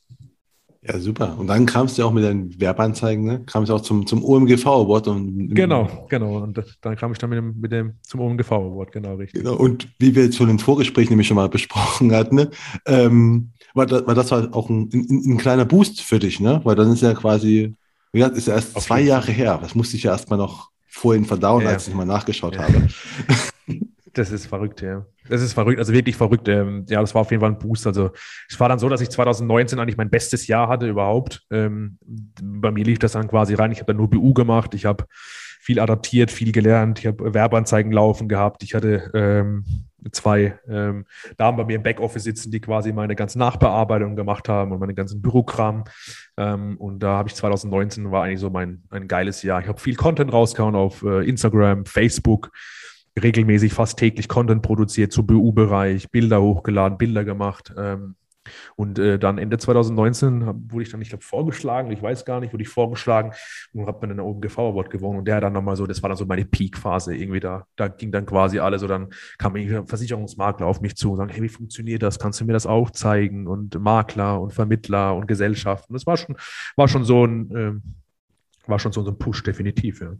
Ja, 0.82 0.98
super. 1.00 1.36
Und 1.36 1.48
dann 1.48 1.66
kamst 1.66 1.98
du 1.98 2.04
auch 2.04 2.12
mit 2.12 2.22
deinen 2.22 2.58
Werbeanzeigen, 2.60 3.24
ne? 3.24 3.42
Kamst 3.46 3.68
du 3.68 3.74
auch 3.74 3.80
zum, 3.80 4.06
zum 4.06 4.24
OMGV 4.24 4.64
Award. 4.64 5.08
Und 5.08 5.54
genau, 5.54 6.06
genau. 6.08 6.38
Und 6.38 6.62
dann 6.82 6.96
kam 6.96 7.10
ich 7.12 7.18
dann 7.18 7.30
mit 7.30 7.38
dem, 7.38 7.60
mit 7.60 7.72
dem 7.72 7.94
zum 8.02 8.20
OMGV 8.20 8.52
Award, 8.52 8.92
genau, 8.92 9.16
richtig. 9.16 9.42
Genau. 9.42 9.56
Und 9.56 9.88
wie 9.98 10.14
wir 10.14 10.24
jetzt 10.24 10.36
schon 10.36 10.48
im 10.48 10.60
Vorgespräch 10.60 11.10
nämlich 11.10 11.26
schon 11.26 11.34
mal 11.34 11.48
besprochen 11.48 12.14
hatten, 12.14 12.36
ne? 12.36 12.50
Ähm, 12.86 13.50
war, 13.74 13.86
das, 13.86 14.06
war 14.06 14.14
das 14.14 14.30
war 14.30 14.54
auch 14.54 14.70
ein, 14.70 14.88
ein, 14.92 15.32
ein, 15.32 15.38
kleiner 15.38 15.64
Boost 15.64 16.00
für 16.00 16.20
dich, 16.20 16.38
ne? 16.38 16.60
Weil 16.62 16.76
dann 16.76 16.92
ist 16.92 17.02
ja 17.02 17.12
quasi, 17.12 17.74
wie 18.12 18.18
gesagt, 18.18 18.36
ist 18.36 18.46
ja 18.46 18.54
erst 18.54 18.76
Auf 18.76 18.84
zwei 18.84 19.00
Jahre 19.00 19.32
her. 19.32 19.58
Das 19.60 19.74
musste 19.74 19.96
ich 19.96 20.04
ja 20.04 20.12
erstmal 20.12 20.38
noch 20.38 20.70
vorhin 20.86 21.24
verdauen, 21.24 21.64
ja. 21.64 21.70
als 21.70 21.88
ich 21.88 21.94
mal 21.94 22.06
nachgeschaut 22.06 22.54
ja. 22.54 22.62
habe. 22.62 22.86
Das 24.18 24.32
ist 24.32 24.46
verrückt, 24.46 24.82
ja. 24.82 25.06
Das 25.28 25.40
ist 25.40 25.52
verrückt, 25.52 25.78
also 25.78 25.92
wirklich 25.92 26.16
verrückt. 26.16 26.48
Ähm, 26.48 26.84
ja, 26.88 27.00
das 27.00 27.14
war 27.14 27.20
auf 27.20 27.30
jeden 27.30 27.40
Fall 27.40 27.50
ein 27.50 27.58
Boost. 27.58 27.86
Also 27.86 28.10
es 28.48 28.58
war 28.58 28.68
dann 28.68 28.80
so, 28.80 28.88
dass 28.88 29.00
ich 29.00 29.10
2019 29.10 29.78
eigentlich 29.78 29.96
mein 29.96 30.10
bestes 30.10 30.48
Jahr 30.48 30.68
hatte 30.68 30.88
überhaupt. 30.88 31.46
Ähm, 31.52 31.98
bei 32.42 32.72
mir 32.72 32.84
lief 32.84 32.98
das 32.98 33.12
dann 33.12 33.28
quasi 33.28 33.54
rein. 33.54 33.70
Ich 33.70 33.78
habe 33.78 33.86
dann 33.86 33.98
nur 33.98 34.10
BU 34.10 34.34
gemacht. 34.34 34.74
Ich 34.74 34.86
habe 34.86 35.04
viel 35.60 35.78
adaptiert, 35.78 36.32
viel 36.32 36.50
gelernt. 36.50 36.98
Ich 36.98 37.06
habe 37.06 37.32
Werbeanzeigen 37.32 37.92
laufen 37.92 38.26
gehabt. 38.26 38.64
Ich 38.64 38.74
hatte 38.74 39.08
ähm, 39.14 39.64
zwei 40.10 40.58
ähm, 40.68 41.04
Damen 41.36 41.56
bei 41.56 41.64
mir 41.64 41.76
im 41.76 41.84
Backoffice 41.84 42.24
sitzen, 42.24 42.50
die 42.50 42.60
quasi 42.60 42.92
meine 42.92 43.14
ganzen 43.14 43.38
Nachbearbeitungen 43.38 44.16
gemacht 44.16 44.48
haben 44.48 44.72
und 44.72 44.80
meine 44.80 44.94
ganzen 44.94 45.22
Bürokram. 45.22 45.84
Ähm, 46.36 46.76
und 46.78 47.04
da 47.04 47.18
habe 47.18 47.28
ich 47.28 47.36
2019 47.36 48.10
war 48.10 48.24
eigentlich 48.24 48.40
so 48.40 48.50
mein 48.50 48.82
ein 48.90 49.06
geiles 49.06 49.44
Jahr. 49.44 49.60
Ich 49.60 49.68
habe 49.68 49.78
viel 49.78 49.94
Content 49.94 50.32
rausgehauen 50.32 50.74
auf 50.74 51.04
äh, 51.04 51.28
Instagram, 51.28 51.86
Facebook, 51.86 52.50
regelmäßig 53.22 53.72
fast 53.72 53.98
täglich 53.98 54.28
Content 54.28 54.62
produziert 54.62 55.12
zu 55.12 55.26
BU-Bereich, 55.26 56.10
Bilder 56.10 56.42
hochgeladen, 56.42 56.98
Bilder 56.98 57.24
gemacht. 57.24 57.72
Ähm, 57.76 58.16
und 58.76 58.98
äh, 58.98 59.18
dann 59.18 59.38
Ende 59.38 59.58
2019 59.58 60.46
hab, 60.46 60.56
wurde 60.68 60.82
ich 60.82 60.90
dann, 60.90 61.02
ich 61.02 61.10
glaube, 61.10 61.24
vorgeschlagen, 61.24 61.90
ich 61.90 62.02
weiß 62.02 62.24
gar 62.24 62.40
nicht, 62.40 62.52
wurde 62.52 62.62
ich 62.62 62.68
vorgeschlagen 62.68 63.32
und 63.72 63.86
habe 63.86 64.06
dann 64.06 64.16
den 64.16 64.20
OMGV 64.20 64.58
Award 64.58 64.90
gewonnen. 64.90 65.18
Und 65.18 65.28
der 65.28 65.40
dann 65.40 65.52
nochmal 65.52 65.76
so, 65.76 65.86
das 65.86 66.02
war 66.02 66.08
dann 66.08 66.16
so 66.16 66.26
meine 66.26 66.44
Peak-Phase 66.44 67.14
irgendwie 67.14 67.40
da. 67.40 67.66
Da 67.76 67.88
ging 67.88 68.12
dann 68.12 68.26
quasi 68.26 68.58
alles 68.58 68.80
so, 68.80 68.86
dann 68.86 69.08
kam 69.38 69.54
ein 69.54 69.86
Versicherungsmakler 69.86 70.66
auf 70.66 70.80
mich 70.80 70.96
zu 70.96 71.12
und 71.12 71.18
sagen, 71.18 71.30
hey, 71.30 71.42
wie 71.42 71.48
funktioniert 71.48 72.02
das? 72.02 72.18
Kannst 72.18 72.40
du 72.40 72.44
mir 72.44 72.52
das 72.52 72.66
auch 72.66 72.90
zeigen? 72.90 73.46
Und 73.46 73.78
Makler 73.78 74.40
und 74.40 74.52
Vermittler 74.52 75.14
und 75.14 75.26
Gesellschaften. 75.26 75.92
Das 75.92 76.06
war 76.06 76.16
schon, 76.16 76.36
war 76.76 76.88
schon 76.88 77.04
so 77.04 77.24
ein, 77.24 77.50
äh, 77.54 77.72
war 78.68 78.78
schon 78.78 78.92
so 78.92 79.06
ein 79.06 79.18
Push, 79.18 79.42
definitiv, 79.42 80.00
ja. 80.00 80.12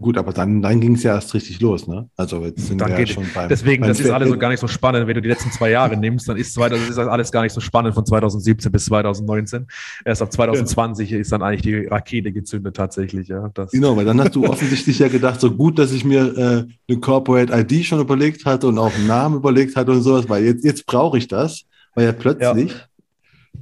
Gut, 0.00 0.18
aber 0.18 0.32
dann, 0.32 0.60
dann 0.60 0.80
ging 0.80 0.96
es 0.96 1.04
ja 1.04 1.14
erst 1.14 1.34
richtig 1.34 1.60
los, 1.60 1.86
ne? 1.86 2.08
Also 2.16 2.44
jetzt 2.44 2.66
sind 2.66 2.80
dann 2.80 2.90
wir 2.90 2.98
ja 2.98 3.06
schon 3.06 3.26
beim. 3.32 3.48
Deswegen, 3.48 3.82
beim 3.82 3.90
das 3.90 4.00
ist 4.00 4.10
alles 4.10 4.28
so 4.28 4.36
gar 4.36 4.48
nicht 4.48 4.58
so 4.58 4.66
spannend. 4.66 5.06
Wenn 5.06 5.14
du 5.14 5.22
die 5.22 5.28
letzten 5.28 5.52
zwei 5.52 5.70
Jahre 5.70 5.96
nimmst, 5.96 6.28
dann 6.28 6.36
ist, 6.36 6.56
das 6.56 6.88
ist 6.88 6.98
alles 6.98 7.30
gar 7.30 7.42
nicht 7.42 7.52
so 7.52 7.60
spannend 7.60 7.94
von 7.94 8.04
2017 8.04 8.72
bis 8.72 8.86
2019. 8.86 9.68
Erst 10.04 10.20
ab 10.20 10.32
2020 10.32 11.10
ja. 11.10 11.18
ist 11.18 11.30
dann 11.30 11.42
eigentlich 11.42 11.62
die 11.62 11.86
Rakete 11.86 12.32
gezündet 12.32 12.74
tatsächlich, 12.74 13.28
ja. 13.28 13.50
Das 13.54 13.70
genau, 13.70 13.96
weil 13.96 14.04
dann 14.04 14.20
hast 14.20 14.34
du 14.34 14.44
offensichtlich 14.48 14.98
ja 14.98 15.06
gedacht, 15.06 15.40
so 15.40 15.52
gut, 15.52 15.78
dass 15.78 15.92
ich 15.92 16.04
mir 16.04 16.36
äh, 16.36 16.66
eine 16.88 17.00
Corporate 17.00 17.52
ID 17.56 17.84
schon 17.84 18.00
überlegt 18.00 18.44
hatte 18.46 18.66
und 18.66 18.78
auch 18.78 18.92
einen 18.92 19.06
Namen 19.06 19.36
überlegt 19.36 19.76
hatte 19.76 19.92
und 19.92 20.02
sowas, 20.02 20.28
weil 20.28 20.44
jetzt, 20.44 20.64
jetzt 20.64 20.86
brauche 20.86 21.18
ich 21.18 21.28
das, 21.28 21.66
weil 21.94 22.06
ja 22.06 22.12
plötzlich 22.12 22.72
ja. 22.72 23.60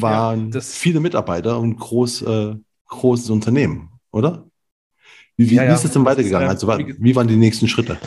waren 0.00 0.50
ja, 0.50 0.60
viele 0.62 1.00
Mitarbeiter 1.00 1.58
und 1.58 1.76
groß, 1.76 2.22
äh, 2.22 2.54
großes 2.88 3.28
Unternehmen, 3.28 3.90
oder? 4.12 4.45
Wie, 5.36 5.50
wie, 5.50 5.54
ja, 5.56 5.68
wie 5.68 5.72
ist 5.72 5.84
es 5.84 5.92
denn 5.92 6.04
weitergegangen? 6.04 6.48
Also, 6.48 6.66
wie 6.68 7.14
waren 7.14 7.28
die 7.28 7.36
nächsten 7.36 7.68
Schritte? 7.68 7.98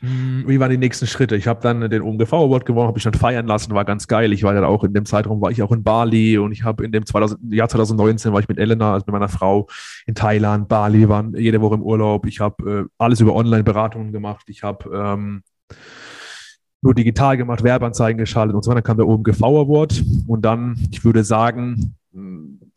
Hm, 0.00 0.44
wie 0.46 0.58
waren 0.58 0.70
die 0.70 0.78
nächsten 0.78 1.06
Schritte? 1.06 1.36
Ich 1.36 1.46
habe 1.46 1.60
dann 1.60 1.88
den 1.90 2.00
OMGV 2.00 2.32
Award 2.32 2.64
gewonnen, 2.64 2.88
habe 2.88 2.98
ich 2.98 3.04
dann 3.04 3.12
feiern 3.12 3.46
lassen, 3.46 3.74
war 3.74 3.84
ganz 3.84 4.08
geil. 4.08 4.32
Ich 4.32 4.42
war 4.42 4.54
dann 4.54 4.64
auch 4.64 4.82
in 4.82 4.94
dem 4.94 5.04
Zeitraum, 5.04 5.42
war 5.42 5.50
ich 5.50 5.62
auch 5.62 5.72
in 5.72 5.82
Bali 5.82 6.38
und 6.38 6.52
ich 6.52 6.64
habe 6.64 6.84
in 6.84 6.92
dem 6.92 7.04
2000, 7.04 7.52
Jahr 7.52 7.68
2019 7.68 8.32
war 8.32 8.40
ich 8.40 8.48
mit 8.48 8.58
Elena, 8.58 8.94
also 8.94 9.04
mit 9.06 9.12
meiner 9.12 9.28
Frau 9.28 9.68
in 10.06 10.14
Thailand, 10.14 10.68
Bali, 10.68 11.08
waren 11.08 11.34
jede 11.36 11.60
Woche 11.60 11.74
im 11.74 11.82
Urlaub. 11.82 12.26
Ich 12.26 12.40
habe 12.40 12.88
äh, 12.88 12.94
alles 12.96 13.20
über 13.20 13.34
Online-Beratungen 13.34 14.10
gemacht. 14.10 14.46
Ich 14.48 14.62
habe 14.62 14.90
ähm, 14.92 15.42
nur 16.80 16.94
digital 16.94 17.36
gemacht, 17.36 17.62
Werbeanzeigen 17.62 18.18
geschaltet 18.18 18.56
und 18.56 18.64
so 18.64 18.70
weiter. 18.70 18.80
Dann 18.80 18.84
kam 18.84 18.96
der 18.96 19.06
OMGV 19.06 19.42
Award 19.42 20.02
und 20.26 20.42
dann, 20.46 20.76
ich 20.90 21.04
würde 21.04 21.24
sagen, 21.24 21.94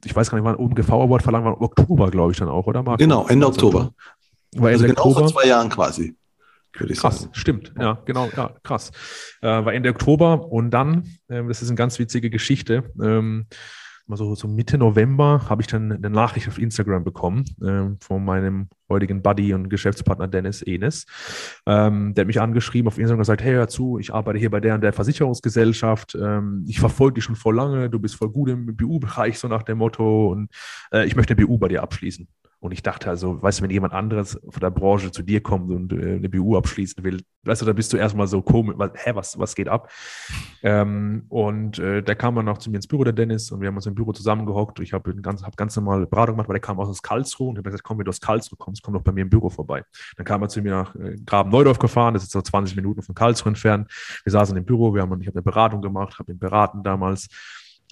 ich 0.04 0.16
weiß 0.16 0.30
gar 0.30 0.38
nicht, 0.38 0.46
wann 0.46 0.56
OMGV 0.56 0.89
Award 0.89 1.24
verlangt 1.24 1.46
war, 1.46 1.62
Oktober, 1.62 2.12
glaube 2.12 2.32
ich, 2.32 2.38
dann 2.38 2.50
auch, 2.50 2.68
oder 2.68 2.84
Marco? 2.84 2.98
Genau, 2.98 3.28
Ende 3.28 3.48
Oktober. 3.48 3.94
War 4.56 4.70
also 4.70 4.84
Ende 4.84 4.96
genau 4.96 5.08
Oktober. 5.08 5.30
vor 5.30 5.42
zwei 5.42 5.48
Jahren 5.48 5.70
quasi. 5.70 6.16
Krass, 6.74 7.22
sagen. 7.22 7.34
stimmt, 7.34 7.74
ja, 7.80 8.02
genau, 8.06 8.30
ja, 8.36 8.52
krass. 8.63 8.92
Äh, 9.42 9.48
war 9.48 9.74
Ende 9.74 9.89
Oktober 9.89 10.52
und 10.52 10.72
dann, 10.72 11.04
äh, 11.28 11.44
das 11.48 11.62
ist 11.62 11.70
eine 11.70 11.76
ganz 11.76 12.00
witzige 12.00 12.32
Geschichte, 12.32 12.92
ähm, 13.00 13.46
so, 14.08 14.36
so 14.36 14.48
Mitte 14.48 14.78
November 14.78 15.50
habe 15.50 15.62
ich 15.62 15.68
dann 15.68 15.92
eine 15.92 16.10
Nachricht 16.10 16.48
auf 16.48 16.60
Instagram 16.60 17.04
bekommen 17.04 17.46
äh, 17.62 17.96
von 18.04 18.24
meinem 18.24 18.70
heutigen 18.89 19.22
Buddy 19.22 19.54
und 19.54 19.70
Geschäftspartner 19.70 20.28
Dennis 20.28 20.62
Enes. 20.62 21.06
Ähm, 21.66 22.13
der 22.13 22.24
hat 22.24 22.28
mich 22.28 22.42
angeschrieben 22.42 22.88
auf 22.88 22.98
Instagram 22.98 23.20
und 23.20 23.22
gesagt, 23.22 23.44
hey, 23.44 23.54
hör 23.54 23.68
zu, 23.68 23.98
ich 24.00 24.13
arbeite 24.13 24.39
hier 24.39 24.52
bei 24.52 24.60
der 24.60 24.76
und 24.76 24.82
der 24.82 24.94
Versicherungsgesellschaft. 24.94 26.16
Ähm, 26.16 26.66
ich 26.68 26.80
verfolge 26.80 27.16
dich 27.16 27.24
schon 27.24 27.36
vor 27.36 27.54
lange, 27.54 27.89
du 27.89 28.00
bist 28.00 28.16
voll 28.16 28.30
gut 28.30 28.50
im 28.50 28.76
BU-Bereich, 28.76 29.39
so 29.39 29.48
nach 29.48 29.63
dem 29.63 29.78
Motto. 29.80 30.32
Und 30.32 30.52
äh, 30.92 31.06
ich 31.06 31.16
möchte 31.16 31.36
eine 31.36 31.46
BU 31.46 31.58
bei 31.58 31.70
dir 31.70 31.82
abschließen. 31.82 32.28
Und 32.63 32.71
ich 32.71 32.82
dachte 32.82 33.10
also, 33.10 33.41
weißt 33.41 33.60
du, 33.60 33.63
wenn 33.63 33.71
jemand 33.71 33.93
anderes 33.93 34.39
von 34.49 34.62
der 34.62 34.69
Branche 34.69 35.12
zu 35.12 35.21
dir 35.21 35.43
kommt 35.43 35.69
und 35.69 35.91
äh, 35.91 36.15
eine 36.15 36.30
BU 36.30 36.56
abschließen 36.56 37.04
will, 37.04 37.19
weißt 37.43 37.62
du, 37.62 37.65
da 37.65 37.73
bist 37.73 37.91
du 37.91 37.97
erstmal 37.97 38.26
so 38.26 38.41
komisch, 38.41 38.76
was, 38.78 38.91
hä, 38.93 39.12
was, 39.15 39.38
was 39.38 39.54
geht 39.54 39.67
ab? 39.67 39.91
Ähm, 40.62 41.26
und 41.28 41.78
äh, 41.80 42.02
der 42.02 42.15
kam 42.15 42.36
dann 42.36 42.47
auch 42.47 42.60
zu 42.60 42.69
mir 42.69 42.78
ins 42.78 42.88
Büro, 42.88 43.04
der 43.04 43.12
Dennis, 43.12 43.52
und 43.52 43.60
wir 43.60 43.67
haben 43.67 43.76
uns 43.76 43.86
im 43.86 43.95
Büro 43.95 44.13
zusammengehockt. 44.13 44.80
Ich 44.80 44.93
habe 44.93 45.13
ganz, 45.15 45.43
hab 45.43 45.58
ganz 45.58 45.76
normal 45.76 46.08
Beratung 46.08 46.36
gemacht, 46.36 46.47
weil 46.47 46.54
der 46.54 46.62
kam 46.62 46.80
aus 46.80 47.02
Karlsruhe 47.02 47.49
und 47.49 47.56
ich 47.56 47.58
habe 47.58 47.69
gesagt, 47.69 47.84
komm, 47.84 47.97
wenn 47.97 48.06
du 48.06 48.10
aus 48.12 48.21
Karlsruhe 48.21 48.56
kommst, 48.58 48.82
komm 48.82 48.93
doch 48.93 49.02
bei 49.02 49.12
mir 49.12 49.23
im 49.23 49.30
Büro 49.30 49.49
vorbei. 49.49 49.84
Dann 50.15 50.26
kam 50.26 50.41
er 50.41 50.47
zu 50.47 50.62
mir 50.62 50.71
nach 50.71 50.95
äh, 50.95 51.17
Graben-Neudorf 51.26 51.80
gefahren, 51.80 52.13
das 52.13 52.23
ist 52.23 52.32
so 52.32 52.41
20 52.41 52.78
Minuten 52.78 53.02
von 53.02 53.13
Karlsruhe 53.13 53.49
entfernt. 53.49 53.91
Wir 54.23 54.32
saßen 54.32 54.56
im 54.56 54.63
Büro, 54.63 54.93
wir 54.95 55.02
haben, 55.02 55.19
ich 55.19 55.28
habe 55.28 55.36
eine 55.36 55.43
Beratung 55.43 55.82
gemacht, 55.82 56.17
habe 56.17 56.32
ihn 56.32 56.39
beraten 56.39 56.82
damals. 56.82 57.28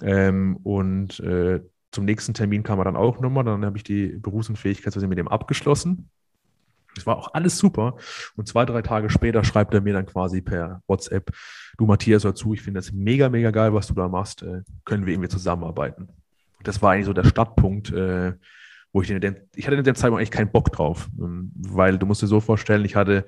Ähm, 0.02 0.56
und 0.62 1.20
äh, 1.20 1.60
zum 1.92 2.04
nächsten 2.04 2.34
Termin 2.34 2.62
kam 2.62 2.78
er 2.80 2.84
dann 2.84 2.96
auch 2.96 3.20
nochmal. 3.20 3.44
Dann 3.44 3.64
habe 3.64 3.76
ich 3.76 3.84
die 3.84 4.06
Berufsunfähigkeit 4.08 4.96
mit 4.96 5.18
dem 5.18 5.28
abgeschlossen. 5.28 6.08
Das 6.94 7.06
war 7.06 7.16
auch 7.16 7.32
alles 7.34 7.58
super. 7.58 7.96
Und 8.36 8.48
zwei, 8.48 8.64
drei 8.64 8.82
Tage 8.82 9.10
später 9.10 9.44
schreibt 9.44 9.72
er 9.74 9.80
mir 9.80 9.94
dann 9.94 10.06
quasi 10.06 10.40
per 10.40 10.82
WhatsApp, 10.86 11.30
du 11.78 11.86
Matthias, 11.86 12.24
hör 12.24 12.34
zu, 12.34 12.54
ich 12.54 12.62
finde 12.62 12.78
das 12.78 12.92
mega, 12.92 13.28
mega 13.28 13.50
geil, 13.50 13.72
was 13.72 13.86
du 13.86 13.94
da 13.94 14.08
machst. 14.08 14.42
Äh, 14.42 14.62
können 14.84 15.06
wir 15.06 15.14
irgendwie 15.14 15.28
zusammenarbeiten? 15.28 16.08
Und 16.58 16.68
das 16.68 16.82
war 16.82 16.92
eigentlich 16.92 17.06
so 17.06 17.12
der 17.12 17.24
Startpunkt, 17.24 17.92
äh, 17.92 18.32
wo 18.92 19.00
ich 19.00 19.08
den, 19.08 19.36
ich 19.54 19.66
hatte 19.66 19.76
in 19.76 19.84
dem 19.84 19.94
Zeitpunkt 19.94 20.20
eigentlich 20.20 20.30
keinen 20.30 20.52
Bock 20.52 20.70
drauf, 20.70 21.08
ähm, 21.18 21.50
weil 21.54 21.98
du 21.98 22.06
musst 22.06 22.22
dir 22.22 22.26
so 22.26 22.40
vorstellen, 22.40 22.84
ich 22.84 22.94
hatte 22.94 23.24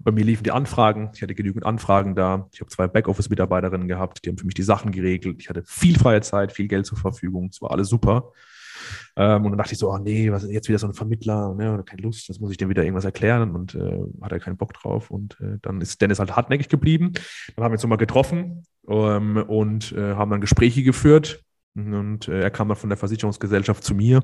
bei 0.00 0.12
mir 0.12 0.24
liefen 0.24 0.44
die 0.44 0.52
Anfragen, 0.52 1.10
ich 1.14 1.22
hatte 1.22 1.34
genügend 1.34 1.66
Anfragen 1.66 2.14
da. 2.14 2.48
Ich 2.52 2.60
habe 2.60 2.70
zwei 2.70 2.86
Backoffice-Mitarbeiterinnen 2.86 3.88
gehabt, 3.88 4.24
die 4.24 4.30
haben 4.30 4.38
für 4.38 4.46
mich 4.46 4.54
die 4.54 4.62
Sachen 4.62 4.92
geregelt. 4.92 5.36
Ich 5.40 5.48
hatte 5.48 5.62
viel 5.66 5.98
freie 5.98 6.20
Zeit, 6.20 6.52
viel 6.52 6.68
Geld 6.68 6.86
zur 6.86 6.98
Verfügung. 6.98 7.48
Es 7.50 7.60
war 7.60 7.70
alles 7.72 7.88
super. 7.88 8.32
Ähm, 9.16 9.44
und 9.44 9.52
dann 9.52 9.58
dachte 9.58 9.72
ich 9.72 9.78
so, 9.78 9.90
oh 9.92 9.98
nee, 9.98 10.30
was 10.30 10.44
ist 10.44 10.52
jetzt 10.52 10.68
wieder 10.68 10.78
so 10.78 10.86
ein 10.86 10.94
Vermittler? 10.94 11.54
Ne, 11.54 11.82
keine 11.84 12.02
Lust, 12.02 12.28
das 12.28 12.40
muss 12.40 12.50
ich 12.50 12.56
dem 12.56 12.68
wieder 12.68 12.84
irgendwas 12.84 13.04
erklären 13.04 13.54
und 13.54 13.74
äh, 13.74 14.00
hat 14.22 14.32
er 14.32 14.40
keinen 14.40 14.56
Bock 14.56 14.72
drauf. 14.72 15.10
Und 15.10 15.38
äh, 15.40 15.58
dann 15.62 15.80
ist 15.80 16.00
Dennis 16.00 16.18
halt 16.18 16.36
hartnäckig 16.36 16.68
geblieben. 16.68 17.12
Dann 17.56 17.64
haben 17.64 17.72
wir 17.72 17.74
uns 17.74 17.82
nochmal 17.82 17.98
getroffen 17.98 18.64
ähm, 18.88 19.36
und 19.36 19.92
äh, 19.92 20.14
haben 20.14 20.30
dann 20.30 20.40
Gespräche 20.40 20.82
geführt. 20.82 21.42
Und 21.74 22.28
äh, 22.28 22.40
er 22.40 22.50
kam 22.50 22.68
dann 22.68 22.76
von 22.76 22.88
der 22.88 22.96
Versicherungsgesellschaft 22.96 23.84
zu 23.84 23.94
mir 23.94 24.22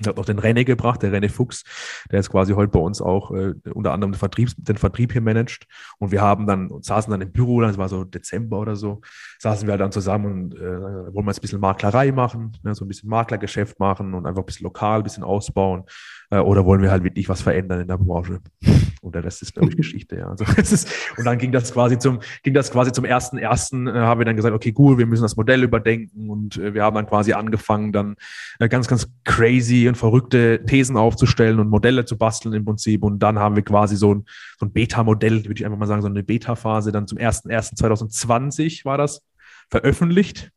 ich 0.00 0.06
habe 0.06 0.18
noch 0.18 0.24
den 0.24 0.40
René 0.40 0.64
gebracht, 0.64 1.02
der 1.02 1.12
René 1.12 1.30
Fuchs, 1.30 1.64
der 2.10 2.20
ist 2.20 2.30
quasi 2.30 2.54
heute 2.54 2.70
bei 2.70 2.80
uns 2.80 3.00
auch 3.00 3.30
äh, 3.30 3.54
unter 3.72 3.92
anderem 3.92 4.12
den 4.12 4.18
Vertrieb, 4.18 4.50
den 4.56 4.76
Vertrieb 4.76 5.12
hier 5.12 5.20
managt. 5.20 5.66
Und 5.98 6.12
wir 6.12 6.20
haben 6.20 6.46
dann, 6.46 6.70
saßen 6.80 7.10
dann 7.10 7.20
im 7.20 7.32
Büro, 7.32 7.60
das 7.60 7.78
war 7.78 7.88
so 7.88 8.04
Dezember 8.04 8.58
oder 8.58 8.76
so, 8.76 9.00
saßen 9.38 9.66
wir 9.66 9.72
halt 9.72 9.80
dann 9.80 9.92
zusammen 9.92 10.44
und 10.44 10.54
äh, 10.54 10.60
wollen 10.60 11.26
wir 11.26 11.30
jetzt 11.30 11.38
ein 11.38 11.42
bisschen 11.42 11.60
Maklerei 11.60 12.12
machen, 12.12 12.56
ne, 12.62 12.74
so 12.74 12.84
ein 12.84 12.88
bisschen 12.88 13.10
Maklergeschäft 13.10 13.78
machen 13.78 14.14
und 14.14 14.26
einfach 14.26 14.42
ein 14.42 14.46
bisschen 14.46 14.64
lokal, 14.64 14.98
ein 14.98 15.04
bisschen 15.04 15.24
ausbauen. 15.24 15.84
Äh, 16.30 16.38
oder 16.38 16.64
wollen 16.64 16.82
wir 16.82 16.90
halt 16.90 17.04
wirklich 17.04 17.28
was 17.28 17.42
verändern 17.42 17.80
in 17.80 17.88
der 17.88 17.98
Branche? 17.98 18.40
Und 19.02 19.16
der 19.16 19.24
Rest 19.24 19.42
ist, 19.42 19.54
glaube 19.54 19.68
ich, 19.68 19.76
Geschichte, 19.82 20.16
ja. 20.16 20.28
Also, 20.28 20.44
es 20.56 20.70
ist, 20.70 20.88
und 21.18 21.24
dann 21.24 21.36
ging 21.36 21.50
das 21.50 21.72
quasi 21.72 21.98
zum, 21.98 22.20
ging 22.44 22.54
das 22.54 22.70
quasi 22.70 22.92
zum 22.92 23.04
ersten, 23.04 23.36
ersten, 23.36 23.88
äh, 23.88 23.92
haben 23.92 24.20
wir 24.20 24.24
dann 24.24 24.36
gesagt, 24.36 24.54
okay, 24.54 24.72
cool, 24.78 24.96
wir 24.96 25.06
müssen 25.06 25.22
das 25.22 25.36
Modell 25.36 25.64
überdenken 25.64 26.30
und 26.30 26.56
äh, 26.56 26.72
wir 26.72 26.84
haben 26.84 26.94
dann 26.94 27.06
quasi 27.06 27.32
angefangen, 27.32 27.92
dann 27.92 28.14
äh, 28.60 28.68
ganz, 28.68 28.86
ganz 28.86 29.08
crazy 29.24 29.88
und 29.88 29.96
verrückte 29.96 30.64
Thesen 30.64 30.96
aufzustellen 30.96 31.58
und 31.58 31.68
Modelle 31.68 32.04
zu 32.04 32.16
basteln 32.16 32.54
im 32.54 32.64
Prinzip. 32.64 33.02
Und 33.02 33.18
dann 33.18 33.40
haben 33.40 33.56
wir 33.56 33.64
quasi 33.64 33.96
so 33.96 34.14
ein, 34.14 34.24
so 34.58 34.66
ein 34.66 34.72
Beta-Modell, 34.72 35.44
würde 35.44 35.54
ich 35.54 35.66
einfach 35.66 35.78
mal 35.78 35.86
sagen, 35.86 36.02
so 36.02 36.08
eine 36.08 36.22
Beta-Phase 36.22 36.92
dann 36.92 37.08
zum 37.08 37.18
ersten, 37.18 37.50
ersten 37.50 37.76
2020 37.76 38.84
war 38.84 38.98
das 38.98 39.22
veröffentlicht 39.68 40.52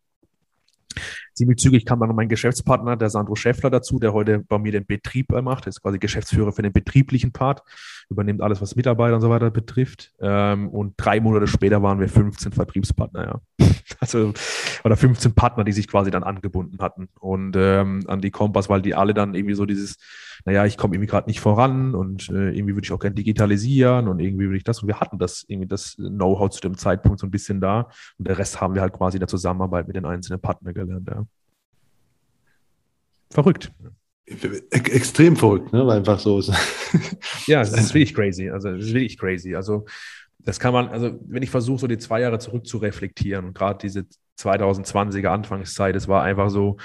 ziemlich 1.36 1.58
zügig 1.60 1.86
kam 1.86 2.00
dann 2.00 2.10
noch 2.10 2.16
mein 2.16 2.30
Geschäftspartner, 2.30 2.96
der 2.96 3.10
Sandro 3.10 3.36
Schäffler, 3.36 3.70
dazu, 3.70 4.00
der 4.00 4.14
heute 4.14 4.40
bei 4.40 4.58
mir 4.58 4.72
den 4.72 4.86
Betrieb 4.86 5.30
macht. 5.30 5.68
Er 5.68 5.70
ist 5.70 5.82
quasi 5.82 6.00
Geschäftsführer 6.00 6.52
für 6.52 6.62
den 6.62 6.74
betrieblichen 6.74 7.32
Part, 7.32 7.62
übernimmt 8.10 8.42
alles, 8.42 8.62
was 8.62 8.76
Mitarbeiter 8.76 9.16
und 9.16 9.22
so 9.22 9.30
weiter 9.30 9.52
betrifft. 9.52 10.14
Ähm, 10.20 10.70
und 10.70 10.94
drei 10.98 11.20
Monate 11.20 11.48
später 11.48 11.82
waren 11.82 12.00
wir 12.00 12.10
15 12.10 12.52
Vertriebspartner, 12.52 13.42
ja. 13.60 13.68
Also, 14.00 14.34
oder 14.84 14.98
15 14.98 15.34
Partner, 15.34 15.64
die 15.64 15.72
sich 15.72 15.88
quasi 15.88 16.12
dann 16.12 16.24
angebunden 16.24 16.80
hatten. 16.80 17.08
Und 17.20 17.56
ähm, 17.56 18.04
an 18.08 18.20
die 18.20 18.32
Kompass, 18.32 18.70
weil 18.70 18.82
die 18.82 18.96
alle 18.96 19.14
dann 19.14 19.36
irgendwie 19.36 19.56
so 19.56 19.66
dieses, 19.66 19.98
naja, 20.44 20.66
ich 20.66 20.78
komme 20.78 20.96
irgendwie 20.96 21.10
gerade 21.10 21.30
nicht 21.30 21.40
voran 21.40 21.96
und 21.96 22.30
äh, 22.30 22.52
irgendwie 22.52 22.76
würde 22.76 22.86
ich 22.86 22.92
auch 22.92 23.00
gerne 23.00 23.16
digitalisieren 23.16 24.08
und 24.08 24.20
irgendwie 24.20 24.46
würde 24.46 24.58
ich 24.58 24.64
das. 24.64 24.82
Und 24.82 24.88
wir 24.88 25.00
hatten 25.00 25.18
das 25.18 25.46
irgendwie 25.48 25.68
das 25.68 25.96
Know-how 25.96 26.50
zu 26.50 26.62
dem 26.62 26.78
Zeitpunkt 26.78 27.20
so 27.20 27.28
ein 27.28 27.32
bisschen 27.32 27.62
da. 27.62 27.90
Und 28.18 28.28
der 28.28 28.38
Rest 28.38 28.60
haben 28.60 28.76
wir 28.76 28.82
halt 28.82 28.94
quasi 28.94 29.18
in 29.18 29.22
der 29.22 29.28
Zusammenarbeit 29.28 29.88
mit 29.88 29.96
den 29.96 30.06
einzelnen 30.06 30.42
Partnern 30.42 30.74
gelernt, 30.74 31.08
ja. 31.10 31.26
Verrückt. 33.32 33.72
Extrem 34.28 35.36
verrückt, 35.36 35.72
ne? 35.72 35.86
Weil 35.86 35.98
einfach 35.98 36.20
so 36.20 36.40
ist. 36.40 36.52
ja, 37.48 37.62
es 37.62 37.72
ist 37.72 37.94
wirklich 37.94 38.14
crazy. 38.14 38.50
Also, 38.50 38.70
es 38.70 38.86
ist 38.86 38.94
wirklich 38.94 39.18
crazy. 39.18 39.56
Also, 39.56 39.86
das 40.40 40.60
kann 40.60 40.74
man, 40.74 40.88
also, 40.88 41.20
wenn 41.28 41.44
ich 41.44 41.50
versuche, 41.50 41.80
so 41.80 41.88
die 41.88 41.98
zwei 41.98 42.22
Jahre 42.22 42.40
zurück 42.40 42.66
zu 42.66 42.78
reflektieren 42.78 43.46
und 43.46 43.54
gerade 43.54 43.80
diese 43.82 44.06
2020er 44.40 45.28
Anfangszeit, 45.28 45.96
es 45.96 46.08
war 46.08 46.24
einfach 46.24 46.50
so, 46.50 46.78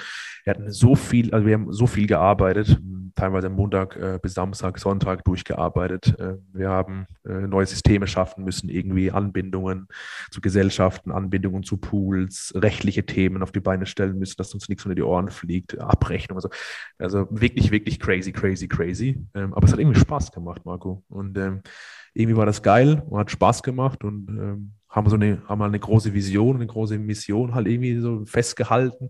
wir 0.43 0.53
hatten 0.53 0.71
so 0.71 0.95
viel, 0.95 1.33
also 1.33 1.45
wir 1.45 1.53
haben 1.55 1.71
so 1.73 1.87
viel 1.87 2.07
gearbeitet, 2.07 2.79
teilweise 3.15 3.49
Montag 3.49 3.95
äh, 3.95 4.19
bis 4.21 4.33
Samstag, 4.33 4.79
Sonntag 4.79 5.23
durchgearbeitet. 5.23 6.19
Äh, 6.19 6.37
wir 6.53 6.69
haben 6.69 7.07
äh, 7.25 7.47
neue 7.47 7.65
Systeme 7.65 8.07
schaffen 8.07 8.43
müssen, 8.43 8.69
irgendwie 8.69 9.11
Anbindungen 9.11 9.87
zu 10.31 10.41
Gesellschaften, 10.41 11.11
Anbindungen 11.11 11.63
zu 11.63 11.77
Pools, 11.77 12.53
rechtliche 12.55 13.05
Themen 13.05 13.43
auf 13.43 13.51
die 13.51 13.59
Beine 13.59 13.85
stellen 13.85 14.17
müssen, 14.17 14.35
dass 14.37 14.53
uns 14.53 14.69
nichts 14.69 14.85
unter 14.85 14.95
die 14.95 15.03
Ohren 15.03 15.29
fliegt, 15.29 15.79
Abrechnung. 15.79 16.37
Also, 16.37 16.49
also 16.97 17.27
wirklich, 17.29 17.71
wirklich 17.71 17.99
crazy, 17.99 18.31
crazy, 18.31 18.67
crazy. 18.67 19.25
Ähm, 19.33 19.53
aber 19.53 19.65
es 19.65 19.73
hat 19.73 19.79
irgendwie 19.79 19.99
Spaß 19.99 20.31
gemacht, 20.31 20.65
Marco. 20.65 21.03
Und 21.09 21.37
ähm, 21.37 21.61
irgendwie 22.13 22.37
war 22.37 22.45
das 22.45 22.61
geil 22.61 23.03
und 23.09 23.19
hat 23.19 23.31
Spaß 23.31 23.63
gemacht 23.63 24.03
und 24.03 24.27
ähm, 24.29 24.73
haben 24.89 25.09
so 25.09 25.15
eine, 25.15 25.41
haben 25.47 25.61
eine 25.61 25.79
große 25.79 26.13
Vision, 26.13 26.57
eine 26.57 26.67
große 26.67 26.97
Mission 26.99 27.55
halt 27.55 27.67
irgendwie 27.67 27.99
so 27.99 28.25
festgehalten. 28.25 29.09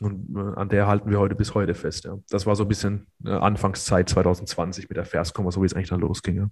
Und 0.00 0.34
äh, 0.34 0.58
an 0.58 0.68
der 0.68 0.86
halten 0.86 1.10
wir 1.10 1.18
heute 1.18 1.34
bis 1.34 1.54
heute 1.54 1.74
fest. 1.74 2.04
Ja. 2.04 2.18
Das 2.30 2.46
war 2.46 2.56
so 2.56 2.64
ein 2.64 2.68
bisschen 2.68 3.06
äh, 3.24 3.30
Anfangszeit 3.30 4.08
2020 4.08 4.88
mit 4.88 4.96
der 4.96 5.04
Verskommer, 5.04 5.52
so 5.52 5.62
wie 5.62 5.66
es 5.66 5.74
eigentlich 5.74 5.90
dann 5.90 6.00
losging. 6.00 6.36
Ja. 6.36 6.50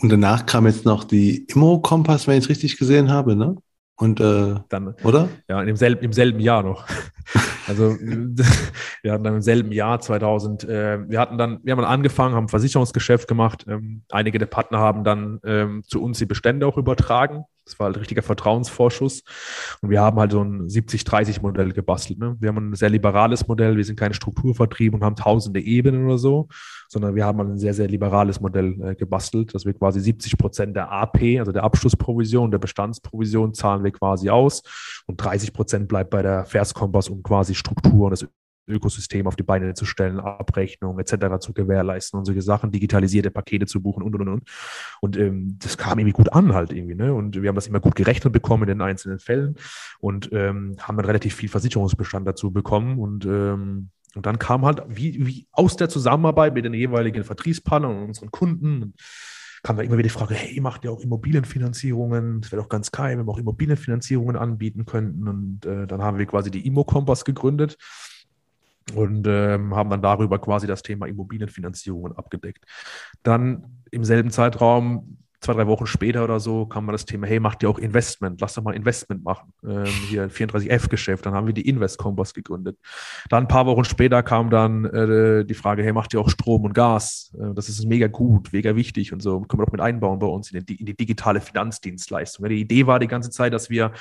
Und 0.00 0.08
danach 0.10 0.46
kam 0.46 0.66
jetzt 0.66 0.84
noch 0.84 1.04
die 1.04 1.44
Immo-Kompass, 1.48 2.26
wenn 2.26 2.38
ich 2.38 2.44
es 2.44 2.50
richtig 2.50 2.78
gesehen 2.78 3.10
habe, 3.10 3.36
ne? 3.36 3.56
Und 3.96 4.20
äh, 4.20 4.54
dann, 4.68 4.94
oder? 5.04 5.28
Ja, 5.48 5.62
im 5.62 5.76
selben, 5.76 6.02
im 6.02 6.12
selben 6.12 6.40
Jahr 6.40 6.62
noch. 6.62 6.86
Also 7.68 7.96
wir 9.02 9.12
hatten 9.12 9.22
dann 9.22 9.36
im 9.36 9.40
selben 9.40 9.70
Jahr 9.70 10.00
2000, 10.00 10.64
äh, 10.64 11.08
wir 11.08 11.20
hatten 11.20 11.38
dann, 11.38 11.60
wir 11.62 11.70
haben 11.70 11.80
dann 11.80 11.90
angefangen, 11.90 12.34
haben 12.34 12.46
ein 12.46 12.48
Versicherungsgeschäft 12.48 13.28
gemacht. 13.28 13.64
Ähm, 13.68 14.02
einige 14.10 14.40
der 14.40 14.46
Partner 14.46 14.78
haben 14.78 15.04
dann 15.04 15.38
ähm, 15.44 15.84
zu 15.86 16.02
uns 16.02 16.18
die 16.18 16.26
Bestände 16.26 16.66
auch 16.66 16.76
übertragen. 16.76 17.44
Das 17.64 17.78
war 17.78 17.86
halt 17.86 17.98
richtiger 17.98 18.22
Vertrauensvorschuss. 18.22 19.22
Und 19.80 19.90
wir 19.90 20.00
haben 20.00 20.18
halt 20.18 20.32
so 20.32 20.42
ein 20.42 20.68
70-30-Modell 20.68 21.72
gebastelt. 21.72 22.18
Ne? 22.18 22.36
Wir 22.40 22.48
haben 22.48 22.70
ein 22.70 22.74
sehr 22.74 22.90
liberales 22.90 23.46
Modell. 23.46 23.76
Wir 23.76 23.84
sind 23.84 23.98
keine 23.98 24.14
Strukturvertrieb 24.14 24.94
und 24.94 25.04
haben 25.04 25.16
tausende 25.16 25.60
Ebenen 25.60 26.06
oder 26.06 26.18
so, 26.18 26.48
sondern 26.88 27.14
wir 27.14 27.24
haben 27.24 27.38
halt 27.38 27.50
ein 27.50 27.58
sehr, 27.58 27.74
sehr 27.74 27.88
liberales 27.88 28.40
Modell 28.40 28.80
äh, 28.82 28.94
gebastelt, 28.94 29.54
dass 29.54 29.64
wir 29.64 29.74
quasi 29.74 30.00
70 30.00 30.38
Prozent 30.38 30.76
der 30.76 30.90
AP, 30.90 31.38
also 31.38 31.52
der 31.52 31.64
Abschlussprovision, 31.64 32.50
der 32.50 32.58
Bestandsprovision, 32.58 33.54
zahlen 33.54 33.84
wir 33.84 33.92
quasi 33.92 34.28
aus. 34.28 34.62
Und 35.06 35.16
30 35.16 35.52
Prozent 35.52 35.88
bleibt 35.88 36.10
bei 36.10 36.22
der 36.22 36.44
Verskompass, 36.44 37.08
um 37.08 37.22
quasi 37.22 37.54
Struktur 37.54 38.06
und 38.06 38.10
das 38.10 38.26
Ökosystem 38.66 39.26
auf 39.26 39.36
die 39.36 39.42
Beine 39.42 39.74
zu 39.74 39.84
stellen, 39.84 40.20
Abrechnung 40.20 40.98
etc. 40.98 41.38
zu 41.40 41.52
gewährleisten 41.52 42.18
und 42.18 42.24
solche 42.24 42.42
Sachen, 42.42 42.70
digitalisierte 42.70 43.30
Pakete 43.30 43.66
zu 43.66 43.82
buchen 43.82 44.02
und 44.02 44.14
und 44.14 44.28
und. 44.28 44.42
Und 45.00 45.16
ähm, 45.16 45.58
das 45.60 45.76
kam 45.76 45.98
irgendwie 45.98 46.12
gut 46.12 46.32
an 46.32 46.54
halt 46.54 46.72
irgendwie. 46.72 46.94
Ne? 46.94 47.12
Und 47.12 47.40
wir 47.40 47.48
haben 47.48 47.56
das 47.56 47.66
immer 47.66 47.80
gut 47.80 47.94
gerechnet 47.94 48.32
bekommen 48.32 48.64
in 48.64 48.68
den 48.68 48.80
einzelnen 48.82 49.18
Fällen 49.18 49.56
und 49.98 50.30
ähm, 50.32 50.76
haben 50.80 50.96
dann 50.96 51.06
relativ 51.06 51.34
viel 51.34 51.48
Versicherungsbestand 51.48 52.26
dazu 52.26 52.50
bekommen 52.50 52.98
und 52.98 53.26
ähm, 53.26 53.90
und 54.14 54.26
dann 54.26 54.38
kam 54.38 54.66
halt 54.66 54.82
wie, 54.88 55.26
wie 55.26 55.46
aus 55.52 55.76
der 55.76 55.88
Zusammenarbeit 55.88 56.52
mit 56.52 56.66
den 56.66 56.74
jeweiligen 56.74 57.24
Vertriebspartnern 57.24 57.96
und 57.96 58.08
unseren 58.08 58.30
Kunden 58.30 58.92
kam 59.62 59.76
da 59.76 59.82
immer 59.82 59.92
wieder 59.92 60.02
die 60.02 60.08
Frage, 60.08 60.34
hey, 60.34 60.60
macht 60.60 60.84
ihr 60.84 60.92
auch 60.92 61.00
Immobilienfinanzierungen? 61.00 62.40
Das 62.40 62.50
wäre 62.50 62.60
doch 62.60 62.68
ganz 62.68 62.90
geil, 62.90 63.16
wenn 63.16 63.26
wir 63.26 63.32
auch 63.32 63.38
Immobilienfinanzierungen 63.38 64.36
anbieten 64.36 64.84
könnten. 64.84 65.28
Und 65.28 65.64
äh, 65.66 65.86
dann 65.86 66.02
haben 66.02 66.18
wir 66.18 66.26
quasi 66.26 66.50
die 66.50 66.66
Immo-Kompass 66.66 67.24
gegründet 67.24 67.78
und 68.94 69.26
ähm, 69.26 69.74
haben 69.74 69.90
dann 69.90 70.02
darüber 70.02 70.38
quasi 70.38 70.66
das 70.66 70.82
Thema 70.82 71.06
Immobilienfinanzierungen 71.06 72.16
abgedeckt. 72.16 72.64
Dann 73.22 73.82
im 73.90 74.04
selben 74.04 74.30
Zeitraum 74.30 75.18
zwei, 75.42 75.54
drei 75.54 75.66
Wochen 75.66 75.86
später 75.86 76.24
oder 76.24 76.40
so 76.40 76.66
kam 76.66 76.86
mal 76.86 76.92
das 76.92 77.04
Thema, 77.04 77.26
hey, 77.26 77.40
macht 77.40 77.62
ihr 77.62 77.68
auch 77.68 77.78
Investment? 77.78 78.40
Lass 78.40 78.54
doch 78.54 78.62
mal 78.62 78.74
Investment 78.74 79.24
machen. 79.24 79.52
Ähm, 79.64 79.84
hier 80.08 80.30
34F-Geschäft. 80.30 81.26
Dann 81.26 81.34
haben 81.34 81.46
wir 81.46 81.54
die 81.54 81.68
Invest 81.68 81.98
Kompass 81.98 82.32
gegründet. 82.32 82.78
Dann 83.28 83.44
ein 83.44 83.48
paar 83.48 83.66
Wochen 83.66 83.84
später 83.84 84.22
kam 84.22 84.50
dann 84.50 84.84
äh, 84.84 85.44
die 85.44 85.54
Frage, 85.54 85.82
hey, 85.82 85.92
macht 85.92 86.14
ihr 86.14 86.20
auch 86.20 86.30
Strom 86.30 86.64
und 86.64 86.74
Gas? 86.74 87.32
Äh, 87.36 87.54
das 87.54 87.68
ist 87.68 87.84
mega 87.84 88.06
gut, 88.06 88.52
mega 88.52 88.76
wichtig 88.76 89.12
und 89.12 89.20
so. 89.20 89.40
Können 89.40 89.60
wir 89.60 89.66
doch 89.66 89.72
mit 89.72 89.80
einbauen 89.80 90.20
bei 90.20 90.28
uns 90.28 90.52
in 90.52 90.64
die, 90.64 90.76
in 90.76 90.86
die 90.86 90.96
digitale 90.96 91.40
Finanzdienstleistung. 91.40 92.48
Die 92.48 92.60
Idee 92.60 92.86
war 92.86 93.00
die 93.00 93.08
ganze 93.08 93.30
Zeit, 93.30 93.52
dass 93.52 93.68
wir 93.68 93.92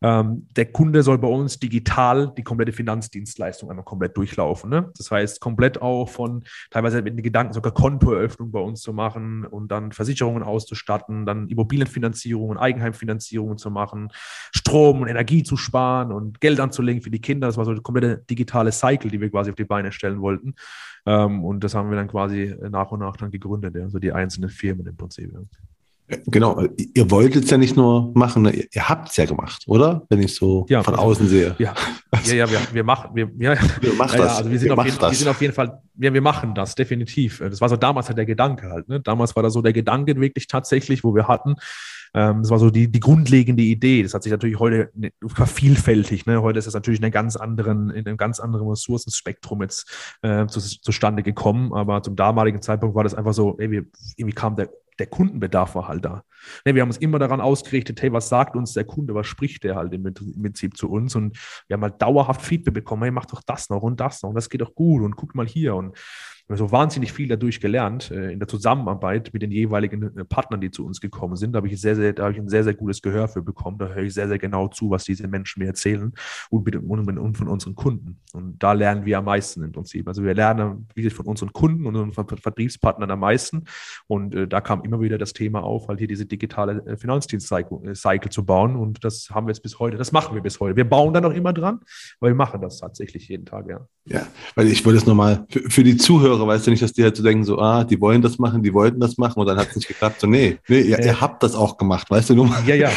der 0.00 0.66
Kunde 0.72 1.02
soll 1.02 1.18
bei 1.18 1.26
uns 1.26 1.58
digital 1.58 2.32
die 2.36 2.44
komplette 2.44 2.72
Finanzdienstleistung 2.72 3.68
einmal 3.68 3.84
komplett 3.84 4.16
durchlaufen. 4.16 4.70
Ne? 4.70 4.92
Das 4.96 5.10
heißt, 5.10 5.40
komplett 5.40 5.82
auch 5.82 6.08
von 6.08 6.44
teilweise 6.70 7.02
mit 7.02 7.14
den 7.14 7.22
Gedanken, 7.22 7.52
sogar 7.52 7.72
Kontoeröffnung 7.72 8.52
bei 8.52 8.60
uns 8.60 8.80
zu 8.80 8.92
machen 8.92 9.44
und 9.44 9.72
dann 9.72 9.90
Versicherungen 9.90 10.44
auszustatten, 10.44 11.26
dann 11.26 11.48
Immobilienfinanzierungen, 11.48 12.58
Eigenheimfinanzierungen 12.58 13.58
zu 13.58 13.70
machen, 13.72 14.10
Strom 14.54 15.02
und 15.02 15.08
Energie 15.08 15.42
zu 15.42 15.56
sparen 15.56 16.12
und 16.12 16.40
Geld 16.40 16.60
anzulegen 16.60 17.02
für 17.02 17.10
die 17.10 17.20
Kinder. 17.20 17.48
Das 17.48 17.56
war 17.56 17.64
so 17.64 17.72
eine 17.72 17.80
komplette 17.80 18.18
digitale 18.30 18.70
Cycle, 18.70 19.10
die 19.10 19.20
wir 19.20 19.30
quasi 19.30 19.50
auf 19.50 19.56
die 19.56 19.64
Beine 19.64 19.90
stellen 19.90 20.20
wollten. 20.20 20.54
Ähm, 21.06 21.44
und 21.44 21.64
das 21.64 21.74
haben 21.74 21.90
wir 21.90 21.96
dann 21.96 22.08
quasi 22.08 22.54
nach 22.70 22.92
und 22.92 23.00
nach 23.00 23.16
dann 23.16 23.32
gegründet, 23.32 23.74
ja? 23.74 23.82
also 23.82 23.98
die 23.98 24.12
einzelnen 24.12 24.50
Firmen 24.50 24.86
im 24.86 24.96
Prinzip. 24.96 25.32
Ja. 25.32 25.40
Genau, 26.26 26.64
ihr 26.94 27.10
wolltet 27.10 27.44
es 27.44 27.50
ja 27.50 27.58
nicht 27.58 27.76
nur 27.76 28.12
machen, 28.14 28.42
ne? 28.42 28.66
ihr 28.72 28.88
habt 28.88 29.10
es 29.10 29.16
ja 29.16 29.26
gemacht, 29.26 29.64
oder? 29.66 30.06
Wenn 30.08 30.22
ich 30.22 30.34
so 30.34 30.64
ja, 30.68 30.82
von 30.82 30.94
außen 30.94 31.28
sehe. 31.28 31.54
Ja, 31.58 31.74
ja, 32.24 32.34
ja 32.34 32.50
wir, 32.50 32.58
wir 32.72 32.84
machen, 32.84 33.10
wir, 33.14 33.30
ja, 33.38 33.56
wir 33.80 33.92
machen 33.92 34.18
das. 34.18 34.38
Also 34.38 34.50
wir 34.50 34.58
sind, 34.58 34.70
auf 34.70 34.84
jeden, 34.84 35.00
wir 35.00 35.12
sind 35.12 35.28
auf 35.28 35.40
jeden 35.40 35.52
Fall, 35.52 35.82
ja, 35.98 36.12
wir 36.12 36.22
machen 36.22 36.54
das, 36.54 36.74
definitiv. 36.74 37.40
Das 37.40 37.60
war 37.60 37.68
so 37.68 37.76
damals 37.76 38.08
halt 38.08 38.16
der 38.16 38.24
Gedanke 38.24 38.70
halt. 38.70 38.88
Ne? 38.88 39.00
Damals 39.00 39.36
war 39.36 39.42
da 39.42 39.50
so 39.50 39.60
der 39.60 39.74
Gedanke 39.74 40.18
wirklich 40.18 40.46
tatsächlich, 40.46 41.04
wo 41.04 41.14
wir 41.14 41.28
hatten, 41.28 41.56
ähm, 42.14 42.42
das 42.42 42.50
war 42.50 42.58
so 42.58 42.70
die, 42.70 42.90
die 42.90 43.00
grundlegende 43.00 43.62
Idee. 43.62 44.02
Das 44.02 44.14
hat 44.14 44.22
sich 44.22 44.32
natürlich 44.32 44.58
heute 44.58 44.90
ne, 44.94 45.12
vervielfältigt. 45.26 46.26
Ne? 46.26 46.40
Heute 46.40 46.58
ist 46.58 46.64
das 46.66 46.74
natürlich 46.74 47.00
in, 47.00 47.04
einer 47.04 47.10
ganz 47.10 47.36
anderen, 47.36 47.90
in 47.90 48.06
einem 48.06 48.16
ganz 48.16 48.40
anderen 48.40 48.68
Ressourcenspektrum 48.68 49.62
jetzt 49.62 50.18
äh, 50.22 50.46
zu, 50.46 50.60
zustande 50.60 51.22
gekommen. 51.22 51.72
Aber 51.72 52.02
zum 52.02 52.16
damaligen 52.16 52.62
Zeitpunkt 52.62 52.96
war 52.96 53.04
das 53.04 53.14
einfach 53.14 53.34
so, 53.34 53.58
ey, 53.58 53.70
wir, 53.70 53.84
irgendwie 54.16 54.34
kam 54.34 54.56
der 54.56 54.70
der 54.98 55.06
Kundenbedarf 55.06 55.74
war 55.74 55.88
halt 55.88 56.04
da. 56.04 56.22
Ja, 56.64 56.74
wir 56.74 56.82
haben 56.82 56.88
uns 56.88 56.98
immer 56.98 57.18
daran 57.18 57.40
ausgerichtet, 57.40 58.00
hey, 58.02 58.12
was 58.12 58.28
sagt 58.28 58.56
uns 58.56 58.72
der 58.72 58.84
Kunde, 58.84 59.14
was 59.14 59.26
spricht 59.26 59.64
der 59.64 59.76
halt 59.76 59.92
im 59.92 60.02
Prinzip 60.02 60.76
zu 60.76 60.90
uns? 60.90 61.14
Und 61.14 61.38
wir 61.66 61.74
haben 61.74 61.82
halt 61.82 62.00
dauerhaft 62.00 62.42
Feedback 62.42 62.74
bekommen, 62.74 63.02
hey, 63.02 63.10
mach 63.10 63.26
doch 63.26 63.42
das 63.42 63.70
noch 63.70 63.82
und 63.82 64.00
das 64.00 64.22
noch 64.22 64.30
und 64.30 64.34
das 64.34 64.48
geht 64.48 64.60
doch 64.60 64.74
gut 64.74 65.02
und 65.02 65.16
guck 65.16 65.34
mal 65.34 65.46
hier. 65.46 65.74
Und 65.74 65.96
so 66.56 66.72
wahnsinnig 66.72 67.12
viel 67.12 67.28
dadurch 67.28 67.60
gelernt 67.60 68.10
äh, 68.10 68.32
in 68.32 68.38
der 68.38 68.48
Zusammenarbeit 68.48 69.30
mit 69.34 69.42
den 69.42 69.50
jeweiligen 69.50 70.16
äh, 70.16 70.24
Partnern, 70.24 70.62
die 70.62 70.70
zu 70.70 70.86
uns 70.86 71.00
gekommen 71.00 71.36
sind. 71.36 71.52
Da 71.52 71.58
habe 71.58 71.68
ich 71.68 71.78
sehr, 71.78 71.94
sehr, 71.94 72.14
da 72.14 72.24
habe 72.24 72.32
ich 72.32 72.38
ein 72.38 72.48
sehr, 72.48 72.64
sehr 72.64 72.72
gutes 72.74 73.02
Gehör 73.02 73.28
für 73.28 73.42
bekommen. 73.42 73.76
Da 73.76 73.88
höre 73.88 74.04
ich 74.04 74.14
sehr, 74.14 74.28
sehr 74.28 74.38
genau 74.38 74.68
zu, 74.68 74.88
was 74.90 75.04
diese 75.04 75.28
Menschen 75.28 75.60
mir 75.60 75.66
erzählen 75.66 76.12
und, 76.48 76.64
mit, 76.64 76.76
und, 76.76 77.18
und 77.18 77.36
von 77.36 77.48
unseren 77.48 77.74
Kunden. 77.74 78.20
Und 78.32 78.62
da 78.62 78.72
lernen 78.72 79.04
wir 79.04 79.18
am 79.18 79.26
meisten 79.26 79.62
im 79.62 79.72
Prinzip. 79.72 80.08
Also 80.08 80.22
wir 80.24 80.34
lernen 80.34 80.88
wirklich 80.94 81.12
von 81.12 81.26
unseren 81.26 81.52
Kunden 81.52 81.84
und 81.84 81.96
unseren 81.96 82.26
Vertriebspartnern 82.26 83.10
am 83.10 83.20
meisten. 83.20 83.64
Und 84.06 84.34
äh, 84.34 84.48
da 84.48 84.62
kam 84.62 84.82
immer 84.84 85.02
wieder 85.02 85.18
das 85.18 85.34
Thema 85.34 85.62
auf, 85.62 85.88
halt 85.88 85.98
hier 85.98 86.08
diese 86.08 86.24
digitale 86.24 86.82
äh, 86.86 86.96
Finanzdienst-Cycle 86.96 88.30
zu 88.30 88.46
bauen. 88.46 88.76
Und 88.76 89.04
das 89.04 89.28
haben 89.30 89.46
wir 89.46 89.50
jetzt 89.50 89.62
bis 89.62 89.78
heute, 89.78 89.98
das 89.98 90.12
machen 90.12 90.34
wir 90.34 90.42
bis 90.42 90.60
heute. 90.60 90.76
Wir 90.76 90.88
bauen 90.88 91.12
da 91.12 91.20
noch 91.20 91.34
immer 91.34 91.52
dran, 91.52 91.80
aber 92.20 92.30
wir 92.30 92.34
machen 92.34 92.62
das 92.62 92.78
tatsächlich 92.78 93.28
jeden 93.28 93.44
Tag, 93.44 93.68
ja. 93.68 93.86
Ja, 94.06 94.26
weil 94.54 94.68
ich 94.68 94.84
wollte 94.86 94.98
es 94.98 95.06
nochmal 95.06 95.44
für, 95.50 95.60
für 95.68 95.84
die 95.84 95.98
Zuhörer 95.98 96.37
Zuhörer, 96.38 96.48
weißt 96.48 96.66
du 96.66 96.70
nicht, 96.70 96.82
dass 96.82 96.92
die 96.92 97.02
halt 97.02 97.16
so 97.16 97.22
denken, 97.22 97.44
so, 97.44 97.58
ah, 97.58 97.84
die 97.84 98.00
wollen 98.00 98.22
das 98.22 98.38
machen, 98.38 98.62
die 98.62 98.72
wollten 98.72 99.00
das 99.00 99.18
machen 99.18 99.40
und 99.40 99.46
dann 99.46 99.58
hat 99.58 99.68
es 99.70 99.76
nicht 99.76 99.88
geklappt. 99.88 100.20
So, 100.20 100.26
nee, 100.26 100.58
nee, 100.68 100.80
ihr, 100.80 100.98
äh, 100.98 101.06
ihr, 101.06 101.20
habt 101.20 101.42
das 101.42 101.54
auch 101.54 101.76
gemacht, 101.76 102.10
weißt 102.10 102.30
du 102.30 102.34
nur 102.34 102.48
Ja, 102.66 102.74
ja, 102.74 102.90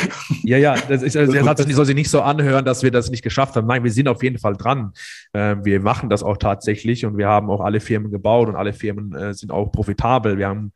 ja, 0.44 0.58
ja. 0.58 0.76
Das 0.88 1.02
ist, 1.02 1.18
also, 1.18 1.34
das 1.44 1.66
soll 1.68 1.86
sich 1.86 1.96
nicht 1.96 2.10
so 2.10 2.22
anhören, 2.22 2.66
dass 2.66 2.84
wir 2.84 2.92
das 2.92 3.10
nicht 3.10 3.24
geschafft 3.24 3.56
haben. 3.56 3.68
Nein, 3.68 3.84
wir 3.84 3.92
sind 3.92 4.08
auf 4.08 4.24
jeden 4.24 4.38
Fall 4.38 4.56
dran. 4.56 4.92
Äh, 5.34 5.56
wir 5.64 5.80
machen 5.82 6.10
das 6.10 6.24
auch 6.24 6.38
tatsächlich 6.38 7.06
und 7.06 7.18
wir 7.18 7.28
haben 7.28 7.50
auch 7.50 7.62
alle 7.62 7.80
Firmen 7.80 8.12
gebaut 8.12 8.48
und 8.48 8.56
alle 8.56 8.74
Firmen 8.74 9.14
äh, 9.14 9.34
sind 9.34 9.52
auch 9.52 9.72
profitabel. 9.72 10.38
Wir 10.38 10.48
haben 10.48 10.72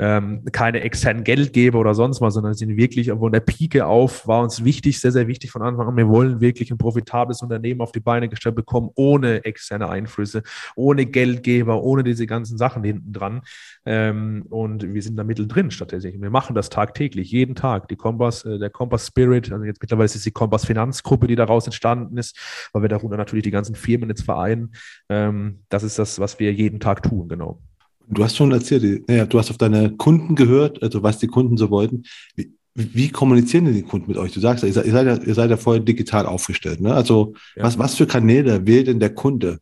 ähm, 0.00 0.44
keine 0.50 0.80
externen 0.80 1.24
Geldgeber 1.24 1.78
oder 1.78 1.94
sonst 1.94 2.22
was, 2.22 2.32
sondern 2.32 2.54
sind 2.54 2.76
wirklich 2.76 3.10
von 3.10 3.32
der 3.32 3.40
Pike 3.40 3.84
auf, 3.84 4.26
war 4.26 4.42
uns 4.42 4.64
wichtig, 4.64 4.98
sehr, 4.98 5.12
sehr 5.12 5.28
wichtig 5.28 5.50
von 5.50 5.60
Anfang 5.60 5.88
an. 5.88 5.96
Wir 5.96 6.08
wollen 6.08 6.40
wirklich 6.40 6.70
ein 6.70 6.78
profitables 6.78 7.42
Unternehmen 7.42 7.82
auf 7.82 7.92
die 7.92 8.00
Beine 8.00 8.30
gestellt 8.30 8.54
bekommen, 8.54 8.88
ohne 8.94 9.44
externe 9.44 9.90
Einflüsse, 9.90 10.42
ohne 10.74 11.04
Geldgeber, 11.04 11.82
ohne 11.82 12.02
diese 12.10 12.26
ganzen 12.26 12.58
Sachen 12.58 12.84
hinten 12.84 13.12
dran. 13.12 13.42
Ähm, 13.84 14.44
und 14.50 14.92
wir 14.94 15.02
sind 15.02 15.16
da 15.16 15.24
mittendrin 15.24 15.70
stattdessen. 15.70 16.20
Wir 16.20 16.30
machen 16.30 16.54
das 16.54 16.68
tagtäglich, 16.70 17.30
jeden 17.30 17.54
Tag. 17.54 17.88
Die 17.88 17.96
Kompass, 17.96 18.44
äh, 18.44 18.58
der 18.58 18.70
Kompass 18.70 19.06
Spirit, 19.06 19.50
also 19.52 19.64
jetzt 19.64 19.80
mittlerweile 19.80 20.06
ist 20.06 20.16
es 20.16 20.22
die 20.22 20.30
Kompass 20.30 20.64
Finanzgruppe, 20.64 21.26
die 21.26 21.36
daraus 21.36 21.66
entstanden 21.66 22.16
ist, 22.18 22.36
weil 22.72 22.82
wir 22.82 22.88
darunter 22.88 23.16
natürlich 23.16 23.44
die 23.44 23.50
ganzen 23.50 23.74
Firmen 23.74 24.08
jetzt 24.08 24.22
vereinen. 24.22 24.72
Ähm, 25.08 25.60
das 25.68 25.82
ist 25.82 25.98
das, 25.98 26.18
was 26.18 26.38
wir 26.38 26.52
jeden 26.52 26.80
Tag 26.80 27.02
tun, 27.02 27.28
genau. 27.28 27.60
Du 28.08 28.24
hast 28.24 28.36
schon 28.36 28.50
erzählt, 28.50 29.08
ja, 29.08 29.24
du 29.24 29.38
hast 29.38 29.50
auf 29.50 29.58
deine 29.58 29.92
Kunden 29.92 30.34
gehört, 30.34 30.82
also 30.82 31.02
was 31.02 31.18
die 31.18 31.28
Kunden 31.28 31.56
so 31.56 31.70
wollten. 31.70 32.02
Wie, 32.34 32.52
wie 32.74 33.08
kommunizieren 33.10 33.66
denn 33.66 33.74
die 33.74 33.82
Kunden 33.82 34.08
mit 34.08 34.16
euch? 34.16 34.32
Du 34.32 34.40
sagst, 34.40 34.64
ihr 34.64 34.72
seid, 34.72 34.86
ihr 34.86 34.92
seid, 34.92 35.06
ja, 35.06 35.16
ihr 35.16 35.34
seid 35.34 35.50
ja 35.50 35.56
voll 35.56 35.80
digital 35.80 36.26
aufgestellt. 36.26 36.80
Ne? 36.80 36.92
Also 36.94 37.34
ja. 37.54 37.62
was, 37.62 37.78
was 37.78 37.94
für 37.94 38.06
Kanäle 38.06 38.66
wählt 38.66 38.88
denn 38.88 39.00
der 39.00 39.14
Kunde 39.14 39.58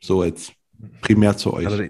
so 0.00 0.24
jetzt 0.24 0.52
primär 1.00 1.36
zu 1.36 1.52
euch? 1.52 1.66
Also, 1.66 1.84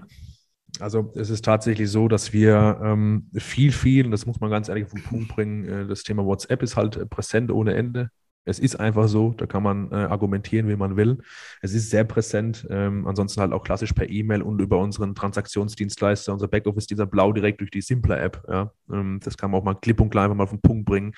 also 0.80 1.12
es 1.14 1.30
ist 1.30 1.44
tatsächlich 1.44 1.90
so, 1.90 2.08
dass 2.08 2.32
wir 2.32 2.80
ähm, 2.82 3.28
viel, 3.34 3.72
viel, 3.72 4.10
das 4.10 4.26
muss 4.26 4.40
man 4.40 4.50
ganz 4.50 4.68
ehrlich 4.68 4.84
auf 4.84 4.92
den 4.92 5.02
Punkt 5.02 5.28
bringen, 5.28 5.68
äh, 5.68 5.86
das 5.86 6.02
Thema 6.02 6.24
WhatsApp 6.24 6.62
ist 6.62 6.76
halt 6.76 7.08
präsent 7.10 7.50
ohne 7.50 7.74
Ende. 7.74 8.10
Es 8.44 8.58
ist 8.58 8.74
einfach 8.80 9.06
so, 9.06 9.34
da 9.36 9.46
kann 9.46 9.62
man 9.62 9.92
äh, 9.92 9.94
argumentieren, 9.94 10.68
wie 10.68 10.74
man 10.74 10.96
will. 10.96 11.18
Es 11.60 11.74
ist 11.74 11.90
sehr 11.90 12.02
präsent, 12.02 12.66
ähm, 12.70 13.06
ansonsten 13.06 13.40
halt 13.40 13.52
auch 13.52 13.62
klassisch 13.62 13.92
per 13.92 14.10
E-Mail 14.10 14.42
und 14.42 14.60
über 14.60 14.78
unseren 14.78 15.14
Transaktionsdienstleister, 15.14 16.32
unser 16.32 16.48
Backoffice, 16.48 16.88
dieser 16.88 17.06
Blau 17.06 17.32
direkt 17.32 17.60
durch 17.60 17.70
die 17.70 17.82
Simpler-App. 17.82 18.42
Ja. 18.48 18.72
Ähm, 18.92 19.20
das 19.22 19.36
kann 19.36 19.52
man 19.52 19.60
auch 19.60 19.64
mal 19.64 19.74
klipp 19.74 20.00
und 20.00 20.10
klar 20.10 20.24
einfach 20.24 20.36
mal 20.36 20.44
auf 20.44 20.50
den 20.50 20.60
Punkt 20.60 20.86
bringen. 20.86 21.12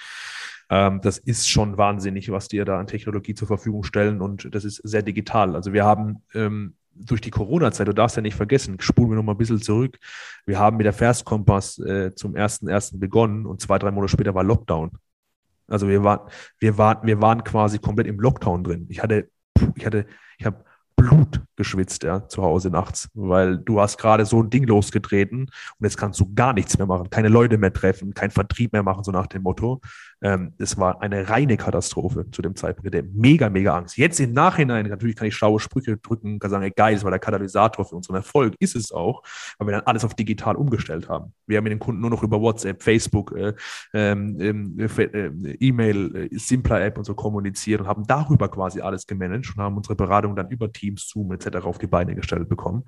Ähm, 0.68 1.00
das 1.02 1.16
ist 1.16 1.48
schon 1.48 1.78
wahnsinnig, 1.78 2.30
was 2.30 2.48
die 2.48 2.62
da 2.62 2.78
an 2.78 2.86
Technologie 2.86 3.34
zur 3.34 3.48
Verfügung 3.48 3.84
stellen 3.84 4.20
und 4.20 4.54
das 4.54 4.64
ist 4.64 4.76
sehr 4.84 5.02
digital. 5.02 5.54
Also 5.54 5.72
wir 5.72 5.84
haben 5.84 6.22
ähm, 6.34 6.74
durch 6.94 7.20
die 7.20 7.30
Corona-Zeit, 7.30 7.88
du 7.88 7.92
darfst 7.92 8.16
ja 8.16 8.22
nicht 8.22 8.36
vergessen, 8.36 8.76
spulen 8.80 9.10
wir 9.10 9.16
noch 9.16 9.22
mal 9.22 9.32
ein 9.32 9.38
bisschen 9.38 9.60
zurück. 9.60 9.98
Wir 10.46 10.58
haben 10.58 10.76
mit 10.76 10.86
der 10.86 10.92
Verskompass 10.92 11.78
äh, 11.78 12.14
zum 12.14 12.34
1.1. 12.34 12.98
begonnen 12.98 13.46
und 13.46 13.60
zwei, 13.60 13.78
drei 13.78 13.90
Monate 13.90 14.12
später 14.12 14.34
war 14.34 14.44
Lockdown. 14.44 14.90
Also 15.66 15.88
wir 15.88 16.04
waren, 16.04 16.28
wir 16.58 16.76
waren, 16.78 17.06
wir 17.06 17.20
waren 17.20 17.42
quasi 17.42 17.78
komplett 17.78 18.06
im 18.06 18.20
Lockdown 18.20 18.64
drin. 18.64 18.86
Ich 18.88 19.02
hatte, 19.02 19.28
ich 19.74 19.86
hatte, 19.86 20.06
ich 20.38 20.46
habe 20.46 20.64
Blut 20.96 21.40
geschwitzt, 21.56 22.04
ja, 22.04 22.28
zu 22.28 22.42
Hause 22.42 22.70
nachts, 22.70 23.08
weil 23.14 23.58
du 23.58 23.80
hast 23.80 23.98
gerade 23.98 24.24
so 24.24 24.42
ein 24.42 24.50
Ding 24.50 24.64
losgetreten 24.64 25.42
und 25.42 25.84
jetzt 25.84 25.96
kannst 25.96 26.20
du 26.20 26.32
gar 26.34 26.52
nichts 26.52 26.78
mehr 26.78 26.86
machen, 26.86 27.10
keine 27.10 27.28
Leute 27.28 27.58
mehr 27.58 27.72
treffen, 27.72 28.14
keinen 28.14 28.30
Vertrieb 28.30 28.72
mehr 28.72 28.82
machen, 28.82 29.02
so 29.04 29.10
nach 29.10 29.26
dem 29.26 29.42
Motto. 29.42 29.80
Ähm, 30.24 30.54
es 30.56 30.78
war 30.78 31.02
eine 31.02 31.28
reine 31.28 31.58
Katastrophe 31.58 32.30
zu 32.30 32.40
dem 32.40 32.56
Zeitpunkt. 32.56 32.94
Der 32.94 33.02
mega, 33.02 33.50
mega 33.50 33.76
Angst. 33.76 33.98
Jetzt 33.98 34.18
im 34.20 34.32
Nachhinein, 34.32 34.86
natürlich 34.88 35.16
kann 35.16 35.28
ich 35.28 35.36
schlaue 35.36 35.60
Sprüche 35.60 35.98
drücken, 35.98 36.38
kann 36.38 36.50
sagen, 36.50 36.72
geil, 36.74 36.94
das 36.94 37.04
war 37.04 37.10
der 37.10 37.20
Katalysator 37.20 37.84
für 37.84 37.94
unseren 37.94 38.16
Erfolg. 38.16 38.54
Ist 38.58 38.74
es 38.74 38.90
auch, 38.90 39.22
weil 39.58 39.68
wir 39.68 39.72
dann 39.72 39.82
alles 39.82 40.02
auf 40.02 40.14
digital 40.14 40.56
umgestellt 40.56 41.10
haben. 41.10 41.34
Wir 41.46 41.58
haben 41.58 41.64
mit 41.64 41.72
den 41.72 41.78
Kunden 41.78 42.00
nur 42.00 42.08
noch 42.08 42.22
über 42.22 42.40
WhatsApp, 42.40 42.82
Facebook, 42.82 43.32
äh, 43.36 43.52
ähm, 43.92 44.38
ähm 44.40 44.78
äh, 44.78 45.26
E-Mail, 45.60 46.30
äh, 46.32 46.38
simpler 46.38 46.82
App 46.82 46.96
und 46.96 47.04
so 47.04 47.14
kommuniziert 47.14 47.82
und 47.82 47.86
haben 47.86 48.06
darüber 48.06 48.48
quasi 48.48 48.80
alles 48.80 49.06
gemanagt 49.06 49.52
und 49.54 49.62
haben 49.62 49.76
unsere 49.76 49.94
Beratung 49.94 50.34
dann 50.34 50.48
über 50.48 50.72
Teams, 50.72 51.06
Zoom 51.06 51.32
etc. 51.32 51.58
auf 51.66 51.76
die 51.76 51.86
Beine 51.86 52.14
gestellt 52.14 52.48
bekommen. 52.48 52.84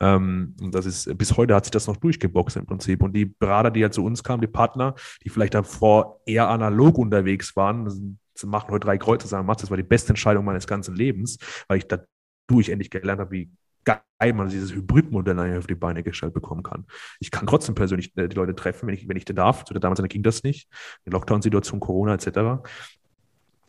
Ähm, 0.00 0.56
und 0.62 0.74
das 0.74 0.86
ist, 0.86 1.18
bis 1.18 1.36
heute 1.36 1.54
hat 1.54 1.66
sich 1.66 1.70
das 1.72 1.86
noch 1.86 1.98
durchgeboxt 1.98 2.56
im 2.56 2.64
Prinzip. 2.64 3.02
Und 3.02 3.12
die 3.12 3.26
Berater, 3.26 3.70
die 3.70 3.80
ja 3.80 3.90
zu 3.90 4.02
uns 4.02 4.24
kamen, 4.24 4.40
die 4.40 4.46
Partner, 4.46 4.94
die 5.22 5.28
vielleicht 5.28 5.52
davor 5.52 6.22
eher 6.24 6.48
analog 6.48 6.77
analog 6.78 6.98
unterwegs 6.98 7.56
waren, 7.56 7.84
das 7.84 8.44
machen 8.44 8.70
heute 8.70 8.86
drei 8.86 8.98
Kreuze, 8.98 9.26
sagen, 9.26 9.46
das 9.46 9.70
war 9.70 9.76
die 9.76 9.82
beste 9.82 10.10
Entscheidung 10.10 10.44
meines 10.44 10.66
ganzen 10.66 10.94
Lebens, 10.94 11.38
weil 11.66 11.78
ich 11.78 11.86
dadurch 11.86 12.68
endlich 12.68 12.90
gelernt 12.90 13.20
habe, 13.20 13.32
wie 13.32 13.50
geil 13.84 14.32
man 14.34 14.48
dieses 14.48 14.72
Hybridmodell 14.74 15.58
auf 15.58 15.66
die 15.66 15.74
Beine 15.74 16.02
gestellt 16.02 16.34
bekommen 16.34 16.62
kann. 16.62 16.86
Ich 17.20 17.30
kann 17.30 17.46
trotzdem 17.46 17.74
persönlich 17.74 18.14
äh, 18.16 18.28
die 18.28 18.36
Leute 18.36 18.54
treffen, 18.54 18.86
wenn 18.86 18.94
ich, 18.94 19.08
wenn 19.08 19.16
ich 19.16 19.24
denn 19.24 19.36
darf. 19.36 19.64
Zu 19.64 19.74
damals 19.74 20.02
ging 20.08 20.22
das 20.22 20.42
nicht. 20.42 20.68
Die 21.06 21.10
Lockdown-Situation, 21.10 21.80
Corona 21.80 22.14
etc. 22.14 22.68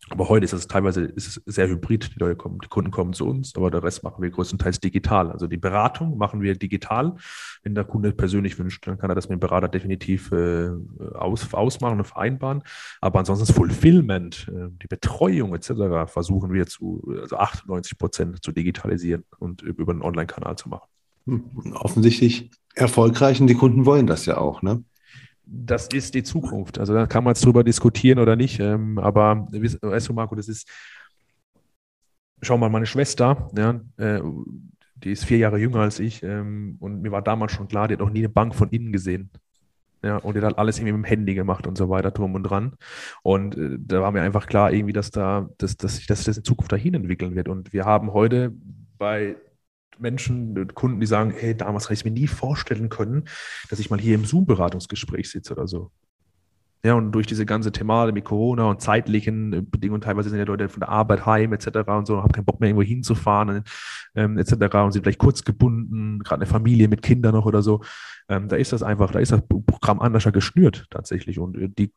Aber 0.10 0.30
heute 0.30 0.45
ist 0.45 0.53
es 0.53 0.68
teilweise 0.68 1.03
ist 1.03 1.28
es 1.28 1.41
sehr 1.45 1.68
hybrid. 1.68 2.16
Die 2.16 2.20
Leute 2.20 2.36
kommen, 2.36 2.60
die 2.64 2.68
Kunden 2.68 2.91
kommen 2.91 3.14
zu 3.14 3.28
uns, 3.28 3.55
aber 3.55 3.70
der 3.72 3.84
Rest 3.84 4.03
machen 4.03 4.22
wir 4.22 4.30
größtenteils 4.30 4.80
digital. 4.80 5.32
Also 5.32 5.47
die 5.47 5.57
Beratung 5.57 6.18
machen 6.18 6.41
wir 6.41 6.55
digital. 6.55 7.16
Wenn 7.64 7.76
der 7.76 7.84
Kunde 7.84 8.12
persönlich 8.12 8.57
wünscht, 8.57 8.86
dann 8.88 8.97
kann 8.97 9.12
er 9.12 9.16
das 9.16 9.30
mit 9.30 9.38
dem 9.38 9.39
Berater 9.39 9.68
definitiv 9.68 10.32
äh, 10.32 10.70
aus, 11.14 11.53
ausmachen 11.53 11.99
und 11.99 12.05
vereinbaren. 12.05 12.64
Aber 13.01 13.20
ansonsten 13.20 13.45
das 13.45 13.55
Fulfillment, 13.55 14.51
äh, 14.53 14.70
die 14.82 14.88
Betreuung 14.88 15.53
etc. 15.53 16.12
versuchen 16.12 16.53
wir 16.53 16.66
zu 16.68 17.03
also 17.22 17.38
98 17.38 17.97
Prozent 17.97 18.43
zu 18.43 18.51
digitalisieren 18.51 19.24
und 19.38 19.62
über 19.62 19.91
einen 19.91 20.01
Online-Kanal 20.01 20.57
zu 20.57 20.70
machen. 20.70 20.88
Hm, 21.26 21.74
offensichtlich 21.74 22.49
erfolgreich 22.76 23.41
und 23.41 23.47
die 23.47 23.55
Kunden 23.55 23.86
wollen 23.86 24.07
das 24.07 24.26
ja 24.26 24.38
auch, 24.38 24.62
ne? 24.62 24.84
Das 25.51 25.87
ist 25.87 26.13
die 26.13 26.23
Zukunft. 26.23 26.79
Also 26.79 26.93
da 26.93 27.07
kann 27.07 27.23
man 27.23 27.31
jetzt 27.31 27.45
drüber 27.45 27.63
diskutieren 27.63 28.19
oder 28.19 28.35
nicht. 28.35 28.59
Ähm, 28.59 28.99
aber 28.99 29.47
weißt 29.51 30.09
du, 30.09 30.13
Marco, 30.13 30.35
das 30.35 30.47
ist, 30.47 30.69
schau 32.41 32.57
mal, 32.57 32.69
meine 32.69 32.85
Schwester, 32.85 33.49
ja, 33.57 33.81
äh, 33.97 34.21
die 34.95 35.11
ist 35.11 35.25
vier 35.25 35.37
Jahre 35.37 35.57
jünger 35.57 35.79
als 35.79 35.99
ich 35.99 36.23
ähm, 36.23 36.75
und 36.79 37.01
mir 37.01 37.11
war 37.11 37.21
damals 37.21 37.53
schon 37.53 37.67
klar, 37.67 37.87
die 37.87 37.93
hat 37.93 38.01
noch 38.01 38.09
nie 38.09 38.19
eine 38.19 38.29
Bank 38.29 38.53
von 38.53 38.69
innen 38.69 38.91
gesehen. 38.91 39.29
Ja, 40.01 40.17
und 40.17 40.35
die 40.35 40.41
hat 40.41 40.57
alles 40.57 40.77
irgendwie 40.77 40.93
mit 40.93 41.05
dem 41.05 41.09
Handy 41.09 41.33
gemacht 41.33 41.67
und 41.67 41.77
so 41.77 41.89
weiter, 41.89 42.11
drum 42.11 42.33
und 42.35 42.43
dran. 42.43 42.73
Und 43.21 43.57
äh, 43.57 43.77
da 43.79 44.01
war 44.01 44.11
mir 44.11 44.21
einfach 44.21 44.47
klar, 44.47 44.71
irgendwie, 44.71 44.93
dass 44.93 45.11
da, 45.11 45.49
dass, 45.57 45.75
dass 45.75 45.97
sich 45.97 46.07
das 46.07 46.25
in 46.27 46.43
Zukunft 46.43 46.71
dahin 46.71 46.93
entwickeln 46.93 47.35
wird. 47.35 47.49
Und 47.49 47.73
wir 47.73 47.85
haben 47.85 48.13
heute 48.13 48.53
bei 48.97 49.35
Menschen, 49.99 50.67
Kunden, 50.73 50.99
die 50.99 51.05
sagen, 51.05 51.33
hey, 51.35 51.55
damals 51.55 51.85
hätte 51.85 51.93
ich 51.93 52.05
mir 52.05 52.11
nie 52.11 52.27
vorstellen 52.27 52.89
können, 52.89 53.25
dass 53.69 53.79
ich 53.79 53.89
mal 53.89 53.99
hier 53.99 54.15
im 54.15 54.25
Zoom-Beratungsgespräch 54.25 55.29
sitze 55.29 55.53
oder 55.53 55.67
so. 55.67 55.91
Ja, 56.81 56.93
und 56.93 57.11
durch 57.11 57.27
diese 57.27 57.45
ganze 57.45 57.73
Thematik 57.73 58.13
mit 58.15 58.23
Corona 58.23 58.69
und 58.69 58.79
zeitlichen 58.79 59.51
äh, 59.51 59.61
Bedingungen, 59.61 59.99
teilweise 59.99 60.29
sind 60.29 60.39
ja 60.39 60.45
Leute 60.45 60.69
von 60.69 60.79
der 60.79 60.87
Arbeit 60.87 61.25
heim 61.25 61.51
etc. 61.51 61.67
und 61.87 62.07
so, 62.07 62.23
haben 62.23 62.31
keinen 62.31 62.45
Bock 62.45 62.61
mehr 62.61 62.69
irgendwo 62.69 62.87
hinzufahren 62.87 63.65
ähm, 64.15 64.37
etc. 64.37 64.53
und 64.75 64.93
sind 64.93 65.03
vielleicht 65.03 65.19
kurz 65.19 65.43
gebunden, 65.43 66.19
gerade 66.19 66.43
eine 66.43 66.49
Familie 66.49 66.87
mit 66.87 67.01
Kindern 67.01 67.35
noch 67.35 67.45
oder 67.45 67.61
so. 67.61 67.81
Ähm, 68.29 68.47
da 68.47 68.55
ist 68.55 68.71
das 68.71 68.81
einfach, 68.81 69.11
da 69.11 69.19
ist 69.19 69.33
das 69.33 69.41
Programm 69.45 69.99
anders 69.99 70.23
geschnürt 70.31 70.85
tatsächlich. 70.89 71.37
Und 71.37 71.57
äh, 71.57 71.67
die 71.67 71.91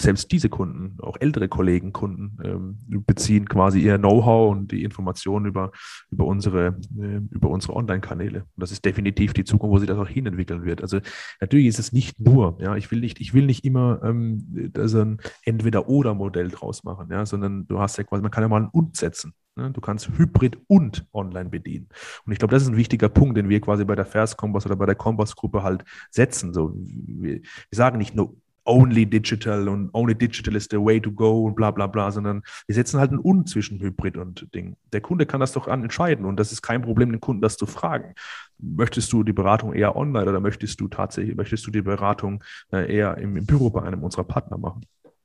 selbst 0.00 0.30
diese 0.30 0.48
Kunden, 0.48 0.96
auch 1.00 1.16
ältere 1.18 1.48
Kollegen, 1.48 1.92
Kunden, 1.92 2.38
ähm, 2.44 2.78
beziehen 3.06 3.48
quasi 3.48 3.80
ihr 3.80 3.98
Know-how 3.98 4.52
und 4.52 4.70
die 4.70 4.84
Informationen 4.84 5.46
über, 5.46 5.72
über 6.10 6.26
unsere, 6.26 6.78
äh, 6.98 7.20
über 7.30 7.50
unsere 7.50 7.74
Online-Kanäle. 7.74 8.40
Und 8.40 8.62
das 8.62 8.70
ist 8.70 8.84
definitiv 8.84 9.32
die 9.32 9.44
Zukunft, 9.44 9.72
wo 9.72 9.78
sich 9.78 9.88
das 9.88 9.98
auch 9.98 10.08
hinentwickeln 10.08 10.64
wird. 10.64 10.82
Also 10.82 11.00
natürlich 11.40 11.66
ist 11.66 11.78
es 11.78 11.92
nicht 11.92 12.20
nur, 12.20 12.58
ja, 12.60 12.76
ich 12.76 12.90
will 12.90 13.00
nicht, 13.00 13.20
ich 13.20 13.34
will 13.34 13.46
nicht 13.46 13.64
immer 13.64 14.00
ähm, 14.04 14.72
so 14.84 15.00
ein 15.00 15.18
Entweder-Oder-Modell 15.44 16.48
draus 16.48 16.84
machen, 16.84 17.08
ja, 17.10 17.26
sondern 17.26 17.66
du 17.66 17.80
hast 17.80 17.98
ja 17.98 18.04
quasi, 18.04 18.22
man 18.22 18.30
kann 18.30 18.44
ja 18.44 18.48
mal 18.48 18.62
ein 18.62 18.68
Und 18.68 18.96
setzen. 18.96 19.34
Ne? 19.56 19.70
Du 19.72 19.80
kannst 19.80 20.08
Hybrid 20.16 20.58
und 20.68 21.06
Online 21.12 21.50
bedienen. 21.50 21.88
Und 22.24 22.32
ich 22.32 22.38
glaube, 22.38 22.52
das 22.52 22.62
ist 22.62 22.68
ein 22.68 22.76
wichtiger 22.76 23.08
Punkt, 23.08 23.36
den 23.36 23.48
wir 23.48 23.60
quasi 23.60 23.84
bei 23.84 23.96
der 23.96 24.06
Fairs 24.06 24.36
Kompass 24.36 24.64
oder 24.64 24.76
bei 24.76 24.86
der 24.86 24.94
Kompass-Gruppe 24.94 25.62
halt 25.62 25.84
setzen. 26.10 26.54
So, 26.54 26.72
wir, 26.76 27.40
wir 27.40 27.42
sagen 27.72 27.98
nicht 27.98 28.14
nur 28.14 28.36
only 28.68 29.06
digital 29.06 29.68
und 29.68 29.90
only 29.94 30.14
digital 30.14 30.54
is 30.54 30.68
the 30.70 30.76
way 30.76 31.00
to 31.00 31.10
go 31.10 31.44
und 31.44 31.56
bla 31.56 31.70
bla 31.70 31.86
bla, 31.86 32.12
sondern 32.12 32.42
wir 32.66 32.74
setzen 32.74 33.00
halt 33.00 33.10
ein 33.10 33.18
Und 33.18 33.48
zwischen 33.48 33.80
Hybrid 33.80 34.16
und 34.16 34.46
Ding. 34.54 34.76
Der 34.92 35.00
Kunde 35.00 35.26
kann 35.26 35.40
das 35.40 35.52
doch 35.52 35.66
entscheiden 35.66 36.24
und 36.24 36.38
das 36.38 36.52
ist 36.52 36.62
kein 36.62 36.82
Problem, 36.82 37.10
den 37.10 37.20
Kunden 37.20 37.42
das 37.42 37.56
zu 37.56 37.66
fragen. 37.66 38.14
Möchtest 38.58 39.12
du 39.12 39.24
die 39.24 39.32
Beratung 39.32 39.72
eher 39.72 39.96
online 39.96 40.28
oder 40.28 40.40
möchtest 40.40 40.80
du 40.80 40.88
tatsächlich, 40.88 41.36
möchtest 41.36 41.66
du 41.66 41.70
die 41.70 41.82
Beratung 41.82 42.44
äh, 42.70 42.94
eher 42.94 43.16
im, 43.18 43.36
im 43.36 43.46
Büro 43.46 43.70
bei 43.70 43.82
einem 43.82 44.02
unserer 44.04 44.24
Partner 44.24 44.58
machen? 44.58 44.82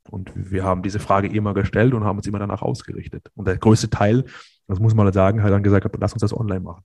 Und 0.09 0.31
wir 0.35 0.63
haben 0.63 0.81
diese 0.81 0.99
Frage 0.99 1.27
immer 1.27 1.53
gestellt 1.53 1.93
und 1.93 2.03
haben 2.03 2.17
uns 2.17 2.27
immer 2.27 2.39
danach 2.39 2.61
ausgerichtet. 2.61 3.29
Und 3.35 3.47
der 3.47 3.57
größte 3.57 3.89
Teil, 3.89 4.25
das 4.67 4.79
muss 4.79 4.93
man 4.93 5.11
sagen, 5.11 5.43
hat 5.43 5.51
dann 5.51 5.63
gesagt, 5.63 5.87
lass 5.99 6.13
uns 6.13 6.21
das 6.21 6.35
online 6.35 6.61
machen. 6.61 6.83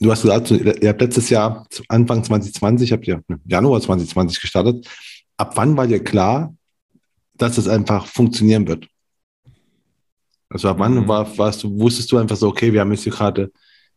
Du 0.00 0.10
hast 0.10 0.22
gesagt, 0.22 0.50
ihr 0.50 0.88
habt 0.88 1.00
letztes 1.00 1.30
Jahr, 1.30 1.66
Anfang 1.88 2.24
2020, 2.24 2.92
habt 2.92 3.06
ihr 3.06 3.22
Januar 3.46 3.80
2020 3.80 4.40
gestartet 4.40 4.88
ab 5.36 5.56
wann 5.56 5.76
war 5.76 5.86
dir 5.86 6.02
klar, 6.02 6.54
dass 7.34 7.58
es 7.58 7.68
einfach 7.68 8.06
funktionieren 8.06 8.66
wird? 8.66 8.86
Also 10.48 10.68
ab 10.68 10.78
wann 10.78 10.94
mhm. 10.94 11.08
war, 11.08 11.36
warst 11.38 11.62
du, 11.64 11.78
wusstest 11.78 12.12
du 12.12 12.18
einfach 12.18 12.36
so, 12.36 12.48
okay, 12.48 12.72
wir 12.72 12.80
haben 12.80 12.92
jetzt 12.92 13.02
hier 13.02 13.12
gerade, 13.12 13.50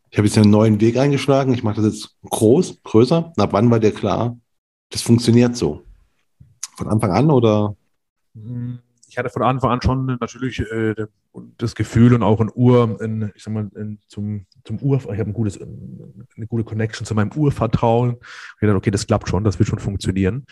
ich 0.09 0.17
habe 0.17 0.27
jetzt 0.27 0.37
einen 0.37 0.49
neuen 0.49 0.81
Weg 0.81 0.97
eingeschlagen, 0.97 1.53
ich 1.53 1.63
mache 1.63 1.81
das 1.81 1.93
jetzt 1.93 2.17
groß, 2.23 2.81
größer. 2.83 3.25
Und 3.25 3.39
ab 3.39 3.53
wann 3.53 3.69
war 3.69 3.79
dir 3.79 3.91
klar, 3.91 4.37
das 4.89 5.01
funktioniert 5.01 5.55
so? 5.55 5.83
Von 6.75 6.87
Anfang 6.87 7.11
an 7.11 7.29
oder? 7.29 7.75
Ich 9.07 9.17
hatte 9.17 9.29
von 9.29 9.43
Anfang 9.43 9.71
an 9.71 9.81
schon 9.81 10.17
natürlich 10.19 10.59
äh, 10.59 10.95
das 11.57 11.75
Gefühl 11.75 12.13
und 12.13 12.23
auch 12.23 12.39
ein 12.39 12.51
Ur, 12.53 12.97
ein, 13.01 13.31
ich 13.35 13.43
sag 13.43 13.53
mal, 13.53 13.69
ein, 13.75 13.99
zum, 14.07 14.45
zum 14.63 14.79
Ur, 14.79 14.97
ich 14.97 15.05
habe 15.05 15.29
ein 15.29 15.33
gutes, 15.33 15.59
eine 15.61 16.47
gute 16.47 16.63
Connection 16.63 17.05
zu 17.05 17.15
meinem 17.15 17.31
Urvertrauen. 17.31 18.17
Ich 18.19 18.61
dachte, 18.61 18.75
okay, 18.75 18.91
das 18.91 19.07
klappt 19.07 19.29
schon, 19.29 19.43
das 19.43 19.59
wird 19.59 19.69
schon 19.69 19.79
funktionieren. 19.79 20.45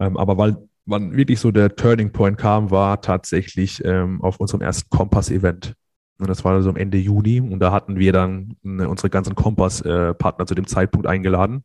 Ähm, 0.00 0.16
aber 0.16 0.38
weil 0.38 0.56
wann 0.86 1.16
wirklich 1.16 1.40
so 1.40 1.50
der 1.50 1.74
Turning 1.74 2.12
Point 2.12 2.38
kam, 2.38 2.70
war 2.70 3.00
tatsächlich 3.00 3.84
ähm, 3.84 4.20
auf 4.22 4.40
unserem 4.40 4.60
ersten 4.60 4.90
Kompass-Event. 4.90 5.74
Und 6.18 6.28
das 6.28 6.44
war 6.44 6.60
so 6.62 6.70
am 6.70 6.76
Ende 6.76 6.98
Juni 6.98 7.40
und 7.40 7.58
da 7.58 7.72
hatten 7.72 7.98
wir 7.98 8.12
dann 8.12 8.56
äh, 8.64 8.84
unsere 8.84 9.10
ganzen 9.10 9.34
Kompass-Partner 9.34 10.42
äh, 10.42 10.46
zu 10.46 10.54
dem 10.54 10.66
Zeitpunkt 10.66 11.06
eingeladen. 11.06 11.64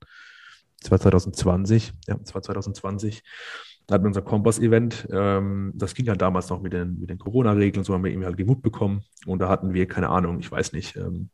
Das 0.81 0.91
war 0.91 0.99
2020, 0.99 1.91
ja, 2.07 2.15
das 2.15 2.33
war 2.33 2.41
2020. 2.41 3.21
Da 3.85 3.95
hatten 3.95 4.03
wir 4.03 4.09
unser 4.09 4.21
Kompass-Event. 4.21 5.07
Ähm, 5.11 5.71
das 5.75 5.93
ging 5.93 6.07
halt 6.07 6.21
damals 6.21 6.49
noch 6.49 6.61
mit 6.61 6.73
den, 6.73 6.99
mit 6.99 7.09
den 7.09 7.17
Corona-Regeln, 7.17 7.83
so 7.83 7.93
haben 7.93 8.03
wir 8.03 8.11
eben 8.11 8.23
halt 8.23 8.37
Gemut 8.37 8.61
bekommen. 8.61 9.03
Und 9.25 9.39
da 9.39 9.49
hatten 9.49 9.73
wir, 9.73 9.87
keine 9.87 10.09
Ahnung, 10.09 10.39
ich 10.39 10.51
weiß 10.51 10.73
nicht, 10.73 10.95
ähm, 10.95 11.29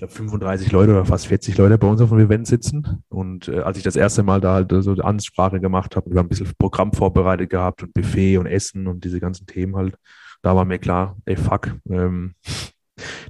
glaube, 0.00 0.12
35 0.12 0.72
Leute 0.72 0.92
oder 0.92 1.04
fast 1.04 1.26
40 1.26 1.56
Leute 1.58 1.78
bei 1.78 1.86
uns 1.86 2.00
auf 2.00 2.08
dem 2.08 2.18
Event 2.18 2.46
sitzen. 2.46 3.02
Und 3.08 3.48
äh, 3.48 3.60
als 3.60 3.76
ich 3.76 3.84
das 3.84 3.96
erste 3.96 4.22
Mal 4.22 4.40
da 4.40 4.54
halt 4.54 4.72
so 4.78 4.92
Ansprache 4.94 5.60
gemacht 5.60 5.94
habe, 5.94 6.10
wir 6.10 6.18
haben 6.18 6.26
ein 6.26 6.30
bisschen 6.30 6.50
Programm 6.58 6.92
vorbereitet 6.92 7.50
gehabt 7.50 7.82
und 7.82 7.94
Buffet 7.94 8.38
und 8.38 8.46
Essen 8.46 8.86
und 8.86 9.04
diese 9.04 9.20
ganzen 9.20 9.46
Themen 9.46 9.76
halt, 9.76 9.96
da 10.42 10.56
war 10.56 10.64
mir 10.64 10.78
klar, 10.78 11.16
ey, 11.26 11.36
fuck, 11.36 11.76
ähm, 11.88 12.34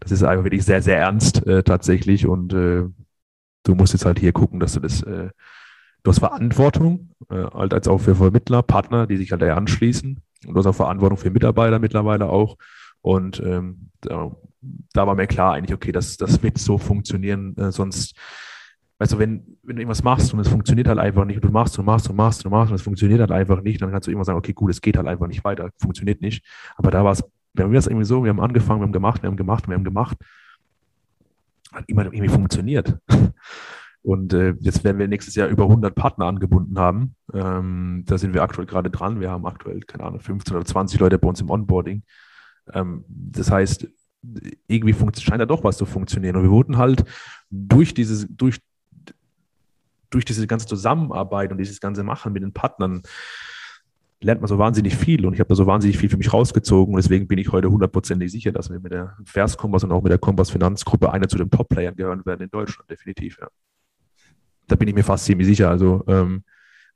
das 0.01 0.13
ist 0.13 0.23
einfach 0.23 0.45
wirklich 0.45 0.65
sehr, 0.65 0.81
sehr 0.81 0.99
ernst 0.99 1.47
äh, 1.47 1.63
tatsächlich 1.63 2.27
und 2.27 2.53
äh, 2.53 2.85
du 3.65 3.75
musst 3.75 3.93
jetzt 3.93 4.05
halt 4.05 4.19
hier 4.21 4.33
gucken, 4.33 4.61
dass 4.61 4.75
du 4.75 4.81
das, 4.81 5.03
äh, 5.03 5.31
du 6.03 6.11
hast 6.11 6.21
Verantwortung, 6.21 7.11
äh, 7.31 7.45
halt 7.53 7.75
als 7.75 7.89
auch 7.89 7.99
für 7.99 8.15
Vermittler, 8.15 8.63
Partner, 8.63 9.07
die 9.07 9.17
sich 9.17 9.33
halt 9.33 9.43
eher 9.43 9.57
anschließen 9.57 10.23
Und 10.47 10.55
du 10.55 10.59
hast 10.59 10.67
auch 10.67 10.75
Verantwortung 10.75 11.19
für 11.19 11.31
Mitarbeiter 11.31 11.79
mittlerweile 11.79 12.27
auch. 12.27 12.57
Und 13.03 13.41
ähm, 13.41 13.91
da, 14.03 14.31
da, 14.61 15.07
war 15.07 15.15
mir 15.15 15.27
klar 15.27 15.55
eigentlich, 15.55 15.75
okay, 15.75 15.93
das, 15.93 16.17
das 16.17 16.43
wird 16.43 16.59
so 16.59 16.79
funktionieren, 16.79 17.57
äh, 17.57 17.73
sonst, 17.73 18.15
weißt 18.99 19.13
du, 19.13 19.19
wenn, 19.19 19.59
wenn 19.63 19.77
du 19.77 19.83
irgendwas 19.83 20.03
machst 20.03 20.33
und 20.33 20.41
es 20.41 20.49
funktioniert 20.49 20.89
halt 20.89 20.99
einfach 20.99 21.25
nicht, 21.25 21.37
und 21.37 21.45
du 21.45 21.53
machst 21.53 21.79
und 21.79 21.85
machst 21.85 22.09
und 22.11 22.17
machst 22.17 22.45
und 22.45 22.51
machst 22.51 22.71
und 22.71 22.77
es 22.77 22.83
funktioniert 22.83 23.21
halt 23.21 23.33
einfach 23.33 23.63
nicht, 23.63 23.81
dann 23.81 23.91
kannst 23.91 24.09
du 24.09 24.13
immer 24.13 24.25
sagen, 24.25 24.39
okay, 24.39 24.53
gut, 24.53 24.71
es 24.71 24.81
geht 24.81 24.97
halt 24.97 25.07
einfach 25.07 25.27
nicht 25.27 25.45
weiter, 25.45 25.71
funktioniert 25.79 26.21
nicht. 26.21 26.45
Aber 26.77 26.91
da 26.91 27.05
war 27.05 27.13
es, 27.13 27.25
war 27.55 27.73
es 27.73 27.87
irgendwie 27.87 28.05
so, 28.05 28.23
wir 28.25 28.31
haben 28.31 28.41
angefangen, 28.41 28.81
wir 28.81 28.85
haben 28.85 28.93
gemacht, 28.93 29.23
wir 29.23 29.29
haben 29.29 29.37
gemacht, 29.37 29.69
wir 29.69 29.75
haben 29.75 29.85
gemacht, 29.85 30.17
hat 31.73 31.85
immer 31.89 32.05
irgendwie 32.05 32.29
funktioniert. 32.29 32.99
Und 34.03 34.33
äh, 34.33 34.55
jetzt 34.61 34.83
werden 34.83 34.99
wir 34.99 35.09
nächstes 35.09 35.35
Jahr 35.35 35.49
über 35.49 35.65
100 35.65 35.95
Partner 35.95 36.25
angebunden 36.27 36.79
haben. 36.79 37.15
Ähm, 37.35 38.05
da 38.07 38.17
sind 38.17 38.33
wir 38.33 38.43
aktuell 38.43 38.67
gerade 38.67 38.91
dran. 38.91 39.21
Wir 39.21 39.31
haben 39.31 39.45
aktuell, 39.45 39.81
keine 39.81 40.05
Ahnung, 40.05 40.21
15 40.21 40.57
oder 40.57 40.65
20 40.65 40.99
Leute 41.01 41.19
bei 41.19 41.29
uns 41.29 41.41
im 41.41 41.51
Onboarding. 41.51 42.03
Ähm, 42.73 43.05
das 43.09 43.51
heißt, 43.51 43.89
irgendwie 44.67 44.95
scheint 45.21 45.41
da 45.41 45.47
doch 45.47 45.65
was 45.65 45.77
zu 45.77 45.87
funktionieren. 45.87 46.37
Und 46.37 46.43
wir 46.43 46.51
wurden 46.51 46.77
halt 46.77 47.05
durch 47.51 47.95
dieses, 47.95 48.27
durch, 48.29 48.59
durch 50.11 50.25
diese 50.25 50.47
ganze 50.47 50.67
Zusammenarbeit 50.67 51.53
und 51.53 51.59
dieses 51.59 51.81
ganze 51.81 52.03
Machen 52.03 52.33
mit 52.33 52.43
den 52.43 52.53
Partnern 52.53 53.03
lernt 54.23 54.43
man 54.43 54.49
so 54.49 54.59
wahnsinnig 54.59 54.95
viel 54.97 55.25
und 55.25 55.33
ich 55.33 55.41
habe 55.41 55.49
da 55.49 55.55
so 55.55 55.67
wahnsinnig 55.67 55.97
viel 55.97 56.11
für 56.11 56.19
mich 56.19 56.33
rausgezogen 56.33 56.95
und 56.95 57.03
deswegen 57.03 57.27
bin 57.27 57.39
ich 57.39 57.53
heute 57.53 57.71
hundertprozentig 57.71 58.31
sicher, 58.31 58.53
dass 58.53 58.71
wir 58.71 58.79
mit 58.79 58.93
der 58.93 59.17
Verskompass 59.25 59.83
und 59.85 59.93
auch 59.93 60.03
mit 60.03 60.13
der 60.13 60.19
Kompass 60.19 60.51
Finanzgruppe 60.51 61.11
einer 61.11 61.27
zu 61.27 61.39
den 61.39 61.51
Top-Playern 61.51 61.97
gehören 61.97 62.27
werden 62.27 62.43
in 62.43 62.51
Deutschland, 62.51 62.91
definitiv, 62.91 63.39
ja. 63.41 63.49
Da 64.67 64.77
bin 64.77 64.89
ich 64.89 64.95
mir 64.95 65.03
fast 65.03 65.25
ziemlich 65.25 65.49
sicher. 65.49 65.69
Also 65.69 66.05
ähm, 66.07 66.45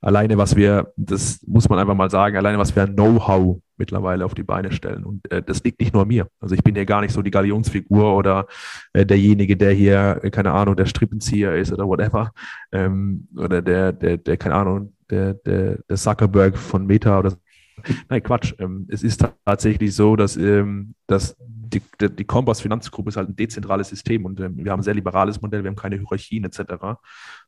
alleine 0.05 0.37
was 0.37 0.55
wir, 0.55 0.93
das 0.95 1.41
muss 1.47 1.67
man 1.67 1.79
einfach 1.79 1.95
mal 1.95 2.11
sagen, 2.11 2.37
alleine 2.37 2.59
was 2.59 2.75
wir 2.75 2.83
an 2.83 2.93
Know-how 2.93 3.59
mittlerweile 3.77 4.23
auf 4.23 4.35
die 4.35 4.43
Beine 4.43 4.71
stellen. 4.71 5.03
Und 5.03 5.29
äh, 5.31 5.41
das 5.41 5.63
liegt 5.63 5.79
nicht 5.79 5.93
nur 5.93 6.03
an 6.03 6.07
mir. 6.07 6.27
Also 6.39 6.53
ich 6.53 6.63
bin 6.63 6.75
hier 6.75 6.85
gar 6.85 7.01
nicht 7.01 7.11
so 7.11 7.23
die 7.23 7.31
Galionsfigur 7.31 8.15
oder 8.15 8.45
äh, 8.93 9.05
derjenige, 9.05 9.57
der 9.57 9.71
hier, 9.71 10.19
äh, 10.21 10.29
keine 10.29 10.51
Ahnung, 10.51 10.75
der 10.75 10.85
Strippenzieher 10.85 11.55
ist 11.55 11.73
oder 11.73 11.87
whatever. 11.87 12.31
Ähm, 12.71 13.27
oder 13.35 13.63
der, 13.63 13.91
der, 13.91 14.17
der, 14.17 14.37
keine 14.37 14.55
Ahnung, 14.55 14.93
der, 15.09 15.33
der, 15.33 15.79
der 15.89 15.97
Zuckerberg 15.97 16.55
von 16.55 16.85
Meta 16.85 17.17
oder 17.19 17.33
Nein, 18.09 18.23
Quatsch. 18.23 18.53
Ähm, 18.59 18.87
es 18.89 19.03
ist 19.03 19.25
tatsächlich 19.45 19.93
so, 19.93 20.15
dass, 20.15 20.37
ähm, 20.37 20.95
dass 21.07 21.35
die, 21.75 22.15
die 22.15 22.23
Kompass 22.23 22.61
Finanzgruppe 22.61 23.09
ist 23.09 23.17
halt 23.17 23.29
ein 23.29 23.35
dezentrales 23.35 23.89
System 23.89 24.25
und 24.25 24.39
ähm, 24.39 24.57
wir 24.57 24.71
haben 24.71 24.79
ein 24.79 24.83
sehr 24.83 24.93
liberales 24.93 25.41
Modell, 25.41 25.63
wir 25.63 25.69
haben 25.69 25.75
keine 25.75 25.97
Hierarchien 25.97 26.43
etc. 26.43 26.97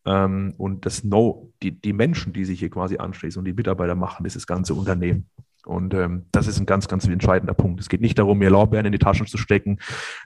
Ähm, 0.05 0.53
und 0.57 0.86
das 0.86 1.03
No, 1.03 1.51
die, 1.63 1.71
die 1.71 1.93
Menschen, 1.93 2.34
die 2.34 2.45
sich 2.45 2.59
hier 2.59 2.69
quasi 2.69 2.97
anschließen 2.97 3.39
und 3.39 3.45
die 3.45 3.53
Mitarbeiter 3.53 3.95
machen, 3.95 4.25
ist 4.25 4.36
das 4.36 4.47
ganze 4.47 4.73
Unternehmen. 4.73 5.30
Und 5.65 5.93
ähm, 5.93 6.25
das 6.32 6.47
ist 6.47 6.59
ein 6.59 6.65
ganz, 6.65 6.88
ganz 6.88 7.05
entscheidender 7.07 7.53
Punkt. 7.53 7.82
Es 7.82 7.89
geht 7.89 7.99
nicht 7.99 8.17
darum, 8.17 8.38
mir 8.38 8.49
Lorbeeren 8.49 8.86
in 8.86 8.93
die 8.93 8.99
Taschen 8.99 9.28
zu 9.28 9.38
stecken. 9.38 9.80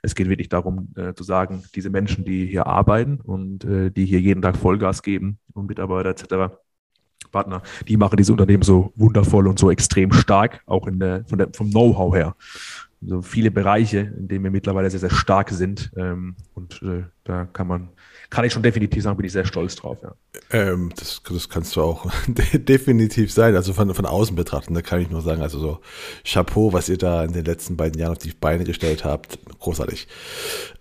Es 0.03 0.13
geht 0.13 0.29
wirklich 0.29 0.49
darum, 0.49 0.93
äh, 0.95 1.13
zu 1.13 1.23
sagen, 1.23 1.63
diese 1.73 1.89
Menschen, 1.89 2.25
die 2.25 2.45
hier 2.45 2.67
arbeiten 2.67 3.19
und 3.19 3.65
äh, 3.65 3.89
die 3.89 4.05
hier 4.05 4.21
jeden 4.21 4.43
Tag 4.43 4.55
Vollgas 4.55 5.01
geben 5.01 5.39
und 5.53 5.67
Mitarbeiter 5.67 6.09
etc., 6.09 6.55
Partner, 7.31 7.61
die 7.87 7.97
machen 7.97 8.17
diese 8.17 8.33
Unternehmen 8.33 8.63
so 8.63 8.91
wundervoll 8.95 9.47
und 9.47 9.57
so 9.57 9.71
extrem 9.71 10.11
stark, 10.11 10.61
auch 10.65 10.85
in 10.85 10.99
der, 10.99 11.23
von 11.25 11.37
der, 11.37 11.49
vom 11.53 11.69
Know-how 11.69 12.13
her 12.13 12.35
so 13.03 13.21
viele 13.21 13.49
Bereiche, 13.49 14.11
in 14.17 14.27
denen 14.27 14.43
wir 14.43 14.51
mittlerweile 14.51 14.89
sehr, 14.89 14.99
sehr 14.99 15.09
stark 15.09 15.49
sind. 15.49 15.91
Ähm, 15.97 16.35
und 16.53 16.81
äh, 16.83 17.03
da 17.23 17.45
kann 17.45 17.67
man, 17.67 17.89
kann 18.29 18.45
ich 18.45 18.53
schon 18.53 18.61
definitiv 18.61 19.01
sagen, 19.01 19.17
bin 19.17 19.25
ich 19.25 19.31
sehr 19.31 19.45
stolz 19.45 19.75
drauf. 19.75 19.97
Ja. 20.03 20.13
Ähm, 20.51 20.91
das, 20.95 21.21
das 21.27 21.49
kannst 21.49 21.75
du 21.75 21.81
auch 21.81 22.11
definitiv 22.27 23.33
sein. 23.33 23.55
Also 23.55 23.73
von, 23.73 23.91
von 23.95 24.05
außen 24.05 24.35
betrachten, 24.35 24.75
da 24.75 24.83
kann 24.83 25.01
ich 25.01 25.09
nur 25.09 25.21
sagen, 25.21 25.41
also 25.41 25.57
so 25.59 25.79
Chapeau, 26.23 26.73
was 26.73 26.89
ihr 26.89 26.97
da 26.99 27.23
in 27.23 27.33
den 27.33 27.45
letzten 27.45 27.75
beiden 27.75 27.99
Jahren 27.99 28.11
auf 28.11 28.19
die 28.19 28.33
Beine 28.39 28.65
gestellt 28.65 29.03
habt. 29.03 29.39
Großartig. 29.59 30.07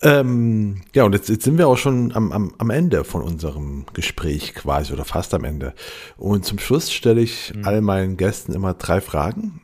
Ähm, 0.03 0.83
ja, 0.95 1.05
und 1.05 1.15
jetzt, 1.15 1.31
jetzt 1.31 1.45
sind 1.45 1.57
wir 1.57 1.69
auch 1.69 1.79
schon 1.79 2.13
am, 2.13 2.33
am, 2.33 2.55
am 2.59 2.69
Ende 2.69 3.05
von 3.05 3.23
unserem 3.23 3.87
Gespräch 3.95 4.55
quasi 4.55 4.93
oder 4.93 5.07
fast 5.07 5.33
am 5.33 5.45
Ende. 5.45 5.73
Und 6.19 6.45
zum 6.45 6.59
Schluss 6.59 6.93
stelle 6.93 7.23
ich 7.23 7.55
mhm. 7.55 7.65
all 7.65 7.81
meinen 7.81 8.19
Gästen 8.19 8.53
immer 8.53 8.75
drei 8.75 9.01
Fragen 9.01 9.63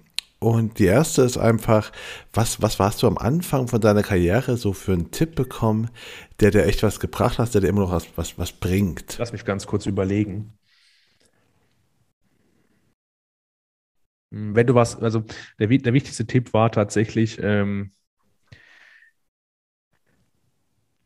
und 0.51 0.79
die 0.79 0.85
erste 0.87 1.23
ist 1.23 1.37
einfach, 1.39 1.93
was, 2.33 2.63
was 2.63 2.79
warst 2.79 3.03
du 3.03 3.07
am 3.07 3.19
Anfang 3.19 3.69
von 3.69 3.81
deiner 3.81 4.03
Karriere 4.03 4.57
so 4.57 4.73
für 4.73 4.93
einen 4.93 5.11
Tipp 5.11 5.35
bekommen, 5.35 5.91
der 6.41 6.51
dir 6.51 6.65
echt 6.65 6.83
was 6.83 7.01
gebracht 7.01 7.39
hat, 7.39 7.53
der 7.55 7.61
dir 7.61 7.69
immer 7.69 7.81
noch 7.81 7.93
was, 7.93 8.07
was, 8.17 8.39
was 8.39 8.53
bringt? 8.53 9.17
Lass 9.19 9.33
mich 9.33 9.45
ganz 9.45 9.67
kurz 9.67 9.87
überlegen. 9.87 10.53
Hm, 14.33 14.55
wenn 14.55 14.67
du 14.67 14.75
was, 14.75 15.01
also 15.03 15.25
der, 15.59 15.69
der 15.69 15.93
wichtigste 15.93 16.27
Tipp 16.27 16.53
war 16.53 16.71
tatsächlich, 16.71 17.39
ähm, 17.43 17.93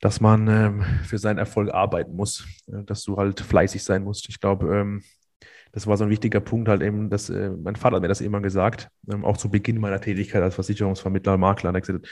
dass 0.01 0.21
man 0.21 0.49
ähm, 0.49 0.83
für 1.05 1.19
seinen 1.19 1.39
Erfolg 1.39 1.73
arbeiten 1.73 2.17
muss, 2.17 2.47
dass 2.67 3.05
du 3.05 3.17
halt 3.17 3.41
fleißig 3.41 3.85
sein 3.85 4.03
musst. 4.03 4.29
Ich 4.29 4.41
glaube, 4.41 4.75
ähm, 4.75 5.03
das 5.73 5.87
war 5.87 5.97
so 5.97 6.05
ein 6.05 6.11
wichtiger 6.11 6.41
Punkt 6.41 6.69
halt 6.69 6.83
eben, 6.83 7.11
dass 7.11 7.31
äh, 7.31 7.51
mein 7.51 7.77
Vater 7.77 7.97
hat 7.97 8.03
mir 8.03 8.09
das 8.09 8.21
immer 8.21 8.41
gesagt, 8.41 8.89
ähm, 9.11 9.25
auch 9.25 9.37
zu 9.37 9.51
Beginn 9.51 9.81
meiner 9.81 10.01
Tätigkeit 10.01 10.43
als 10.43 10.55
Versicherungsvermittler, 10.55 11.37
Makler, 11.37 11.71
und 11.71 11.77
er 11.77 11.81
gesagt, 11.81 12.09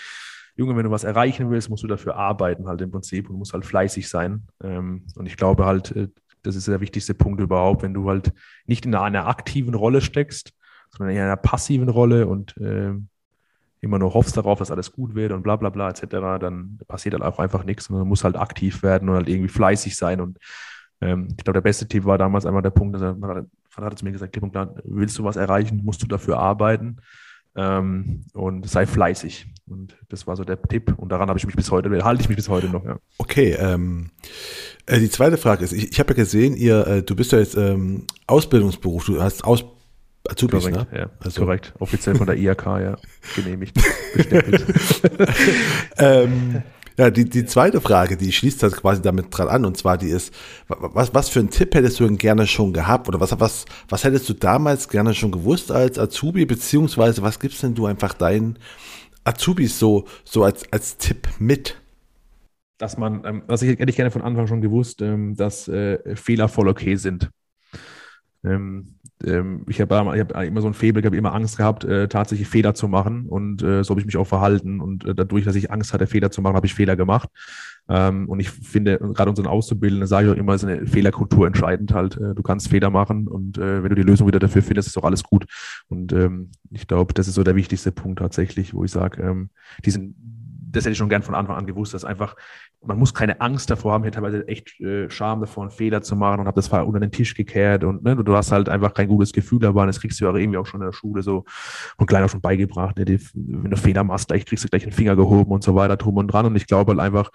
Junge, 0.56 0.76
wenn 0.76 0.84
du 0.84 0.90
was 0.90 1.04
erreichen 1.04 1.50
willst, 1.50 1.70
musst 1.70 1.84
du 1.84 1.86
dafür 1.86 2.16
arbeiten 2.16 2.66
halt 2.66 2.80
im 2.80 2.90
Prinzip 2.90 3.30
und 3.30 3.36
musst 3.36 3.52
halt 3.52 3.64
fleißig 3.64 4.08
sein. 4.08 4.48
Ähm, 4.62 5.04
und 5.14 5.26
ich 5.26 5.36
glaube 5.36 5.64
halt, 5.66 5.92
äh, 5.92 6.08
das 6.42 6.56
ist 6.56 6.68
der 6.68 6.80
wichtigste 6.80 7.14
Punkt 7.14 7.40
überhaupt, 7.40 7.82
wenn 7.82 7.94
du 7.94 8.08
halt 8.08 8.32
nicht 8.66 8.86
in 8.86 8.94
einer 8.94 9.26
aktiven 9.26 9.74
Rolle 9.74 10.00
steckst, 10.00 10.52
sondern 10.90 11.14
in 11.14 11.22
einer 11.22 11.36
passiven 11.36 11.88
Rolle 11.88 12.26
und 12.26 12.56
äh, 12.58 12.92
immer 13.80 13.98
nur 13.98 14.14
hoffst 14.14 14.36
darauf, 14.36 14.58
dass 14.58 14.70
alles 14.70 14.92
gut 14.92 15.14
wird 15.14 15.32
und 15.32 15.42
bla 15.42 15.56
bla 15.56 15.70
bla 15.70 15.90
etc., 15.90 16.06
dann 16.40 16.78
passiert 16.88 17.14
halt 17.14 17.22
auch 17.22 17.38
einfach 17.38 17.64
nichts. 17.64 17.90
Man 17.90 18.08
muss 18.08 18.24
halt 18.24 18.36
aktiv 18.36 18.82
werden 18.82 19.08
und 19.08 19.16
halt 19.16 19.28
irgendwie 19.28 19.48
fleißig 19.48 19.96
sein 19.96 20.20
und 20.20 20.38
ähm, 21.00 21.28
ich 21.30 21.44
glaube, 21.44 21.54
der 21.54 21.62
beste 21.62 21.86
Tipp 21.86 22.04
war 22.04 22.18
damals 22.18 22.46
einmal 22.46 22.62
der 22.62 22.70
Punkt, 22.70 22.94
dass 22.94 23.02
er, 23.02 23.14
man 23.14 23.30
hat, 23.30 23.46
hat 23.76 23.98
zu 23.98 24.04
mir 24.04 24.12
gesagt, 24.12 24.32
klipp 24.32 24.42
und 24.42 24.52
klar, 24.52 24.74
willst 24.84 25.18
du 25.18 25.24
was 25.24 25.36
erreichen, 25.36 25.82
musst 25.84 26.02
du 26.02 26.06
dafür 26.06 26.38
arbeiten 26.38 26.98
ähm, 27.56 28.24
und 28.32 28.68
sei 28.68 28.86
fleißig. 28.86 29.46
Und 29.68 29.96
das 30.08 30.26
war 30.26 30.36
so 30.36 30.44
der 30.44 30.60
Tipp 30.62 30.94
und 30.96 31.10
daran 31.10 31.28
habe 31.28 31.38
ich 31.38 31.46
mich 31.46 31.56
bis 31.56 31.70
heute, 31.70 31.90
halte 32.04 32.22
ich 32.22 32.28
mich 32.28 32.36
bis 32.36 32.48
heute 32.48 32.68
noch. 32.68 32.84
Ja. 32.84 32.98
Okay, 33.18 33.56
ähm, 33.58 34.10
äh, 34.86 34.98
die 34.98 35.10
zweite 35.10 35.36
Frage 35.36 35.64
ist, 35.64 35.72
ich, 35.72 35.90
ich 35.92 36.00
habe 36.00 36.10
ja 36.10 36.16
gesehen, 36.16 36.54
ihr, 36.54 36.86
äh, 36.86 37.02
du 37.02 37.14
bist 37.14 37.32
ja 37.32 37.38
jetzt 37.38 37.56
ähm, 37.56 38.06
Ausbildungsberuf, 38.26 39.04
du 39.04 39.22
hast 39.22 39.44
Aus 39.44 39.64
Azubis, 40.28 40.64
korrekt, 40.64 40.92
ne? 40.92 40.98
ja, 40.98 41.10
also. 41.20 41.42
korrekt. 41.42 41.74
Offiziell 41.78 42.16
von 42.16 42.26
der 42.26 42.36
IHK, 42.38 42.66
ja, 42.66 42.96
genehmigt, 43.34 43.76
ähm, 45.98 46.62
ja, 46.98 47.10
die, 47.10 47.30
die 47.30 47.46
zweite 47.46 47.80
Frage, 47.80 48.16
die 48.16 48.32
schließt 48.32 48.64
halt 48.64 48.76
quasi 48.76 49.00
damit 49.00 49.26
dran 49.30 49.46
an, 49.46 49.64
und 49.64 49.76
zwar 49.76 49.96
die 49.96 50.08
ist, 50.08 50.34
was, 50.66 51.14
was 51.14 51.28
für 51.28 51.38
einen 51.38 51.50
Tipp 51.50 51.72
hättest 51.76 52.00
du 52.00 52.04
denn 52.04 52.18
gerne 52.18 52.48
schon 52.48 52.72
gehabt? 52.72 53.06
Oder 53.06 53.20
was, 53.20 53.38
was, 53.38 53.66
was 53.88 54.02
hättest 54.02 54.28
du 54.28 54.34
damals 54.34 54.88
gerne 54.88 55.14
schon 55.14 55.30
gewusst 55.30 55.70
als 55.70 55.96
Azubi, 55.96 56.44
beziehungsweise 56.44 57.22
was 57.22 57.38
gibst 57.38 57.62
denn 57.62 57.76
du 57.76 57.86
einfach 57.86 58.14
deinen 58.14 58.58
Azubis 59.22 59.78
so, 59.78 60.06
so 60.24 60.42
als, 60.42 60.72
als 60.72 60.96
Tipp 60.96 61.28
mit? 61.38 61.80
Dass 62.78 62.98
man, 62.98 63.24
ähm, 63.24 63.42
was 63.46 63.62
ich 63.62 63.70
hätte 63.70 63.90
ich 63.90 63.96
gerne 63.96 64.10
von 64.10 64.22
Anfang 64.22 64.48
schon 64.48 64.60
gewusst, 64.60 65.00
ähm, 65.00 65.36
dass 65.36 65.68
äh, 65.68 66.16
Fehler 66.16 66.48
voll 66.48 66.66
okay 66.66 66.96
sind. 66.96 67.30
Ähm, 68.44 68.94
ähm, 69.24 69.64
ich 69.68 69.80
habe 69.80 69.96
hab 69.96 70.42
immer 70.42 70.60
so 70.60 70.68
ein 70.68 70.74
Faible, 70.74 71.00
ich 71.00 71.06
habe 71.06 71.16
immer 71.16 71.34
Angst 71.34 71.56
gehabt, 71.56 71.84
äh, 71.84 72.08
tatsächlich 72.08 72.48
Fehler 72.48 72.74
zu 72.74 72.86
machen 72.88 73.26
und 73.26 73.62
äh, 73.62 73.82
so 73.82 73.90
habe 73.90 74.00
ich 74.00 74.06
mich 74.06 74.16
auch 74.16 74.26
verhalten 74.26 74.80
und 74.80 75.04
äh, 75.04 75.14
dadurch, 75.14 75.44
dass 75.44 75.56
ich 75.56 75.72
Angst 75.72 75.92
hatte, 75.92 76.06
Fehler 76.06 76.30
zu 76.30 76.40
machen, 76.40 76.54
habe 76.54 76.66
ich 76.66 76.74
Fehler 76.74 76.96
gemacht. 76.96 77.28
Ähm, 77.88 78.28
und 78.28 78.38
ich 78.38 78.50
finde, 78.50 78.98
gerade 78.98 79.30
unseren 79.30 79.46
Auszubildenden 79.46 80.06
sage 80.06 80.28
ich 80.28 80.34
auch 80.34 80.38
immer, 80.38 80.54
ist 80.54 80.64
eine 80.64 80.86
Fehlerkultur 80.86 81.46
entscheidend 81.46 81.92
halt. 81.92 82.16
Äh, 82.16 82.34
du 82.34 82.42
kannst 82.42 82.68
Fehler 82.68 82.90
machen 82.90 83.26
und 83.26 83.58
äh, 83.58 83.82
wenn 83.82 83.88
du 83.88 83.96
die 83.96 84.02
Lösung 84.02 84.26
wieder 84.26 84.38
dafür 84.38 84.62
findest, 84.62 84.88
ist 84.88 84.96
doch 84.96 85.04
alles 85.04 85.24
gut. 85.24 85.46
Und 85.88 86.12
ähm, 86.12 86.50
ich 86.70 86.86
glaube, 86.86 87.14
das 87.14 87.28
ist 87.28 87.34
so 87.34 87.42
der 87.42 87.56
wichtigste 87.56 87.90
Punkt 87.90 88.20
tatsächlich, 88.20 88.74
wo 88.74 88.84
ich 88.84 88.90
sage, 88.90 89.22
ähm, 89.22 89.50
diesen 89.84 90.14
das 90.70 90.84
hätte 90.84 90.92
ich 90.92 90.98
schon 90.98 91.08
gern 91.08 91.22
von 91.22 91.34
Anfang 91.34 91.56
an 91.56 91.66
gewusst, 91.66 91.94
dass 91.94 92.04
einfach, 92.04 92.36
man 92.84 92.98
muss 92.98 93.14
keine 93.14 93.40
Angst 93.40 93.70
davor 93.70 93.92
haben, 93.92 94.04
ich 94.04 94.10
teilweise 94.10 94.46
echt 94.48 94.80
äh, 94.80 95.08
Scham 95.10 95.40
davor, 95.40 95.64
einen 95.64 95.70
Fehler 95.70 96.02
zu 96.02 96.16
machen 96.16 96.40
und 96.40 96.46
habe 96.46 96.56
das 96.56 96.68
unter 96.68 97.00
den 97.00 97.10
Tisch 97.10 97.34
gekehrt 97.34 97.84
und 97.84 98.02
ne, 98.04 98.16
du 98.16 98.36
hast 98.36 98.52
halt 98.52 98.68
einfach 98.68 98.94
kein 98.94 99.08
gutes 99.08 99.32
Gefühl 99.32 99.60
dabei 99.60 99.82
und 99.82 99.86
das 99.88 100.00
kriegst 100.00 100.20
du 100.20 100.24
ja 100.24 100.34
irgendwie 100.34 100.58
auch 100.58 100.66
schon 100.66 100.80
in 100.80 100.86
der 100.86 100.92
Schule 100.92 101.22
so 101.22 101.44
und 101.96 102.06
kleiner 102.06 102.28
schon 102.28 102.40
beigebracht, 102.40 102.98
ne, 102.98 103.04
die, 103.04 103.20
wenn 103.34 103.70
du 103.70 103.76
Fehler 103.76 104.04
machst, 104.04 104.28
gleich 104.28 104.44
kriegst 104.44 104.64
du 104.64 104.68
gleich 104.68 104.82
einen 104.82 104.92
Finger 104.92 105.16
gehoben 105.16 105.50
und 105.50 105.62
so 105.62 105.74
weiter, 105.74 105.96
drum 105.96 106.16
und 106.16 106.28
dran 106.28 106.46
und 106.46 106.56
ich 106.56 106.66
glaube 106.66 106.92
halt 106.92 107.00
einfach, 107.00 107.30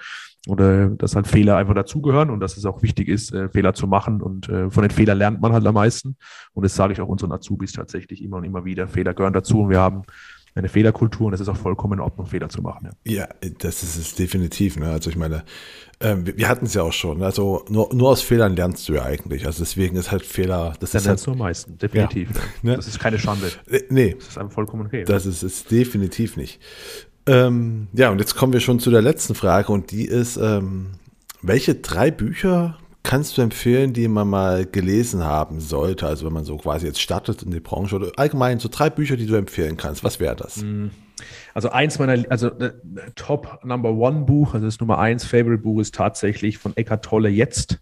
oder 0.48 0.90
dass 0.90 1.16
halt 1.16 1.28
Fehler 1.28 1.56
einfach 1.56 1.74
dazugehören 1.74 2.30
und 2.30 2.40
dass 2.40 2.58
es 2.58 2.66
auch 2.66 2.82
wichtig 2.84 3.08
ist, 3.08 3.34
äh, 3.34 3.50
Fehler 3.50 3.74
zu 3.74 3.88
machen 3.88 4.22
und 4.22 4.50
äh, 4.50 4.70
von 4.70 4.84
den 4.84 4.92
Fehlern 4.92 5.18
lernt 5.18 5.42
man 5.42 5.54
halt 5.54 5.66
am 5.66 5.76
meisten 5.76 6.18
und 6.54 6.64
das 6.64 6.76
sage 6.76 6.94
ich 6.94 7.02
auch 7.02 7.08
unseren 7.08 7.32
Azubis 7.32 7.72
tatsächlich 7.72 8.24
immer 8.24 8.38
und 8.38 8.44
immer 8.44 8.66
wieder, 8.66 8.88
Fehler 8.88 9.14
gehören 9.14 9.34
dazu 9.34 9.62
und 9.62 9.70
wir 9.70 9.80
haben 9.80 10.04
eine 10.56 10.70
Fehlerkultur 10.70 11.28
und 11.28 11.34
es 11.34 11.40
ist 11.40 11.50
auch 11.50 11.58
vollkommen 11.58 11.94
in 11.94 12.00
Ordnung, 12.00 12.28
Fehler 12.28 12.50
zu 12.50 12.62
machen. 12.62 12.90
Ja, 13.04 13.14
ja 13.14 13.28
das 13.60 13.84
ist 13.84 13.98
es 13.98 14.16
definitiv. 14.16 14.78
Ne? 14.78 14.90
Also 14.90 15.10
ich 15.10 15.16
meine, 15.16 15.44
ähm, 16.00 16.26
wir, 16.26 16.38
wir 16.38 16.48
hatten 16.48 16.66
es 16.66 16.74
ja 16.74 16.84
auch 16.84 16.94
schon. 16.94 17.24
Also 17.24 17.66
nur, 17.70 17.94
nur 17.94 18.10
aus 18.10 18.22
Fehlern 18.22 18.56
lernst 18.56 18.88
du 18.88 18.94
ja 18.94 19.04
eigentlich. 19.04 19.46
Also 19.46 19.64
deswegen 19.64 19.96
ist 19.96 20.12
halt 20.12 20.24
Fehler. 20.24 20.74
Das 20.80 20.92
Dann 20.92 21.00
ist 21.00 21.06
lernst 21.06 21.28
halt, 21.28 21.28
du 21.28 21.32
am 21.32 21.38
meisten, 21.40 21.78
definitiv. 21.78 22.30
Ja. 22.34 22.42
Ne? 22.62 22.76
Das 22.76 22.88
ist 22.88 23.00
keine 23.00 23.20
Schande. 23.20 23.52
Äh, 23.70 23.82
nee. 23.90 24.16
Das 24.18 24.30
ist 24.30 24.38
einfach 24.38 24.54
vollkommen 24.54 24.86
okay. 24.86 25.04
Das 25.04 25.26
ist 25.26 25.44
es 25.44 25.66
definitiv 25.66 26.38
nicht. 26.38 26.62
Ähm, 27.26 27.88
ja, 27.94 28.10
und 28.10 28.20
jetzt 28.20 28.36
kommen 28.36 28.54
wir 28.54 28.60
schon 28.60 28.80
zu 28.80 28.92
der 28.92 29.02
letzten 29.02 29.34
Frage 29.36 29.72
und 29.72 29.92
die 29.92 30.06
ist, 30.06 30.38
ähm, 30.38 30.92
welche 31.42 31.76
drei 31.76 32.12
Bücher 32.12 32.78
kannst 33.04 33.38
du 33.38 33.42
empfehlen, 33.42 33.94
die 33.94 34.08
man 34.08 34.30
mal 34.30 34.66
gelesen 34.66 35.24
haben 35.24 35.60
sollte? 35.60 36.08
Also 36.08 36.26
wenn 36.26 36.34
man 36.34 36.46
so 36.46 36.58
quasi 36.58 36.88
jetzt 36.88 37.02
startet 37.02 37.44
in 37.44 37.52
die 37.52 37.60
Branche 37.60 37.96
oder 37.96 38.12
allgemein 38.16 38.60
so 38.60 38.70
drei 38.72 38.90
Bücher, 38.90 39.18
die 39.18 39.26
du 39.26 39.36
empfehlen 39.36 39.78
kannst. 39.78 40.04
Was 40.04 40.20
wäre 40.20 40.36
das? 40.36 40.64
Mm. 40.64 40.88
Also 41.54 41.70
eins 41.70 42.00
meiner, 42.00 42.26
also 42.30 42.48
äh, 42.48 42.74
Top 43.16 43.60
Number 43.64 43.92
One 43.92 44.26
Buch, 44.26 44.54
also 44.54 44.66
das 44.66 44.80
Nummer 44.80 45.00
eins 45.00 45.26
Favorite 45.26 45.62
Buch 45.62 45.80
ist 45.80 45.94
tatsächlich 45.94 46.58
von 46.58 46.76
Eckart 46.76 47.06
Tolle 47.06 47.30
jetzt. 47.30 47.80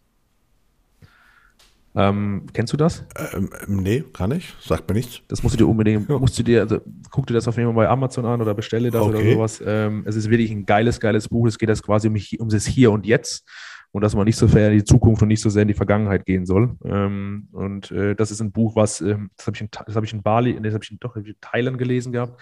Ähm, 1.93 2.45
kennst 2.53 2.72
du 2.72 2.78
das? 2.78 3.03
Ähm, 3.34 3.49
nee, 3.67 4.03
gar 4.13 4.28
nicht. 4.28 4.55
Sagt 4.61 4.88
mir 4.88 4.95
nichts. 4.95 5.22
Das 5.28 5.43
musst 5.43 5.55
du 5.55 5.57
dir 5.57 5.67
unbedingt, 5.67 6.09
ja. 6.09 6.17
musst 6.17 6.38
du 6.39 6.43
dir, 6.43 6.61
also 6.61 6.80
guck 7.09 7.28
dir 7.28 7.34
das 7.34 7.47
auf 7.47 7.57
jeden 7.57 7.67
Fall 7.67 7.86
bei 7.86 7.89
Amazon 7.89 8.26
an 8.26 8.41
oder 8.41 8.53
bestelle 8.53 8.91
das 8.91 9.01
okay. 9.01 9.17
oder 9.17 9.34
sowas. 9.34 9.63
Ähm, 9.65 10.03
es 10.05 10.15
ist 10.15 10.30
wirklich 10.30 10.51
ein 10.51 10.65
geiles, 10.65 10.99
geiles 10.99 11.28
Buch. 11.28 11.47
Es 11.47 11.57
geht 11.57 11.69
das 11.69 11.84
quasi 11.84 12.07
um, 12.07 12.15
um 12.39 12.49
das 12.49 12.65
Hier 12.65 12.91
und 12.91 13.05
Jetzt 13.05 13.45
und 13.92 14.02
dass 14.02 14.16
man 14.16 14.26
nicht 14.26 14.38
so 14.38 14.48
sehr 14.48 14.72
in 14.72 14.78
die 14.78 14.84
Zukunft 14.84 15.22
und 15.22 15.28
nicht 15.28 15.42
so 15.42 15.50
sehr 15.50 15.64
in 15.64 15.68
die 15.68 15.74
Vergangenheit 15.74 16.26
gehen 16.26 16.46
soll. 16.46 16.76
Ähm, 16.86 17.48
und 17.52 17.92
äh, 17.92 18.16
das 18.16 18.32
ist 18.32 18.42
ein 18.42 18.52
Buch, 18.52 18.76
was, 18.76 19.02
äh, 19.02 19.18
das 19.36 19.48
habe 19.48 19.56
ich, 19.56 19.62
in, 19.62 19.70
das 19.86 19.96
hab 19.96 20.04
ich 20.04 20.14
in 20.14 20.24
Bali, 20.24 20.60
das 20.62 20.74
habe 20.74 20.84
ich 20.84 20.92
in, 20.92 21.00
doch 21.00 21.16
in 21.16 21.36
Thailand 21.42 21.78
gelesen 21.78 22.12
gehabt. 22.12 22.42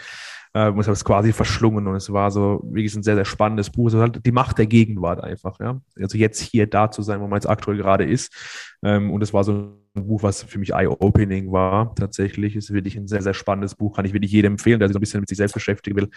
Äh, 0.54 0.70
und 0.70 0.80
ich 0.80 0.88
habe 0.88 0.94
es 0.94 1.06
quasi 1.06 1.32
verschlungen 1.34 1.88
und 1.88 1.96
es 1.96 2.12
war 2.12 2.32
so 2.32 2.62
wirklich 2.64 2.96
ein 2.96 3.04
sehr, 3.04 3.16
sehr 3.16 3.26
spannendes 3.26 3.70
Buch. 3.70 3.86
Also 3.86 4.02
halt 4.02 4.26
die 4.26 4.32
Macht 4.32 4.58
der 4.58 4.68
Gegenwart 4.68 5.24
einfach, 5.24 5.60
ja. 5.60 5.80
Also 6.00 6.18
jetzt 6.18 6.40
hier 6.40 6.68
da 6.68 6.92
zu 6.92 7.02
sein, 7.02 7.22
wo 7.22 7.28
man 7.28 7.38
jetzt 7.38 7.50
aktuell 7.50 7.78
gerade 7.78 8.06
ist. 8.06 8.34
Ähm, 8.84 9.12
und 9.12 9.22
es 9.22 9.34
war 9.34 9.44
so 9.44 9.80
ein 9.96 10.08
Buch, 10.08 10.24
was 10.24 10.44
für 10.44 10.60
mich 10.60 10.74
eye-opening 10.74 11.52
war. 11.52 11.94
Tatsächlich 11.96 12.56
ist 12.56 12.74
wirklich 12.74 12.96
ein 12.96 13.08
sehr, 13.08 13.22
sehr 13.22 13.34
spannendes 13.34 13.76
Buch. 13.76 13.96
Kann 13.96 14.06
ich 14.06 14.14
wirklich 14.14 14.32
jedem 14.32 14.54
empfehlen, 14.54 14.80
der 14.80 14.88
sich 14.88 14.94
so 14.94 15.00
ein 15.00 15.02
bisschen 15.02 15.20
mit 15.20 15.30
sich 15.30 15.38
selbst 15.38 15.54
beschäftigen 15.54 15.98
will. 15.98 16.10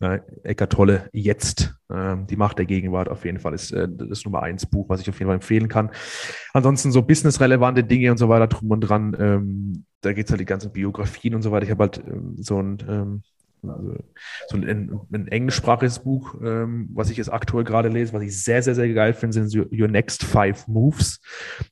Äh, 0.00 0.20
Eckart 0.44 0.72
Tolle, 0.72 1.08
jetzt. 1.12 1.74
Äh, 1.88 2.16
die 2.28 2.36
Macht 2.36 2.58
der 2.58 2.66
Gegenwart 2.66 3.08
auf 3.08 3.24
jeden 3.24 3.40
Fall 3.40 3.54
ist 3.54 3.72
äh, 3.72 3.88
das 3.90 4.24
Nummer 4.24 4.42
eins 4.42 4.66
Buch, 4.66 4.88
was 4.88 5.00
ich 5.00 5.08
auf 5.08 5.18
jeden 5.18 5.28
Fall 5.28 5.36
empfehlen 5.36 5.68
kann. 5.68 5.90
Ansonsten 6.52 6.92
so 6.92 7.02
businessrelevante 7.02 7.82
Dinge 7.82 8.12
und 8.12 8.18
so 8.18 8.28
weiter 8.28 8.46
drum 8.46 8.70
und 8.70 8.80
dran. 8.80 9.16
Ähm, 9.18 9.84
da 10.00 10.12
geht 10.12 10.26
es 10.26 10.30
halt 10.30 10.40
die 10.40 10.46
ganzen 10.46 10.72
Biografien 10.72 11.34
und 11.34 11.42
so 11.42 11.50
weiter. 11.50 11.64
Ich 11.64 11.70
habe 11.70 11.82
halt 11.82 12.02
ähm, 12.06 12.36
so 12.38 12.60
ein 12.60 12.78
ähm, 12.88 13.22
also 13.62 13.96
so 14.48 14.56
ein, 14.56 15.00
ein 15.12 15.28
englischsprachiges 15.28 16.00
Buch, 16.00 16.34
ähm, 16.42 16.88
was 16.92 17.10
ich 17.10 17.16
jetzt 17.16 17.32
aktuell 17.32 17.64
gerade 17.64 17.88
lese, 17.88 18.12
was 18.12 18.22
ich 18.22 18.42
sehr, 18.42 18.62
sehr, 18.62 18.74
sehr 18.74 18.92
geil 18.92 19.12
finde, 19.12 19.48
sind 19.48 19.72
Your 19.72 19.88
Next 19.88 20.24
Five 20.24 20.66
Moves. 20.68 21.20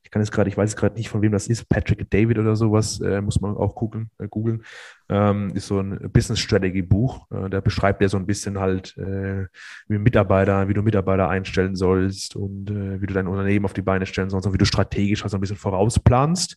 Ich 0.03 0.11
kann 0.11 0.23
es 0.23 0.31
gerade, 0.31 0.49
ich 0.49 0.57
weiß 0.57 0.77
gerade 0.77 0.97
nicht, 0.97 1.09
von 1.09 1.23
wem 1.23 1.33
das 1.33 1.49
ist, 1.49 1.69
Patrick 1.69 2.11
David 2.11 2.39
oder 2.39 2.57
sowas, 2.57 3.01
äh, 3.01 3.21
muss 3.21 3.41
man 3.41 3.57
auch 3.57 3.75
gucken, 3.75 4.11
äh, 4.19 4.29
googeln. 4.29 4.63
Ähm, 5.09 5.51
ist 5.55 5.67
so 5.67 5.81
ein 5.81 6.11
Business 6.13 6.39
Strategy 6.39 6.83
Buch. 6.83 7.27
Äh, 7.31 7.49
da 7.49 7.61
beschreibt 7.61 8.03
er 8.03 8.09
so 8.09 8.19
ein 8.19 8.27
bisschen 8.27 8.59
halt, 8.59 8.97
äh, 8.99 9.47
wie 9.89 9.99
Mitarbeiter, 9.99 10.69
wie 10.69 10.75
du 10.75 10.83
Mitarbeiter 10.83 11.29
einstellen 11.29 11.77
sollst 11.77 12.37
und 12.37 12.71
äh, 12.71 13.01
wie 13.01 13.07
du 13.07 13.15
dein 13.15 13.27
Unternehmen 13.27 13.65
auf 13.65 13.73
die 13.73 13.83
Beine 13.83 14.07
stellen 14.07 14.31
sollst 14.31 14.47
und 14.47 14.53
wie 14.53 14.59
du 14.59 14.67
strategisch 14.67 15.23
halt 15.23 15.31
so 15.31 15.39
ein 15.39 15.41
bisschen 15.41 15.57
vorausplanst. 15.57 16.57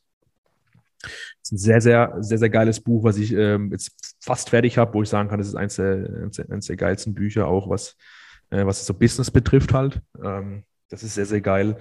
Das 1.02 1.12
ist 1.44 1.52
ein 1.54 1.58
sehr, 1.58 1.82
sehr, 1.82 2.16
sehr, 2.20 2.38
sehr 2.38 2.50
geiles 2.50 2.80
Buch, 2.80 3.04
was 3.04 3.18
ich 3.18 3.34
ähm, 3.34 3.72
jetzt 3.72 3.92
fast 4.22 4.50
fertig 4.50 4.78
habe, 4.78 4.94
wo 4.94 5.04
ich 5.04 5.10
sagen 5.10 5.30
kann, 5.30 5.40
das 5.40 5.48
ist 5.48 5.56
eines 5.56 5.76
der, 5.76 6.30
eines 6.50 6.68
der 6.68 6.76
geilsten 6.76 7.14
Bücher, 7.14 7.48
auch 7.48 7.70
was, 7.70 7.96
äh, 8.50 8.66
was 8.66 8.86
so 8.86 8.94
Business 8.94 9.32
betrifft 9.32 9.74
halt. 9.74 10.02
Ähm, 10.24 10.64
das 10.90 11.04
ist 11.04 11.16
sehr, 11.16 11.26
sehr 11.26 11.42
geil. 11.42 11.78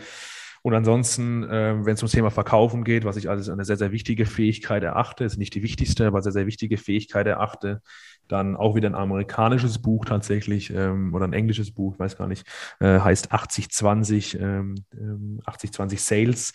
Und 0.62 0.74
ansonsten, 0.74 1.44
äh, 1.44 1.84
wenn 1.84 1.94
es 1.94 2.02
ums 2.02 2.12
Thema 2.12 2.30
Verkaufen 2.30 2.84
geht, 2.84 3.04
was 3.04 3.16
ich 3.16 3.30
als 3.30 3.48
eine 3.48 3.64
sehr, 3.64 3.78
sehr 3.78 3.92
wichtige 3.92 4.26
Fähigkeit 4.26 4.82
erachte, 4.82 5.24
ist 5.24 5.38
nicht 5.38 5.54
die 5.54 5.62
wichtigste, 5.62 6.06
aber 6.06 6.20
sehr, 6.20 6.32
sehr 6.32 6.46
wichtige 6.46 6.76
Fähigkeit 6.76 7.26
erachte, 7.26 7.80
dann 8.30 8.56
auch 8.56 8.74
wieder 8.74 8.88
ein 8.88 8.94
amerikanisches 8.94 9.78
Buch 9.78 10.04
tatsächlich 10.04 10.72
ähm, 10.74 11.14
oder 11.14 11.26
ein 11.26 11.32
englisches 11.32 11.72
Buch, 11.72 11.98
weiß 11.98 12.16
gar 12.16 12.26
nicht, 12.26 12.46
äh, 12.78 13.00
heißt 13.00 13.32
80-20, 13.32 14.38
ähm, 14.38 14.74
80-20 15.44 15.92
ähm, 15.92 15.98
Sales. 15.98 16.52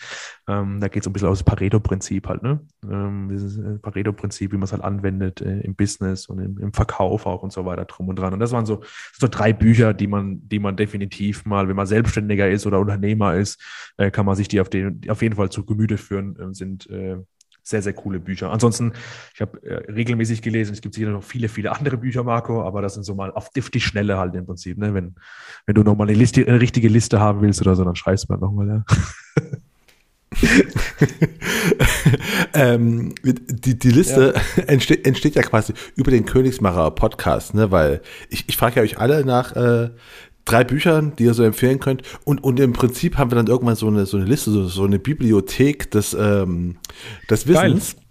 Ähm, 0.48 0.80
da 0.80 0.88
geht 0.88 1.04
es 1.04 1.08
ein 1.08 1.14
bisschen 1.14 1.28
aus 1.28 1.40
dem 1.40 1.46
Pareto-Prinzip 1.46 2.28
halt, 2.28 2.44
ne? 2.44 2.62
Ähm, 2.90 3.30
dieses 3.30 3.58
äh, 3.58 3.78
Pareto-Prinzip, 3.80 4.52
wie 4.52 4.58
man 4.58 4.64
es 4.64 4.72
halt 4.72 4.84
anwendet 4.84 5.42
äh, 5.42 5.60
im 5.62 5.76
Business 5.76 6.28
und 6.28 6.40
im, 6.40 6.58
im, 6.60 6.74
Verkauf 6.74 7.26
auch 7.26 7.44
und 7.44 7.52
so 7.52 7.66
weiter 7.66 7.86
drum 7.86 8.10
und 8.10 8.18
dran. 8.18 8.34
Und 8.34 8.40
das 8.40 8.52
waren 8.52 8.66
so, 8.66 8.82
so 9.14 9.28
drei 9.28 9.54
Bücher, 9.54 9.94
die 9.94 10.08
man, 10.08 10.48
die 10.48 10.60
man 10.60 10.76
definitiv 10.76 11.46
mal, 11.46 11.68
wenn 11.68 11.76
man 11.76 11.88
Selbstständiger 11.88 12.50
ist 12.50 12.66
oder 12.66 12.80
Unternehmer 12.80 13.36
ist, 13.36 13.62
äh, 13.98 14.12
kann 14.12 14.26
man 14.26 14.36
sich 14.36 14.48
die 14.48 14.62
auf, 14.62 14.70
den, 14.70 15.02
auf 15.10 15.22
jeden 15.22 15.36
Fall 15.36 15.50
zu 15.50 15.66
Gemüte 15.66 15.98
führen, 15.98 16.38
äh, 16.40 16.54
sind 16.54 16.90
äh, 16.90 17.18
sehr, 17.66 17.82
sehr 17.82 17.94
coole 17.94 18.20
Bücher. 18.20 18.52
Ansonsten, 18.52 18.94
ich 19.34 19.42
habe 19.42 19.62
äh, 19.64 19.92
regelmäßig 19.92 20.44
gelesen, 20.44 20.74
es 20.74 20.82
gibt 20.82 20.94
sicher 20.94 21.10
noch 21.10 21.24
viele, 21.24 21.50
viele 21.50 21.76
andere 21.76 21.98
Bücher, 21.98 22.24
Marco, 22.24 22.62
aber 22.62 22.84
das 22.84 22.94
sind 22.94 23.04
so 23.04 23.16
mal 23.16 23.32
auf 23.32 23.50
die 23.50 23.82
Schnelle 23.82 24.18
halt 24.18 24.36
im 24.36 24.46
Prinzip. 24.46 24.78
Ne? 24.78 24.94
Wenn, 24.94 25.16
wenn 25.66 25.74
du 25.74 25.82
nochmal 25.82 26.08
eine, 26.08 26.18
Liste, 26.18 26.48
eine 26.48 26.62
richtige 26.62 26.88
Liste 26.88 27.20
haben 27.20 27.42
willst 27.42 27.62
oder 27.62 27.76
so, 27.76 27.84
dann 27.84 27.96
schreibst 27.96 28.30
du 28.30 28.34
mal 28.34 28.40
nochmal. 28.40 28.68
Ja. 28.68 28.86
ähm, 32.54 33.16
die, 33.24 33.80
die 33.80 33.90
Liste 33.90 34.36
ja. 34.58 34.64
entsteht, 34.68 35.08
entsteht 35.08 35.34
ja 35.34 35.42
quasi 35.42 35.74
über 35.96 36.12
den 36.12 36.26
Königsmacher 36.26 36.92
Podcast, 36.92 37.56
ne? 37.56 37.72
weil 37.72 38.02
ich, 38.30 38.46
ich 38.48 38.58
frage 38.58 38.76
ja 38.76 38.82
euch 38.84 39.00
alle 39.00 39.26
nach 39.26 39.56
äh, 39.56 39.90
drei 40.46 40.64
Büchern, 40.64 41.14
die 41.18 41.24
ihr 41.26 41.34
so 41.34 41.44
empfehlen 41.44 41.80
könnt. 41.80 42.04
Und, 42.24 42.44
und 42.44 42.60
im 42.60 42.74
Prinzip 42.74 43.18
haben 43.18 43.32
wir 43.32 43.36
dann 43.36 43.48
irgendwann 43.48 43.76
so 43.76 43.88
eine, 43.88 44.06
so 44.06 44.18
eine 44.18 44.26
Liste, 44.26 44.52
so, 44.52 44.68
so 44.68 44.84
eine 44.84 45.00
Bibliothek 45.00 45.92
des, 45.92 46.16
ähm, 46.18 46.78
des 47.30 47.48
Wissens. 47.48 47.96
Geil. 47.96 48.02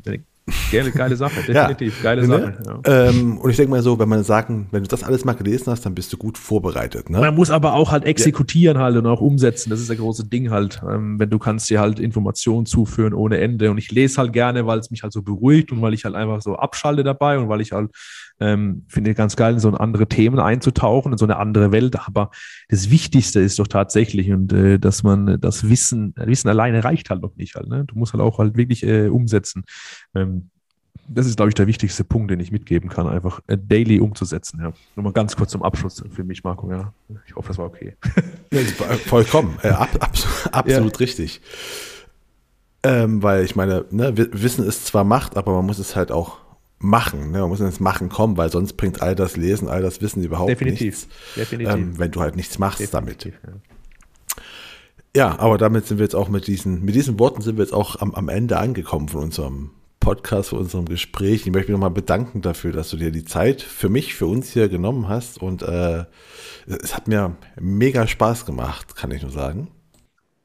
Geile, 0.71 0.91
geile 0.91 1.17
Sache, 1.17 1.41
definitiv, 1.47 1.97
ja, 1.99 2.03
geile 2.03 2.29
ne? 2.29 2.39
Sache. 2.39 2.81
Ja. 2.87 3.09
Ähm, 3.09 3.39
und 3.39 3.49
ich 3.49 3.57
denke 3.57 3.71
mal 3.71 3.83
so, 3.83 3.99
wenn 3.99 4.11
man 4.11 4.25
sagen, 4.25 4.67
wenn 4.73 4.83
du 4.83 4.89
das 4.89 5.03
alles 5.03 5.25
mal 5.25 5.33
gelesen 5.33 5.71
hast, 5.71 5.87
dann 5.87 5.95
bist 5.95 6.13
du 6.13 6.19
gut 6.19 6.37
vorbereitet. 6.37 7.09
Ne? 7.09 7.19
Man 7.19 7.35
muss 7.35 7.51
aber 7.51 7.73
auch 7.73 7.91
halt 7.91 8.05
exekutieren 8.05 8.77
halt 8.77 8.97
und 8.97 9.07
auch 9.07 9.23
umsetzen. 9.23 9.71
Das 9.71 9.81
ist 9.81 9.89
der 9.89 9.97
große 9.97 10.27
Ding 10.27 10.51
halt. 10.51 10.83
Ähm, 10.87 11.19
wenn 11.19 11.31
du 11.31 11.39
kannst 11.39 11.71
dir 11.71 11.81
halt 11.81 11.99
Informationen 11.99 12.67
zuführen 12.67 13.15
ohne 13.15 13.39
Ende. 13.39 13.71
Und 13.71 13.79
ich 13.79 13.91
lese 13.91 14.19
halt 14.19 14.35
gerne, 14.35 14.67
weil 14.67 14.79
es 14.79 14.91
mich 14.91 15.03
halt 15.03 15.15
so 15.15 15.23
beruhigt 15.23 15.73
und 15.73 15.81
weil 15.81 15.95
ich 15.95 16.05
halt 16.05 16.15
einfach 16.15 16.43
so 16.43 16.57
abschalte 16.57 17.05
dabei 17.05 17.39
und 17.39 17.49
weil 17.49 17.63
ich 17.63 17.73
halt 17.73 17.91
ähm, 18.45 18.85
finde 18.89 19.15
ganz 19.15 19.37
geil, 19.37 19.55
in 19.55 19.59
so 19.59 19.71
andere 19.71 20.07
Themen 20.07 20.39
einzutauchen, 20.39 21.13
in 21.13 21.19
so 21.19 21.25
eine 21.25 21.39
andere 21.39 21.73
Welt. 21.73 21.97
Aber 22.07 22.31
das 22.69 22.91
Wichtigste 22.91 23.41
ist 23.41 23.59
doch 23.59 23.67
tatsächlich 23.67 24.31
und 24.33 24.53
äh, 24.53 24.79
dass 24.79 25.03
man 25.03 25.41
das 25.41 25.69
Wissen, 25.69 26.15
Wissen 26.17 26.49
alleine 26.49 26.85
reicht 26.85 27.11
halt 27.11 27.23
noch 27.23 27.37
nicht 27.37 27.55
halt. 27.55 27.69
Ne? 27.69 27.85
Du 27.87 27.97
musst 27.97 28.13
halt 28.13 28.23
auch 28.23 28.39
halt 28.39 28.57
wirklich 28.57 28.85
äh, 28.85 29.09
umsetzen. 29.09 29.65
Ähm, 30.15 30.51
das 31.09 31.27
ist, 31.27 31.37
glaube 31.37 31.51
ich, 31.51 31.55
der 31.55 31.67
wichtigste 31.67 32.05
Punkt, 32.05 32.31
den 32.31 32.41
ich 32.41 32.51
mitgeben 32.51 32.89
kann, 32.89 33.07
einfach 33.07 33.41
äh, 33.47 33.59
daily 33.59 34.01
umzusetzen. 34.01 34.61
Ja. 34.61 34.73
Nur 34.97 35.05
mal 35.05 35.13
ganz 35.13 35.37
kurz 35.37 35.51
zum 35.51 35.63
Abschluss 35.63 36.03
für 36.11 36.25
mich, 36.25 36.45
Marco. 36.45 36.71
Ja. 36.71 36.93
Ich 37.27 37.35
hoffe, 37.37 37.49
das 37.49 37.59
war 37.59 37.67
okay. 37.67 37.97
Vollkommen. 39.07 39.59
Äh, 39.63 39.69
ab, 39.69 39.91
ab, 40.01 40.13
absolut 40.53 40.93
ja. 40.95 40.99
richtig. 40.99 41.41
Ähm, 42.83 43.23
weil 43.23 43.45
ich 43.45 43.57
meine, 43.57 43.87
ne, 43.91 44.13
Wissen 44.15 44.65
ist 44.65 44.87
zwar 44.87 45.05
Macht, 45.05 45.37
aber 45.37 45.55
man 45.55 45.67
muss 45.67 45.79
es 45.79 45.97
halt 45.97 46.13
auch 46.13 46.44
machen. 46.85 47.33
Ne? 47.33 47.41
Man 47.41 47.49
muss 47.49 47.61
ins 47.61 47.81
Machen 47.81 48.09
kommen, 48.09 48.37
weil 48.37 48.51
sonst 48.51 48.75
bringt 48.75 49.03
all 49.03 49.15
das 49.15 49.37
Lesen, 49.37 49.69
all 49.69 49.83
das 49.83 50.01
Wissen 50.01 50.23
überhaupt 50.23 50.51
Definitiv. 50.51 50.81
nichts. 50.81 51.09
Definitiv. 51.37 51.75
Ähm, 51.75 51.99
wenn 51.99 52.11
du 52.11 52.21
halt 52.21 52.37
nichts 52.37 52.59
machst 52.59 52.81
Definitiv, 52.81 53.35
damit. 53.43 53.63
Ja. 55.15 55.31
ja. 55.31 55.39
aber 55.39 55.59
damit 55.59 55.87
sind 55.87 55.99
wir 55.99 56.05
jetzt 56.05 56.15
auch 56.15 56.29
mit 56.29 56.47
diesen, 56.47 56.85
mit 56.85 56.95
diesen 56.95 57.19
Worten 57.19 57.43
sind 57.43 57.57
wir 57.57 57.65
jetzt 57.65 57.75
auch 57.75 58.01
am, 58.01 58.15
am 58.15 58.29
Ende 58.29 58.59
angekommen 58.59 59.09
von 59.09 59.23
unserem 59.23 59.71
Podcast, 60.05 60.51
von 60.51 60.59
unserem 60.59 60.85
Gespräch. 60.85 61.47
Ich 61.47 61.53
möchte 61.53 61.73
mich 61.73 61.81
nochmal 61.81 61.91
bedanken 61.91 62.43
dafür, 62.43 62.73
dass 62.73 62.91
du 62.91 62.99
dir 62.99 63.11
die 63.11 63.25
Zeit 63.25 63.63
für 63.63 63.89
mich, 63.89 64.15
für 64.15 64.27
uns 64.27 64.53
hier 64.53 64.69
genommen 64.69 65.09
hast. 65.09 65.41
Und 65.41 65.63
äh, 65.63 66.05
es 66.67 66.95
hat 66.95 67.09
mir 67.09 67.37
mega 67.59 68.07
Spaß 68.07 68.45
gemacht, 68.45 68.97
kann 68.97 69.11
ich 69.11 69.23
nur 69.23 69.31
sagen. 69.31 69.69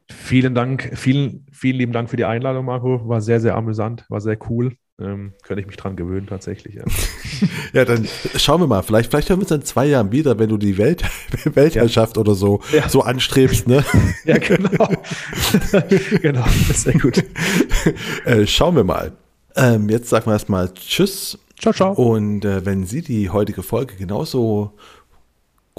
Vielen 0.08 0.56
Dank, 0.56 0.92
vielen, 0.96 1.46
vielen 1.52 1.78
lieben 1.78 1.92
Dank 1.92 2.10
für 2.10 2.18
die 2.18 2.26
Einladung, 2.26 2.66
Marco. 2.66 3.08
War 3.08 3.22
sehr, 3.22 3.40
sehr 3.40 3.56
amüsant, 3.56 4.06
war 4.10 4.22
sehr 4.22 4.38
cool. 4.50 4.76
Ähm, 5.02 5.34
könnte 5.44 5.62
ich 5.62 5.68
mich 5.68 5.78
dran 5.78 5.96
gewöhnen, 5.96 6.28
tatsächlich. 6.28 6.76
Ja. 6.76 6.84
ja, 7.74 7.86
dann 7.86 8.08
schauen 8.36 8.62
wir 8.62 8.68
mal. 8.68 8.82
Vielleicht, 8.84 9.10
vielleicht 9.10 9.30
hören 9.30 9.40
wir 9.40 9.44
uns 9.44 9.52
in 9.52 9.64
zwei 9.64 9.86
Jahren 9.86 10.12
wieder, 10.12 10.40
wenn 10.40 10.50
du 10.50 10.58
die 10.58 10.78
Welt, 10.78 11.04
Weltherrschaft 11.46 12.18
ja. 12.18 12.22
oder 12.22 12.36
so, 12.36 12.62
ja. 12.74 12.90
so 12.90 13.02
anstrebst. 13.02 13.68
Ne? 13.68 13.84
ja, 14.26 14.38
genau. 14.38 14.90
genau, 16.22 16.46
sehr 16.74 16.94
gut. 17.00 17.24
Äh, 18.26 18.46
schauen 18.46 18.76
wir 18.76 18.84
mal. 18.84 19.14
Ähm, 19.56 19.90
jetzt 19.90 20.10
sagen 20.10 20.26
wir 20.26 20.34
erstmal 20.34 20.74
Tschüss. 20.74 21.38
Ciao, 21.60 21.74
ciao. 21.74 21.94
Und 21.94 22.46
äh, 22.46 22.66
wenn 22.66 22.86
Sie 22.86 23.02
die 23.02 23.30
heutige 23.30 23.64
Folge 23.64 23.96
genauso 23.96 24.74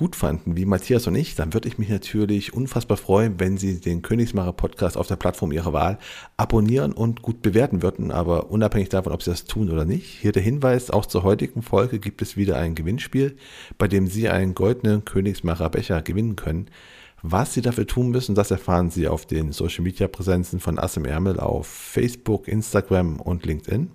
gut 0.01 0.17
fanden, 0.17 0.57
wie 0.57 0.65
Matthias 0.65 1.07
und 1.09 1.15
ich, 1.15 1.35
dann 1.35 1.53
würde 1.53 1.69
ich 1.69 1.77
mich 1.77 1.91
natürlich 1.91 2.55
unfassbar 2.55 2.97
freuen, 2.97 3.39
wenn 3.39 3.59
Sie 3.59 3.81
den 3.81 4.01
Königsmacher 4.01 4.55
Podcast 4.55 4.97
auf 4.97 5.07
der 5.07 5.17
Plattform 5.17 5.53
Ihrer 5.53 5.75
Wahl 5.75 5.99
abonnieren 6.39 6.95
und 6.95 7.21
gut 7.21 7.43
bewerten 7.43 7.83
würden. 7.83 8.11
Aber 8.11 8.51
unabhängig 8.51 8.89
davon, 8.89 9.13
ob 9.13 9.23
Sie 9.23 9.31
das 9.31 9.45
tun 9.45 9.69
oder 9.69 9.85
nicht, 9.85 10.07
hier 10.07 10.33
der 10.33 10.43
Hinweis, 10.43 10.91
auch 10.91 11.05
zur 11.05 11.23
heutigen 11.23 11.61
Folge 11.61 11.99
gibt 11.99 12.23
es 12.23 12.39
wieder 12.39 12.57
ein 12.57 12.75
Gewinnspiel, 12.75 13.37
bei 13.77 13.89
dem 13.89 14.07
Sie 14.07 14.31
einen 14.31 14.55
goldenen 14.55 15.05
Königsmacher 15.05 15.69
Becher 15.69 16.01
gewinnen 16.01 16.35
können. 16.35 16.71
Was 17.21 17.53
Sie 17.53 17.61
dafür 17.61 17.87
tun 17.87 18.09
müssen, 18.09 18.35
das 18.35 18.51
erfahren 18.51 18.89
Sie 18.89 19.07
auf 19.07 19.27
den 19.27 19.53
Social 19.53 19.85
Media 19.85 20.09
Präsenzen 20.09 20.61
von 20.61 20.79
Ass 20.79 20.97
im 20.97 21.05
Ärmel 21.05 21.39
auf 21.39 21.67
Facebook, 21.67 22.49
Instagram 22.49 23.21
und 23.21 23.45
LinkedIn. 23.45 23.91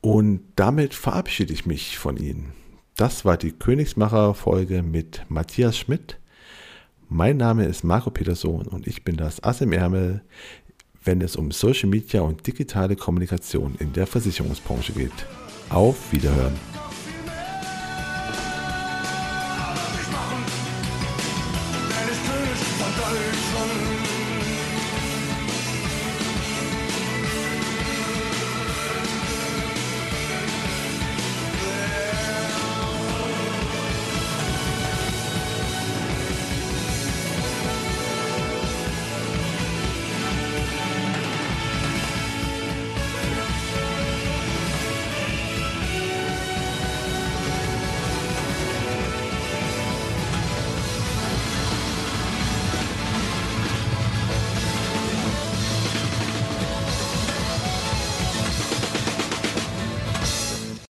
Und 0.00 0.40
damit 0.56 0.92
verabschiede 0.92 1.52
ich 1.52 1.66
mich 1.66 1.98
von 1.98 2.16
Ihnen. 2.16 2.65
Das 2.96 3.26
war 3.26 3.36
die 3.36 3.52
Königsmacher-Folge 3.52 4.82
mit 4.82 5.26
Matthias 5.28 5.76
Schmidt. 5.76 6.18
Mein 7.10 7.36
Name 7.36 7.66
ist 7.66 7.84
Marco 7.84 8.10
Peterson 8.10 8.66
und 8.66 8.86
ich 8.86 9.04
bin 9.04 9.18
das 9.18 9.44
Ass 9.44 9.60
im 9.60 9.72
Ärmel, 9.72 10.22
wenn 11.04 11.20
es 11.20 11.36
um 11.36 11.50
Social 11.50 11.90
Media 11.90 12.22
und 12.22 12.46
digitale 12.46 12.96
Kommunikation 12.96 13.74
in 13.80 13.92
der 13.92 14.06
Versicherungsbranche 14.06 14.94
geht. 14.94 15.26
Auf 15.68 16.10
Wiederhören. 16.10 16.54